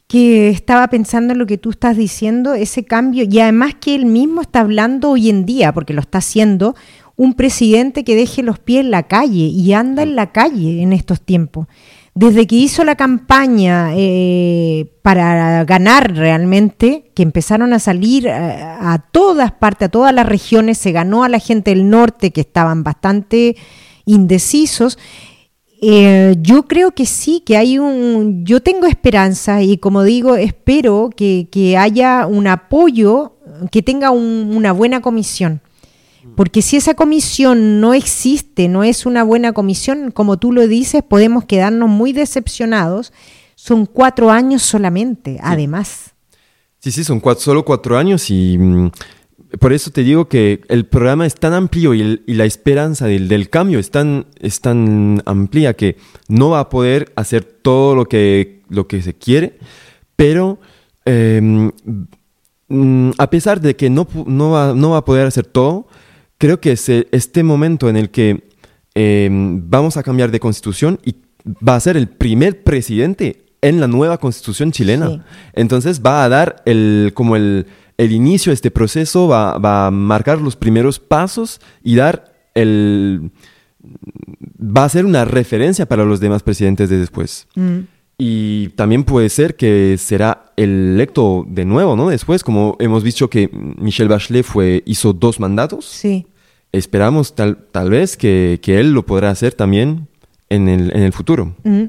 [0.08, 4.06] que estaba pensando en lo que tú estás diciendo, ese cambio, y además que él
[4.06, 6.74] mismo está hablando hoy en día, porque lo está haciendo,
[7.14, 10.92] un presidente que deje los pies en la calle y anda en la calle en
[10.92, 11.68] estos tiempos.
[12.16, 18.98] Desde que hizo la campaña eh, para ganar realmente, que empezaron a salir a, a
[19.10, 22.84] todas partes, a todas las regiones, se ganó a la gente del norte que estaban
[22.84, 23.56] bastante
[24.04, 24.96] indecisos.
[25.82, 28.44] Eh, yo creo que sí, que hay un...
[28.46, 33.32] Yo tengo esperanza y como digo, espero que, que haya un apoyo,
[33.72, 35.60] que tenga un- una buena comisión.
[36.36, 41.02] Porque si esa comisión no existe, no es una buena comisión, como tú lo dices,
[41.02, 43.12] podemos quedarnos muy decepcionados.
[43.54, 46.12] Son cuatro años solamente, además.
[46.80, 48.90] Sí, sí, son cuatro- solo cuatro años y mm,
[49.60, 53.06] por eso te digo que el programa es tan amplio y, el- y la esperanza
[53.06, 55.96] del, del cambio es tan, es tan amplia que
[56.28, 59.58] no va a poder hacer todo lo que, lo que se quiere,
[60.16, 60.58] pero
[61.06, 61.70] em,
[62.68, 65.86] mm, a pesar de que no, no, va, no va a poder hacer todo,
[66.44, 68.44] creo que este momento en el que
[68.94, 71.14] em, vamos a cambiar de constitución y
[71.66, 75.08] va a ser el primer presidente en la nueva constitución chilena.
[75.08, 75.20] Sí.
[75.54, 77.66] Entonces va a dar el, como el,
[77.96, 83.30] el inicio de este proceso, va, va a marcar los primeros pasos y dar el...
[83.82, 87.48] va a ser una referencia para los demás presidentes de después.
[87.54, 87.78] Mm.
[88.18, 92.10] Y también puede ser que será electo de nuevo, ¿no?
[92.10, 93.48] Después, como hemos visto que
[93.78, 95.86] Michelle Bachelet fue, hizo dos mandatos.
[95.86, 96.26] Sí.
[96.76, 100.08] Esperamos tal, tal vez que, que él lo podrá hacer también
[100.48, 101.54] en el, en el futuro.
[101.64, 101.84] Mm.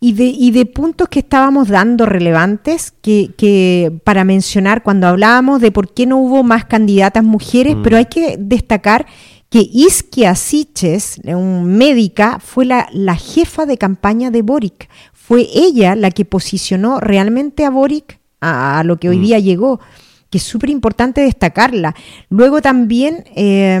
[0.00, 5.60] Y de, y de puntos que estábamos dando relevantes que, que para mencionar cuando hablábamos
[5.62, 7.82] de por qué no hubo más candidatas mujeres, Mm.
[7.82, 9.06] pero hay que destacar
[9.50, 14.88] que Isquia Siches, un médica, fue la, la jefa de campaña de Boric.
[15.12, 19.22] Fue ella la que posicionó realmente a Boric a, a lo que hoy Mm.
[19.22, 19.80] día llegó,
[20.34, 21.94] que es súper importante destacarla.
[22.28, 23.78] Luego también, eh,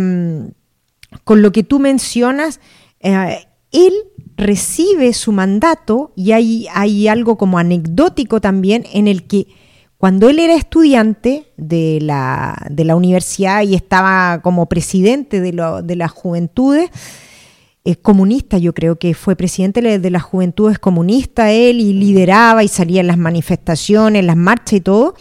[1.24, 2.60] con lo que tú mencionas,
[3.00, 3.92] eh, él
[4.36, 9.48] recibe su mandato y hay, hay algo como anecdótico también en el que
[9.98, 15.82] cuando él era estudiante de la, de la universidad y estaba como presidente de, lo-
[15.82, 16.88] de las juventudes,
[17.82, 22.68] es comunista, yo creo que fue presidente de las juventudes comunistas él y lideraba y
[22.68, 25.14] salía en las manifestaciones, las marchas y todo.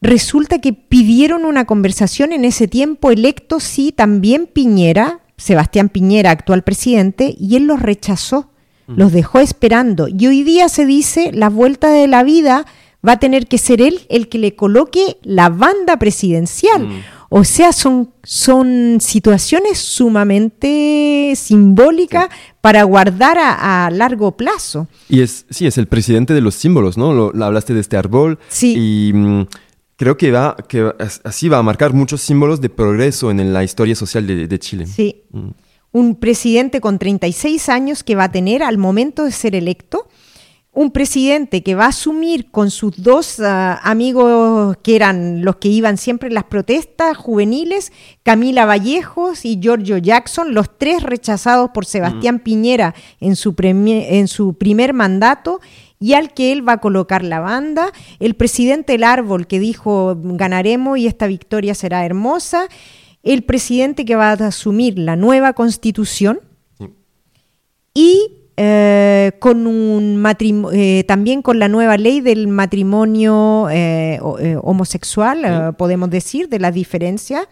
[0.00, 6.62] Resulta que pidieron una conversación en ese tiempo, electo sí también Piñera, Sebastián Piñera, actual
[6.62, 8.50] presidente, y él los rechazó,
[8.86, 10.06] los dejó esperando.
[10.06, 12.66] Y hoy día se dice, la vuelta de la vida
[13.06, 16.88] va a tener que ser él el que le coloque la banda presidencial.
[17.28, 22.28] O sea, son, son situaciones sumamente simbólicas
[22.60, 24.86] para guardar a, a largo plazo.
[25.08, 27.12] Y es, sí, es el presidente de los símbolos, ¿no?
[27.12, 28.38] Lo, lo hablaste de este árbol.
[28.48, 28.74] Sí.
[28.76, 29.46] Y mm,
[29.96, 33.64] creo que, va, que as- así va a marcar muchos símbolos de progreso en la
[33.64, 34.86] historia social de, de Chile.
[34.86, 35.22] Sí.
[35.30, 35.48] Mm.
[35.92, 40.08] un presidente con 36 años que va a tener al momento de ser electo,
[40.72, 45.68] un presidente que va a asumir con sus dos ah, amigos que eran los que
[45.68, 47.92] iban siempre en las protestas juveniles,
[48.22, 54.52] Camila Vallejos y Giorgio Jackson, los tres rechazados por Sebastián Piñera en su, en su
[54.52, 55.60] primer mandato
[55.98, 57.90] y al que él va a colocar la banda,
[58.20, 62.68] el presidente del árbol que dijo ganaremos y esta victoria será hermosa,
[63.22, 66.40] el presidente que va a asumir la nueva constitución
[67.94, 70.24] y eh, con un
[70.72, 76.72] eh, también con la nueva ley del matrimonio eh, eh, homosexual, podemos decir, de las
[76.72, 77.46] diferencias.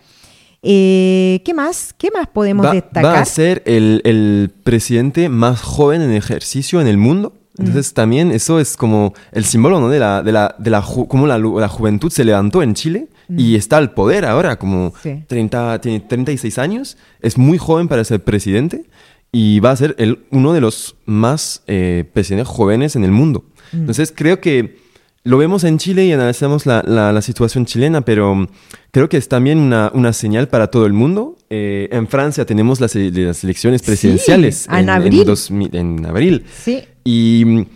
[0.62, 1.92] Eh, ¿Qué más?
[1.92, 3.04] ¿Qué más podemos Va, destacar?
[3.04, 7.34] va a ser el, el presidente más joven en ejercicio en el mundo.
[7.58, 9.88] Entonces también eso es como el símbolo ¿no?
[9.88, 13.08] de la, de la, de la ju- cómo la, la juventud se levantó en Chile
[13.28, 15.22] y está al poder ahora, como Sí.
[15.26, 18.84] 30, tiene 36 años, es muy joven para ser presidente
[19.32, 23.44] y va a ser el, uno de los más eh, presidentes jóvenes en el mundo.
[23.72, 23.76] Mm.
[23.78, 24.82] Entonces creo que
[25.22, 28.48] lo vemos en Chile y analizamos la, la, situación chilena, pero mm,
[28.90, 31.36] creo que es también una, una señal para todo el mundo.
[31.50, 35.24] Eh, en Francia tenemos las, las elecciones presidenciales en, abril.
[35.72, 36.44] En, abril.
[36.62, 36.82] Sí.
[37.04, 37.66] Y mm,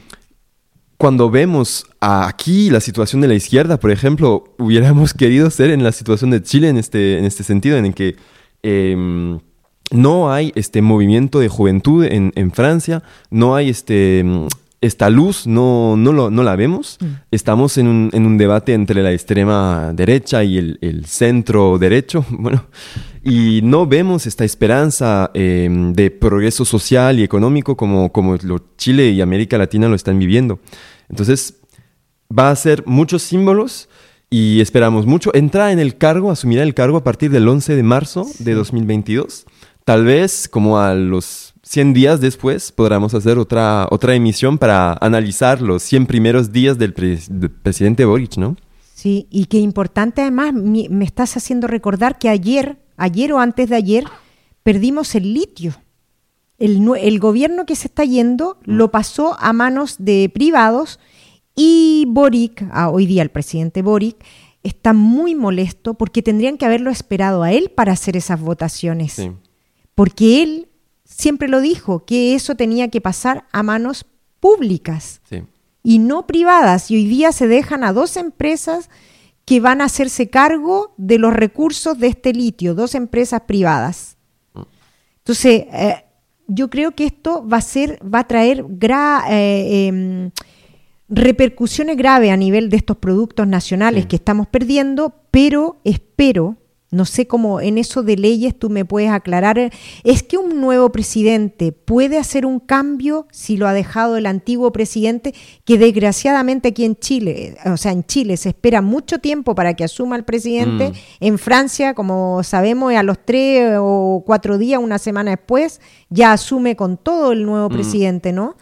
[0.96, 5.92] cuando vemos aquí la situación de la izquierda, por ejemplo, hubiéramos querido ser en la
[5.92, 8.16] situación de Chile en este, en este sentido, en el que
[8.62, 9.38] em,
[9.90, 14.24] no hay este movimiento de juventud en, en Francia, no hay este
[14.80, 16.98] esta luz no, no, lo, no la vemos.
[17.00, 17.06] Mm.
[17.30, 22.24] Estamos en un, en un, debate entre la extrema derecha y el, el centro derecho,
[22.30, 22.66] bueno,
[23.24, 29.10] y no vemos esta esperanza em, de progreso social y económico como, como lo Chile
[29.10, 30.60] y América Latina lo están viviendo.
[31.08, 31.56] Entonces,
[32.36, 33.88] va a ser muchos símbolos
[34.30, 35.34] y esperamos mucho.
[35.34, 39.46] Entra en el cargo, asumirá el cargo a partir del 11 de marzo de 2022.
[39.84, 45.60] Tal vez como a los 100 días después podremos hacer otra, otra emisión para analizar
[45.60, 48.56] los 100 primeros días del, presidente Boric, ¿no?
[48.94, 53.76] Sí, y qué importante además, me estás haciendo recordar que ayer, ayer o antes de
[53.76, 54.04] ayer,
[54.62, 55.74] perdimos el litio.
[56.56, 58.72] El, el gobierno que se está yendo mm.
[58.72, 60.98] lo pasó a manos de privados
[61.54, 64.16] y Boric, ah, hoy día el presidente Boric,
[64.62, 69.12] está muy molesto porque tendrían que haberlo esperado a él para hacer esas votaciones.
[69.12, 69.32] Sí.
[69.94, 70.68] Porque él
[71.18, 74.06] siempre lo dijo, que eso tenía que pasar a manos
[74.40, 75.20] públicas
[75.82, 76.90] y no privadas.
[76.90, 78.88] Y hoy día se dejan a dos empresas
[79.44, 84.16] que van a hacerse cargo de los recursos de este litio, dos empresas privadas.
[84.54, 84.60] Mm.
[85.18, 86.04] Entonces, eh,
[86.46, 88.64] yo creo que esto va a ser, va a traer
[89.30, 90.30] eh, em,
[91.08, 96.56] repercusiones graves a nivel de estos productos nacionales que estamos perdiendo, pero espero
[96.90, 99.70] no sé cómo en eso de leyes tú me puedes aclarar.
[100.04, 104.72] ¿Es que un nuevo presidente puede hacer un cambio si lo ha dejado el antiguo
[104.72, 105.34] presidente,
[105.64, 109.84] que desgraciadamente aquí en Chile, o sea, en Chile se espera mucho tiempo para que
[109.84, 110.90] asuma el presidente.
[110.90, 110.94] Mm.
[111.20, 116.74] En Francia, como sabemos, a los tres o cuatro días, una semana después, ya asume
[116.74, 117.72] con todo el nuevo mm.
[117.72, 118.56] presidente, ¿no?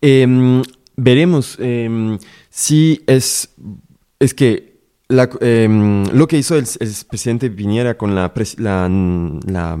[0.00, 0.62] Em,
[0.96, 2.18] veremos em,
[2.50, 3.50] si es...
[4.20, 4.67] Es que
[5.10, 6.66] Em, lo que hizo el,
[7.08, 8.34] presidente Piñera con la,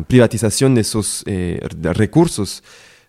[0.08, 2.62] privatización de esos eh, recursos,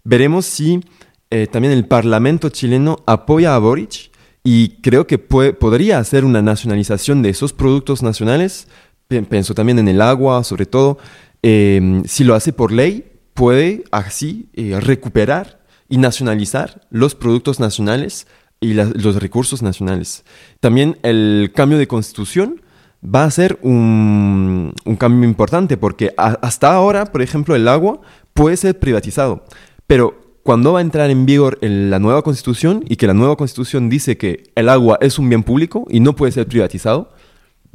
[0.03, 0.81] veremos si
[1.29, 4.11] eh, también el Parlamento chileno apoya a Boric
[4.43, 8.67] y creo que podría hacer una nacionalización de esos productos nacionales.
[9.07, 10.97] Pienso también en el agua, sobre todo.
[11.41, 18.27] Em, si lo hace por ley, puede así eh, recuperar y nacionalizar los productos nacionales
[18.59, 20.23] y los recursos nacionales.
[20.59, 22.61] También el cambio de constitución
[23.03, 28.01] va a ser un, un cambio importante porque hasta ahora, por ejemplo, el agua
[28.33, 29.45] puede ser privatizado,
[29.87, 33.89] pero cuando va a entrar en vigor la nueva constitución y que la nueva constitución
[33.89, 37.11] dice que el agua es un bien público y no puede ser privatizado,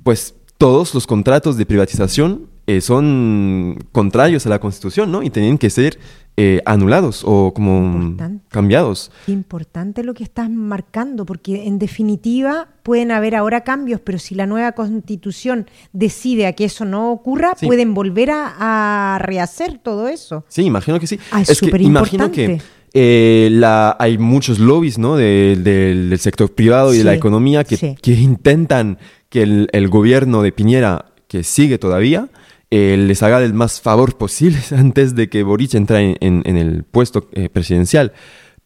[0.02, 5.22] pues todos los contratos de privatización eh, son contrarios a la constitución, ¿no?
[5.22, 5.98] Y tienen que ser
[6.36, 8.16] eh, anulados o como
[8.48, 9.12] cambiados.
[9.28, 14.44] Importante lo que estás marcando, porque en definitiva pueden haber ahora cambios, pero si la
[14.44, 20.44] nueva constitución decide a que eso no ocurra, pueden volver a, rehacer todo eso.
[20.48, 21.20] Sí, imagino que sí.
[21.30, 22.60] Ah, es, que imagino que
[22.92, 25.16] eh, la, hay muchos lobbies ¿no?
[25.16, 28.98] del sector privado y de la economía que, que intentan
[29.28, 32.28] que el, el, gobierno de Piñera, que sigue todavía,
[32.70, 37.28] eh, les haga el más favor posible antes de que Boric entre en, el puesto
[37.32, 38.12] eh, presidencial.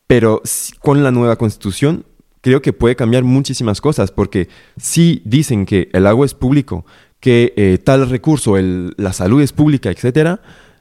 [0.07, 0.43] Pero
[0.81, 2.07] con la nueva constitución
[2.41, 6.87] creo que puede cambiar muchísimas cosas, porque si dicen que el agua es público,
[7.21, 10.41] que eh, tal recurso, la salud es pública, etc.,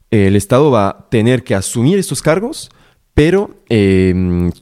[0.09, 2.69] el Estado va a tener que asumir estos cargos,
[3.13, 3.55] pero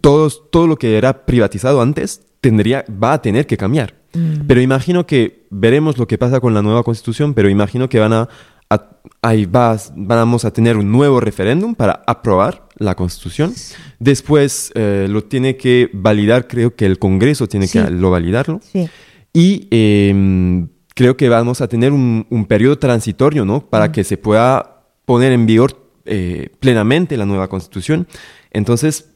[0.01, 4.04] todo lo que era privatizado antes tendría, va a tener que cambiar.
[4.15, 4.47] Mm.
[4.47, 8.13] Pero imagino que veremos lo que pasa con la nueva constitución, pero imagino que van
[8.13, 8.29] a
[9.21, 13.53] ahí vas, vamos a tener un nuevo referéndum para aprobar la constitución.
[13.99, 18.59] Después eh, lo tiene que validar, creo que el Congreso tiene que lo validarlo.
[19.33, 23.67] Y em, creo que vamos a tener un, periodo transitorio, ¿no?
[23.67, 28.07] Para que se pueda poner en vigor eh, plenamente la nueva constitución.
[28.51, 29.09] Entonces,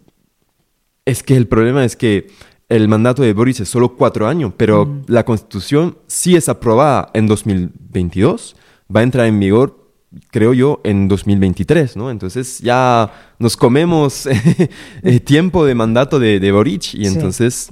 [1.05, 2.27] es que el problema es que
[2.69, 7.27] el mandato de Boris es solo cuatro años, pero la constitución sí es aprobada en
[7.27, 8.55] 2022
[8.93, 9.91] va a entrar en vigor,
[10.31, 12.09] creo yo, en 2023, ¿no?
[12.11, 14.27] Entonces ya nos comemos
[15.03, 17.69] el tiempo de mandato de, de Boric y entonces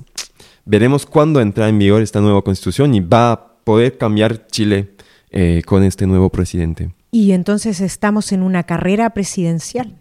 [0.66, 4.96] veremos cuándo entra en vigor esta nueva constitución y va a poder cambiar Chile
[5.32, 6.92] eh, con este nuevo presidente.
[7.12, 9.96] Y entonces estamos en una carrera presidencial.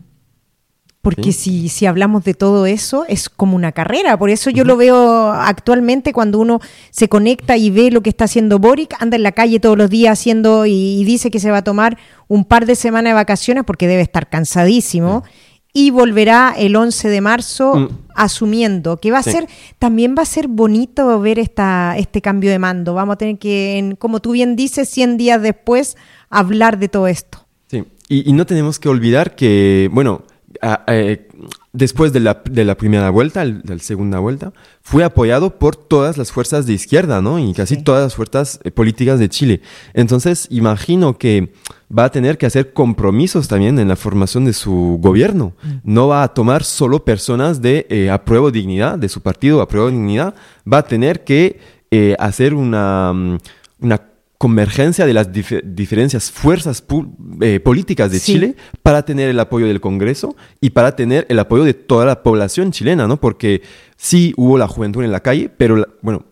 [1.14, 4.18] Porque si, si hablamos de todo eso, es como una carrera.
[4.18, 6.58] Por eso yo lo veo actualmente cuando uno
[6.90, 9.88] se conecta y ve lo que está haciendo Boric, anda en la calle todos los
[9.88, 11.96] días haciendo y, dice que se va a tomar
[12.26, 15.22] un par de semanas de vacaciones porque debe estar cansadísimo.
[15.72, 17.88] Y volverá el 11 de marzo Mm.
[18.16, 19.30] asumiendo que va a Sí.
[19.30, 19.46] ser,
[19.78, 22.94] también va a ser bonito ver esta, este cambio de mando.
[22.94, 25.96] Vamos a tener que, en- como tú bien dices, 100 días después,
[26.30, 27.46] hablar de todo esto.
[27.70, 30.22] Sí, y, y no tenemos que olvidar que, bueno,
[30.62, 31.28] a- eh,
[31.72, 34.52] después de la, de la primera vuelta, el- de la segunda vuelta,
[34.82, 37.38] fue apoyado por todas las fuerzas de izquierda, ¿no?
[37.38, 39.60] Y casi todas las fuerzas eh, políticas de Chile.
[39.94, 41.52] Entonces, imagino que
[41.96, 45.52] va a tener que hacer compromisos también en la formación de su gobierno.
[45.84, 50.34] No va a tomar solo personas de eh, apruebo dignidad, de su partido apruebo dignidad,
[50.70, 51.58] va a tener que
[51.90, 53.38] eh, hacer una, mm,
[53.80, 54.00] una
[54.38, 56.84] convergencia de las dif- diferencias fuerzas
[57.40, 58.32] eh, políticas de Sí.
[58.34, 62.22] Chile para tener el apoyo del Congreso y para tener el apoyo de toda la
[62.22, 63.18] población chilena, ¿no?
[63.18, 63.62] Porque
[63.96, 66.24] sí hubo la juventud en la calle, pero la- bueno,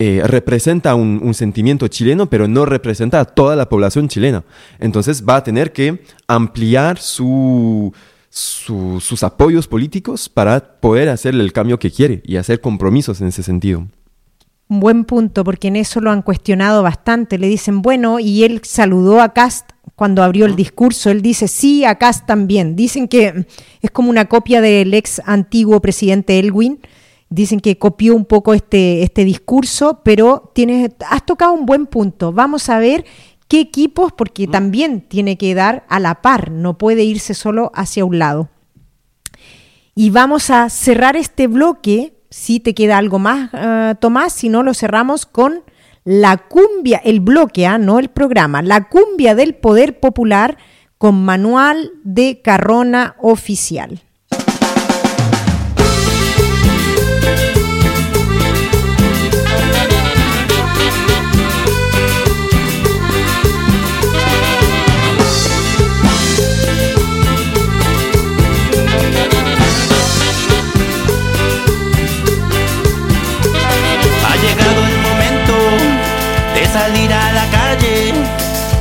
[0.00, 4.42] eh, representa un, un sentimiento chileno, pero no representa a toda la población chilena.
[4.80, 7.92] Entonces va a tener que ampliar su,
[8.28, 13.28] su- sus apoyos políticos para poder hacerle el cambio que quiere y hacer compromisos en
[13.28, 13.86] ese sentido.
[14.74, 17.38] Un buen punto, porque en eso lo han cuestionado bastante.
[17.38, 21.10] Le dicen, bueno, y él saludó a Cast cuando abrió el discurso.
[21.10, 22.74] Él dice, sí, a Cast también.
[22.74, 23.46] Dicen que
[23.80, 26.80] es como una copia del ex antiguo presidente Elwin.
[27.28, 32.32] Dicen que copió un poco este, este discurso, pero tienes, has tocado un buen punto.
[32.32, 33.04] Vamos a ver
[33.46, 38.04] qué equipos, porque también tiene que dar a la par, no puede irse solo hacia
[38.04, 38.48] un lado.
[39.94, 44.64] Y vamos a cerrar este bloque, si te queda algo más, eh, Tomás, si no
[44.64, 45.62] lo cerramos con
[46.02, 50.58] la cumbia, el bloque, ah, no el programa, la cumbia del poder popular
[50.98, 54.02] con manual de Carrona oficial.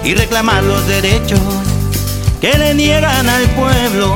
[0.04, 1.40] Y reclamar los derechos
[2.42, 4.14] que le niegan al pueblo.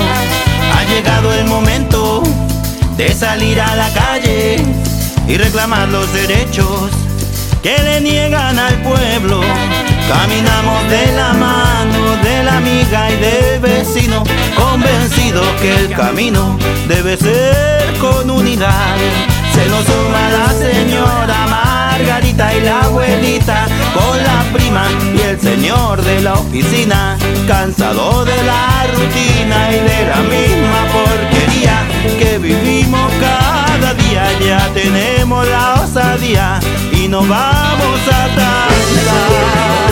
[0.74, 2.24] Ha llegado el momento
[2.98, 4.58] de salir a la calle
[5.28, 6.90] y reclamar los derechos
[7.64, 9.42] que le niegan al pueblo.
[10.08, 11.78] Caminamos de la mano
[12.24, 14.24] de la amiga y del vecino,
[14.56, 16.58] convencidos que el camino
[16.88, 18.96] debe ser con unidad.
[19.58, 23.66] Se nos suma la señora Margarita y la abuelita
[23.96, 24.86] con la prima
[25.16, 27.18] y el señor de la oficina,
[27.48, 31.78] cansado de la rutina y de la misma porquería
[32.20, 34.26] que vivimos cada día.
[34.46, 36.60] Ya tenemos la osadía
[36.92, 39.92] y nos vamos a danzar.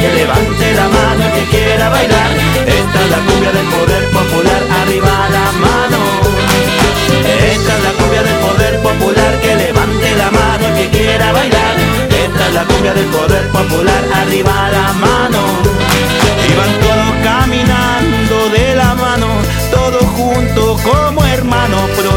[0.00, 2.30] Que levante la mano que quiera bailar.
[2.64, 5.75] Esta es la cumbia del poder popular, arriba la mano.
[8.16, 11.76] Cumbia del poder popular, que levante la mano el que quiera bailar.
[12.08, 15.40] Esta es la cumbia del poder popular, arriba la mano.
[16.50, 19.26] Iban todos caminando de la mano,
[19.70, 21.25] todos juntos como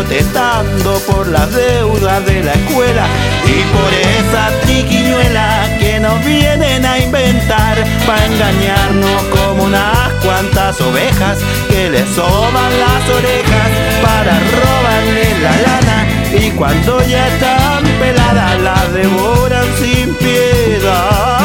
[0.09, 3.05] protestando por las deudas de la escuela
[3.45, 7.77] y por esa triquiñuela que nos vienen a inventar
[8.07, 11.37] para engañarnos como unas cuantas ovejas
[11.69, 13.69] que le soban las orejas
[14.01, 21.39] para robarle la lana y cuando ya están peladas las devoran sin piedad.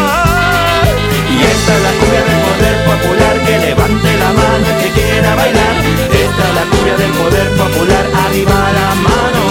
[1.29, 5.35] Y esta es la cumbia del poder popular que levante la mano el que quiera
[5.35, 6.14] bailar
[6.55, 9.43] la cumbia del poder popular, arriba la mano.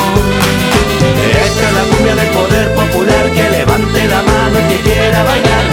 [1.45, 5.65] Esta es la cumbia del poder popular, que levante la mano el que quiera bailar.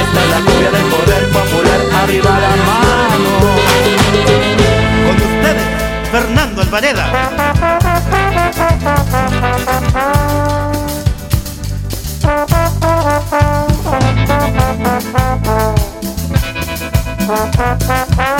[0.00, 3.30] Esta es la cumbia del poder popular, arriba la mano.
[5.06, 5.66] Con ustedes,
[6.10, 7.04] Fernando Alvareda.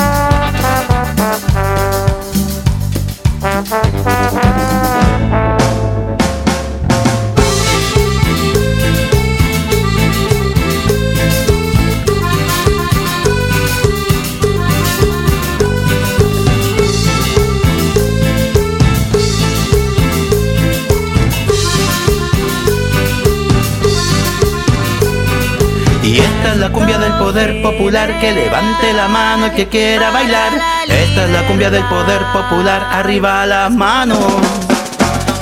[26.38, 30.52] esta es la cumbia del poder popular, que levante la mano el que quiera bailar.
[30.86, 34.18] Esta es la cumbia del poder popular, arriba las manos.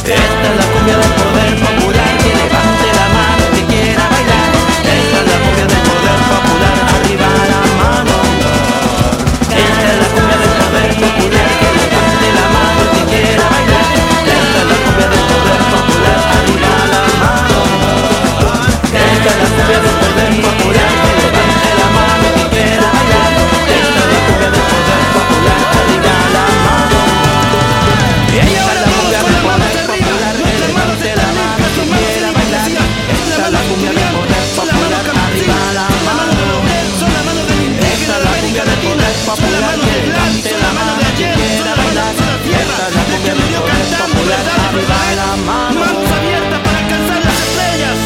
[0.05, 4.49] Esta es la cumbia del poder popular, que levante la mano el que quiera bailar.
[4.97, 8.25] Esta es la cumbia del poder popular, arriba las manos.
[9.53, 11.66] Esta es la cumbia del poder popular,
[45.07, 45.87] arriba las manos.
[45.87, 47.97] Manos abiertas para alcanzar las estrellas.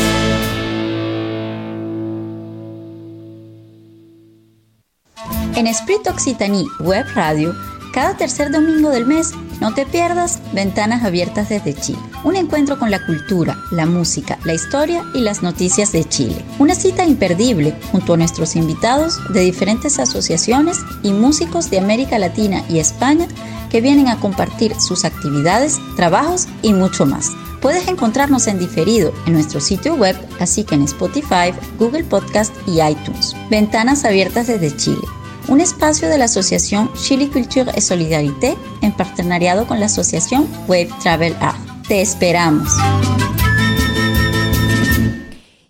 [5.56, 7.54] En Esprit Occitanie Web Radio,
[7.92, 11.98] cada tercer domingo del mes, no te pierdas Ventanas Abiertas desde Chile.
[12.24, 16.44] Un encuentro con la cultura, la música, la historia y las noticias de Chile.
[16.58, 22.64] Una cita imperdible junto a nuestros invitados de diferentes asociaciones y músicos de América Latina
[22.70, 23.26] y España
[23.70, 27.30] que vienen a compartir sus actividades, trabajos y mucho más.
[27.62, 32.80] Puedes encontrarnos en diferido en nuestro sitio web, así que en Spotify, Google Podcast y
[32.82, 33.34] iTunes.
[33.50, 35.02] Ventanas Abiertas desde Chile
[35.50, 40.90] un espacio de la asociación Chile Culture et Solidarité en partenariado con la asociación Wave
[41.02, 41.58] Travel Art.
[41.88, 42.72] Te esperamos.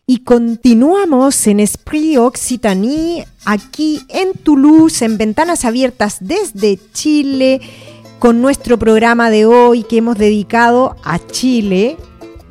[0.06, 7.60] Y continuamos en Esprit Occitanie, aquí en Toulouse, en Ventanas Abiertas desde Chile,
[8.20, 11.96] con nuestro programa de hoy que hemos dedicado a Chile.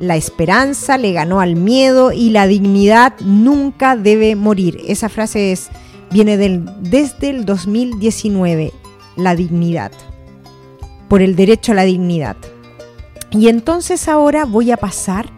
[0.00, 4.82] La esperanza le ganó al miedo y la dignidad nunca debe morir.
[4.88, 5.70] Esa frase es
[6.10, 8.72] viene desde el 2019,
[9.16, 9.92] la dignidad,
[11.08, 12.36] por el derecho a la dignidad.
[13.30, 15.30] Y entonces ahora voy a pasar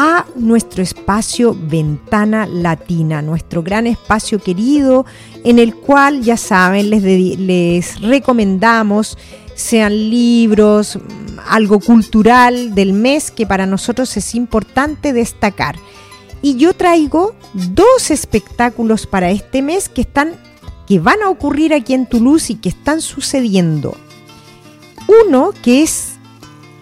[0.00, 5.04] a nuestro espacio Ventana Latina, nuestro gran espacio querido,
[5.42, 9.18] en el cual, ya saben, les, les recomendamos
[9.56, 11.00] sean libros,
[11.48, 15.74] algo cultural del mes que para nosotros es importante destacar.
[16.42, 20.36] Y yo traigo dos espectáculos para este mes que están
[20.86, 23.96] que van a ocurrir aquí en Toulouse y que están sucediendo.
[25.26, 26.17] Uno que es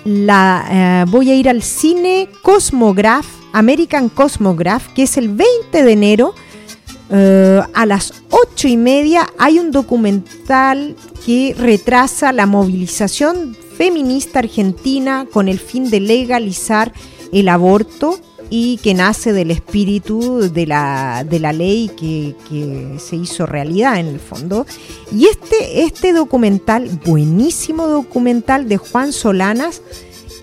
[0.07, 5.93] la eh, voy a ir al cine Cosmograph, American Cosmograph, que es el 20 de
[5.93, 6.35] enero
[7.11, 9.27] eh, a las 8 y media.
[9.39, 16.93] Hay un documental que retrasa la movilización feminista argentina con el fin de legalizar
[17.33, 18.21] el aborto
[18.51, 23.99] y que nace del espíritu de la, de la ley que, que, se hizo realidad
[23.99, 24.67] en el fondo.
[25.13, 29.83] Y este, este documental, buenísimo documental de Juan Solanas,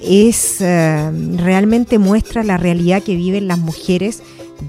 [0.02, 4.22] es eh, realmente muestra la realidad que viven las mujeres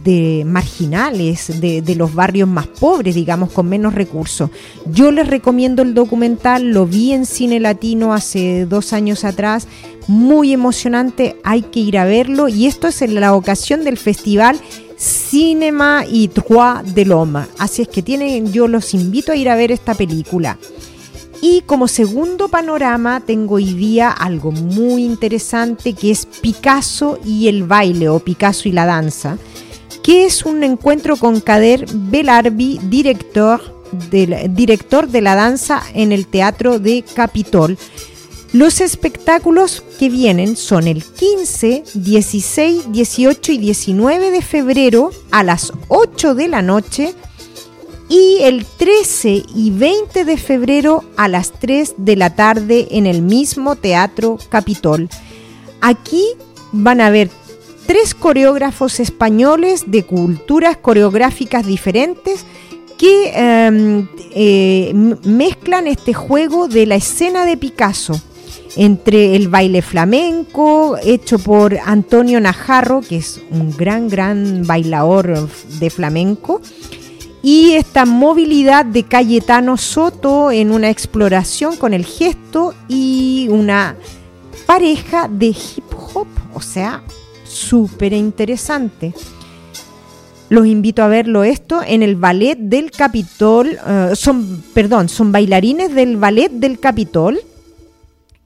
[0.05, 4.51] de marginales, de, de, los barrios más pobres, digamos, con menos recursos.
[4.87, 9.69] Yo les recomiendo el documental, lo vi en Cine Latino hace dos años atrás,
[10.07, 14.61] muy emocionante, hay que ir a verlo y esto es en la ocasión del festival
[14.97, 17.49] Cinema y Trois de Loma.
[17.59, 20.59] Así es que tienen, yo los invito a ir a ver esta película.
[21.43, 27.65] Y como segundo panorama tengo hoy día algo muy interesante que es Picasso y el
[27.65, 29.37] baile o Picasso y la danza,
[30.03, 33.61] que es un encuentro con Kader Belarbi, director,
[34.11, 37.77] del, director de la danza en el Teatro de Capitol.
[38.55, 45.73] Los espectáculos que vienen son el 15, 16, 18 y 19 de febrero a las
[45.89, 47.15] 8 de la noche
[48.09, 53.23] y el 13 y 20 de febrero a las 3 de la tarde en el
[53.23, 55.09] mismo Teatro Capitol.
[55.81, 56.25] Aquí
[56.71, 57.31] van a ver
[57.89, 62.45] tres coreógrafos españoles de culturas coreográficas diferentes
[62.99, 68.23] que eh, eh, mezclan este juego de la escena de Picasso
[68.77, 75.49] entre el baile flamenco hecho por Antonio Najarro, que es un gran, gran bailador
[75.79, 76.61] de flamenco,
[77.43, 83.97] y esta movilidad de Cayetano Soto en una exploración con el gesto y una
[84.67, 85.85] pareja de hip
[86.15, 87.03] hop, o sea,
[87.45, 89.13] súper interesante.
[90.49, 95.95] Los invito a verlo esto en el ballet del Capitol, uh, son, perdón, son bailarines
[95.95, 97.41] del ballet del Capitol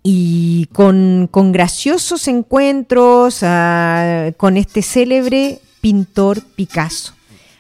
[0.03, 7.15] y con, con graciosos encuentros uh, con este célebre pintor Picasso.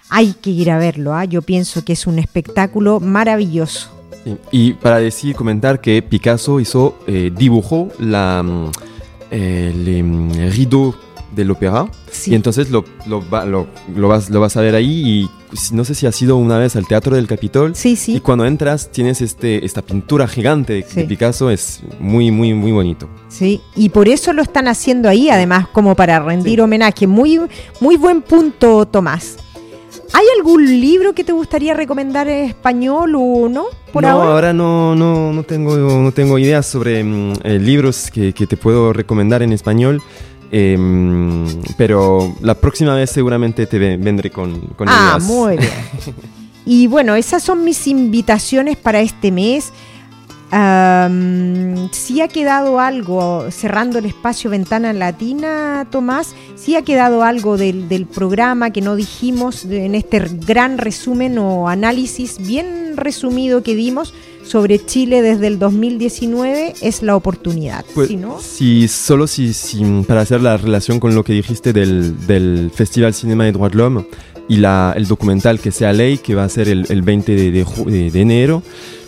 [0.08, 1.14] hay que ir a verlo.
[1.14, 1.24] ¿ah?
[1.24, 3.90] Yo pienso que es un espectáculo maravilloso.
[4.50, 8.70] Y para decir, comentar que Picasso hizo, eh, dibujó la, mm,
[9.30, 10.94] el em, rideau
[11.38, 11.86] del ópera
[12.26, 13.66] y entonces lo, lo, lo-
[13.96, 15.30] lo vas, lo vas a ver ahí y
[15.74, 18.16] no sé si has ido una vez al Teatro del Capitol Sí, sí.
[18.16, 22.70] y cuando entras tienes este, esta pintura gigante de, de Picasso, es muy, muy, muy
[22.72, 23.08] bonito.
[23.28, 27.06] Sí, y por eso lo están haciendo ahí, además como para rendir homenaje.
[27.06, 27.40] Muy,
[27.80, 29.36] muy buen punto, Tomás.
[30.12, 33.64] ¿Hay algún libro que te gustaría recomendar en español o no?
[33.92, 34.52] Por no, ahora.
[34.52, 38.92] no, no, no, tengo, no tengo ideas sobre mm, eh, libros que, que te puedo
[38.92, 40.02] recomendar en español.
[40.50, 41.44] Em,
[41.76, 45.24] pero la próxima vez seguramente te ve- vendré con, con Ah, ideas.
[45.24, 45.70] muy bien.
[46.70, 49.72] Y bueno, esas son mis invitaciones para este mes.
[51.92, 57.88] Si ha quedado algo, cerrando el espacio Ventana Latina, Tomás, si ha quedado algo del,
[57.88, 64.12] del programa que no dijimos en este gran resumen o análisis bien resumido que dimos
[64.48, 67.84] sobre Chile desde el 2019, es la oportunidad.
[67.94, 71.72] Pues, si no, si, solo si, si, para hacer la relación con lo que dijiste
[71.72, 74.06] del, del Festival Cinema de Droits de l'Homme
[74.48, 77.50] y la, el documental que sea ley, que va a ser el, el 20 de,
[77.52, 78.62] de- de enero,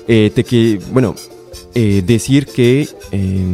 [0.06, 1.14] eh, te que, bueno,
[1.74, 3.44] eh, decir que eh,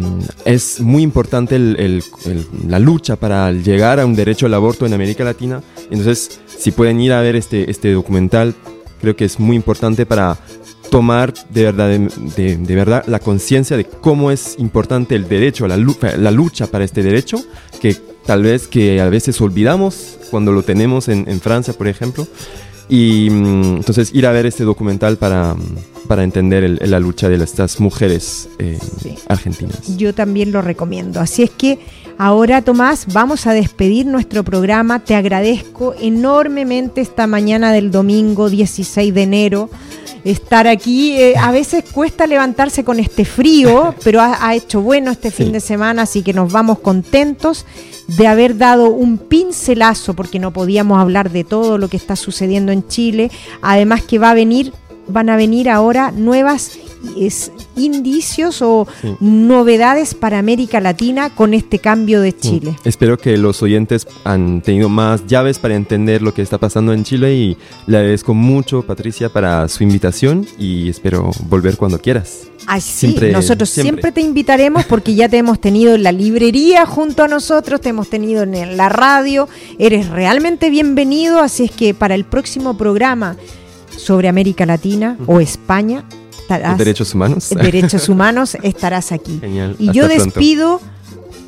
[0.44, 4.86] es muy importante el- el- el- la lucha para llegar a un derecho al aborto
[4.86, 5.62] en América Latina.
[5.90, 8.54] Entonces, si pueden ir a ver este, este documental,
[9.00, 10.36] creo que es muy importante para
[10.90, 15.76] tomar de verdad, de, de- verdad la conciencia de cómo es importante el derecho, la,
[15.76, 17.38] la lucha para este derecho,
[17.80, 17.94] que
[18.24, 22.26] tal vez que a veces olvidamos cuando lo tenemos en, en Francia, por ejemplo.
[22.88, 25.60] Y mm, entonces ir a ver este documental para, mm,
[26.06, 28.78] para entender el- la lucha de estas mujeres eh,
[29.28, 29.96] argentinas.
[29.96, 31.20] yo también lo recomiendo.
[31.20, 31.80] Así es que
[32.16, 35.00] ahora, Tomás, vamos a despedir nuestro programa.
[35.00, 39.68] Te agradezco enormemente esta mañana del domingo 16 de enero.
[40.24, 45.10] Estar aquí, Eh, a veces cuesta levantarse con este frío, pero ha, ha hecho bueno
[45.10, 47.64] este fin de semana, así que nos vamos contentos
[48.06, 52.72] de haber dado un pincelazo, porque no podíamos hablar de todo lo que está sucediendo
[52.72, 53.30] en Chile.
[53.62, 54.72] Además que va a venir,
[55.08, 56.72] van a venir ahora nuevas
[57.16, 59.14] es, indicios o Sí.
[59.20, 62.72] novedades para América Latina con este cambio de Chile.
[62.72, 62.88] Mm.
[62.88, 67.04] Espero que los oyentes han tenido más llaves para entender lo que está pasando en
[67.04, 67.56] Chile y
[67.86, 72.48] le agradezco mucho, Patricia, para su invitación y espero volver cuando quieras.
[72.66, 74.02] Ay, sí, Siempre- nosotros siempre.
[74.02, 74.12] siempre.
[74.12, 78.10] te invitaremos porque ya te hemos tenido en la librería junto a nosotros, te hemos
[78.10, 83.36] tenido en la radio, eres realmente bienvenido, así es que para el próximo programa
[83.96, 86.04] sobre América Latina o España,
[86.42, 87.48] estarás- derechos humanos.
[87.56, 89.38] derechos humanos, estarás aquí.
[89.40, 89.76] Genial.
[89.78, 90.24] Y Hasta yo pronto.
[90.24, 90.80] despido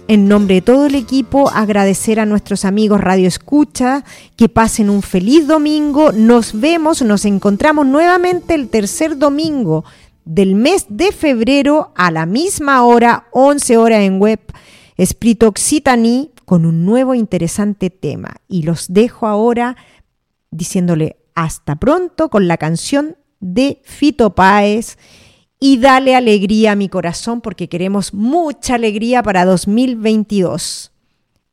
[0.08, 4.04] en nombre de todo el equipo, agradecer a nuestros amigos Radio Escucha,
[4.36, 6.12] que pasen un feliz domingo.
[6.12, 9.84] Nos vemos, nos encontramos nuevamente el tercer domingo
[10.24, 14.40] del mes de febrero a la misma hora, 11 horas en web,
[14.96, 18.36] Esprit Occitanie, con un nuevo interesante tema.
[18.48, 19.76] Y los dejo ahora
[20.50, 24.98] diciéndole hasta pronto con la canción de Fito Páez
[25.60, 30.90] y dale alegría a mi corazón porque queremos mucha alegría para 2022.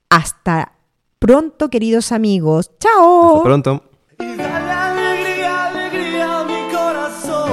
[0.09, 0.71] Hasta
[1.19, 2.71] pronto, queridos amigos.
[2.79, 3.33] Chao.
[3.33, 3.83] Hasta pronto.
[4.17, 7.45] Dale alegría, alegría a mi corazón.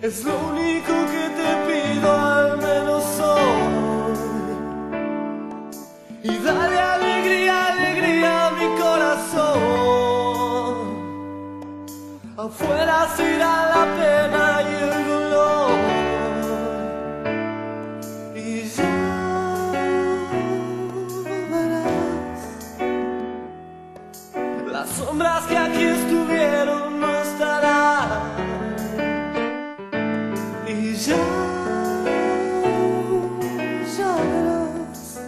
[0.00, 0.39] Es lo
[12.50, 15.70] Afuera se irá la pena y el dolor.
[18.34, 18.92] Y ya
[21.52, 22.42] verás.
[24.72, 28.08] Las sombras que aquí estuvieron no estarán.
[30.66, 31.24] Y ya,
[33.96, 35.20] ya verás.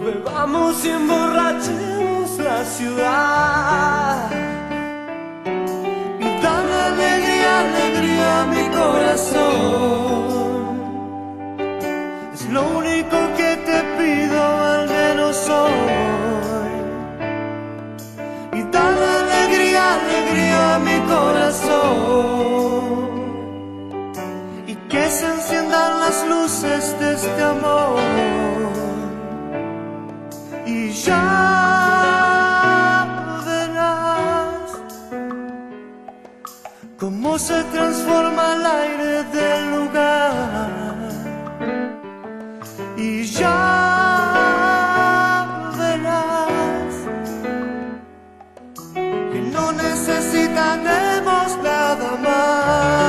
[0.00, 4.41] Bebamos y emborrachemos la ciudad.
[8.82, 10.72] Corazón.
[12.34, 14.40] Es lo único que te pido,
[14.74, 16.72] al menos hoy.
[18.58, 22.22] Y dale alegría, alegría a mi corazón.
[24.66, 28.00] Y que se enciendan las luces de este amor.
[30.66, 31.81] Y ya
[37.38, 40.70] se transforma el aire del lugar.
[42.96, 44.58] Y ya
[45.78, 46.94] verás
[49.32, 53.01] que no necesitaremos nada más.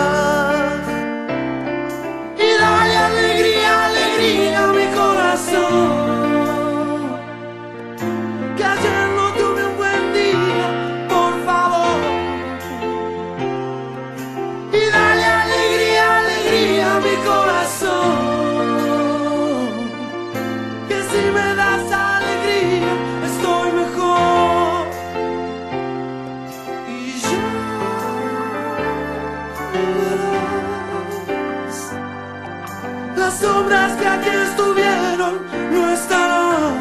[33.69, 35.33] Ya que estuvieron
[35.71, 36.75] no estarán.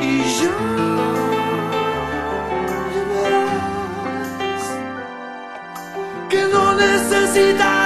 [0.00, 0.56] Y ya
[3.10, 4.62] verás
[6.28, 7.83] que no necesitaremos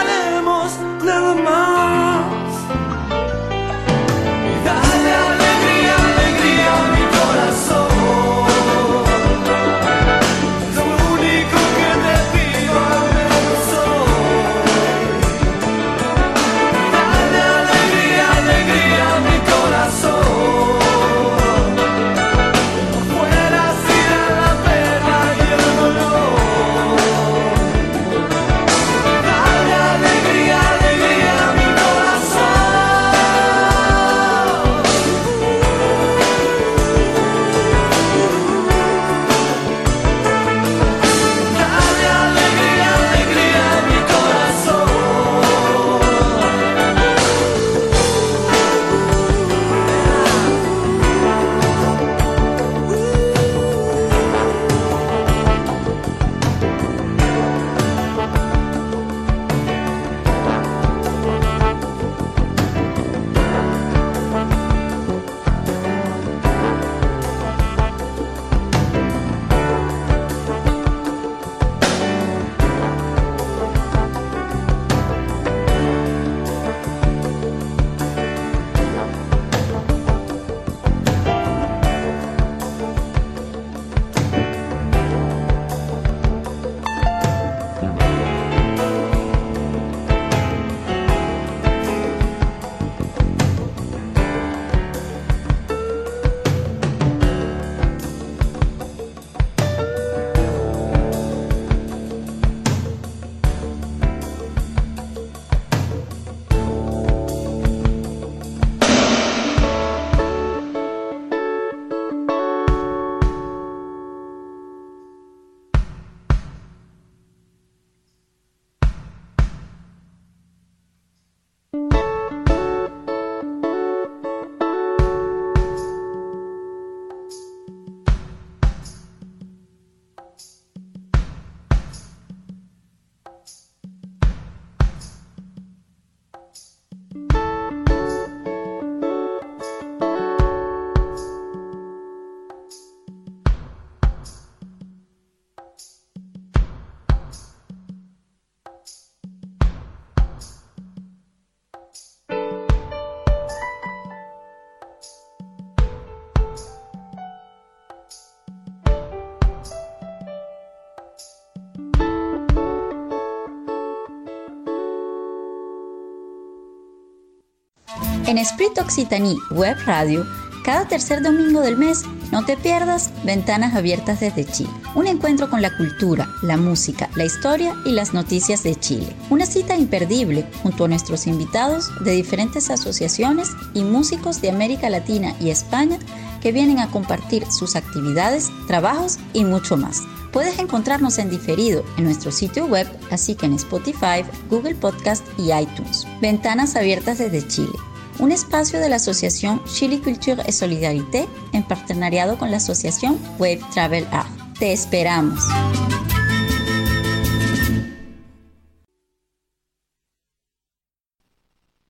[168.29, 170.27] En Esprit Occitanie Web Radio,
[170.63, 174.69] cada tercer domingo del mes, no te pierdas Ventanas Abiertas desde Chile.
[174.95, 179.17] Un encuentro con la cultura, la música, la historia y las noticias de Chile.
[179.31, 185.35] Una cita imperdible junto a nuestros invitados de diferentes asociaciones y músicos de América Latina
[185.41, 185.99] y España
[186.43, 190.03] que vienen a compartir sus actividades, trabajos y mucho más.
[190.35, 195.51] Puedes encontrarnos en diferido en nuestro sitio web, así que en Spotify, Google Podcast y
[195.51, 196.07] iTunes.
[196.21, 197.73] Ventanas Abiertas desde Chile
[198.19, 203.61] un espacio de la Asociación Chile Culture et Solidarité en partenariado con la Asociación Wave
[203.73, 204.31] Travel Art.
[204.59, 205.41] Te esperamos.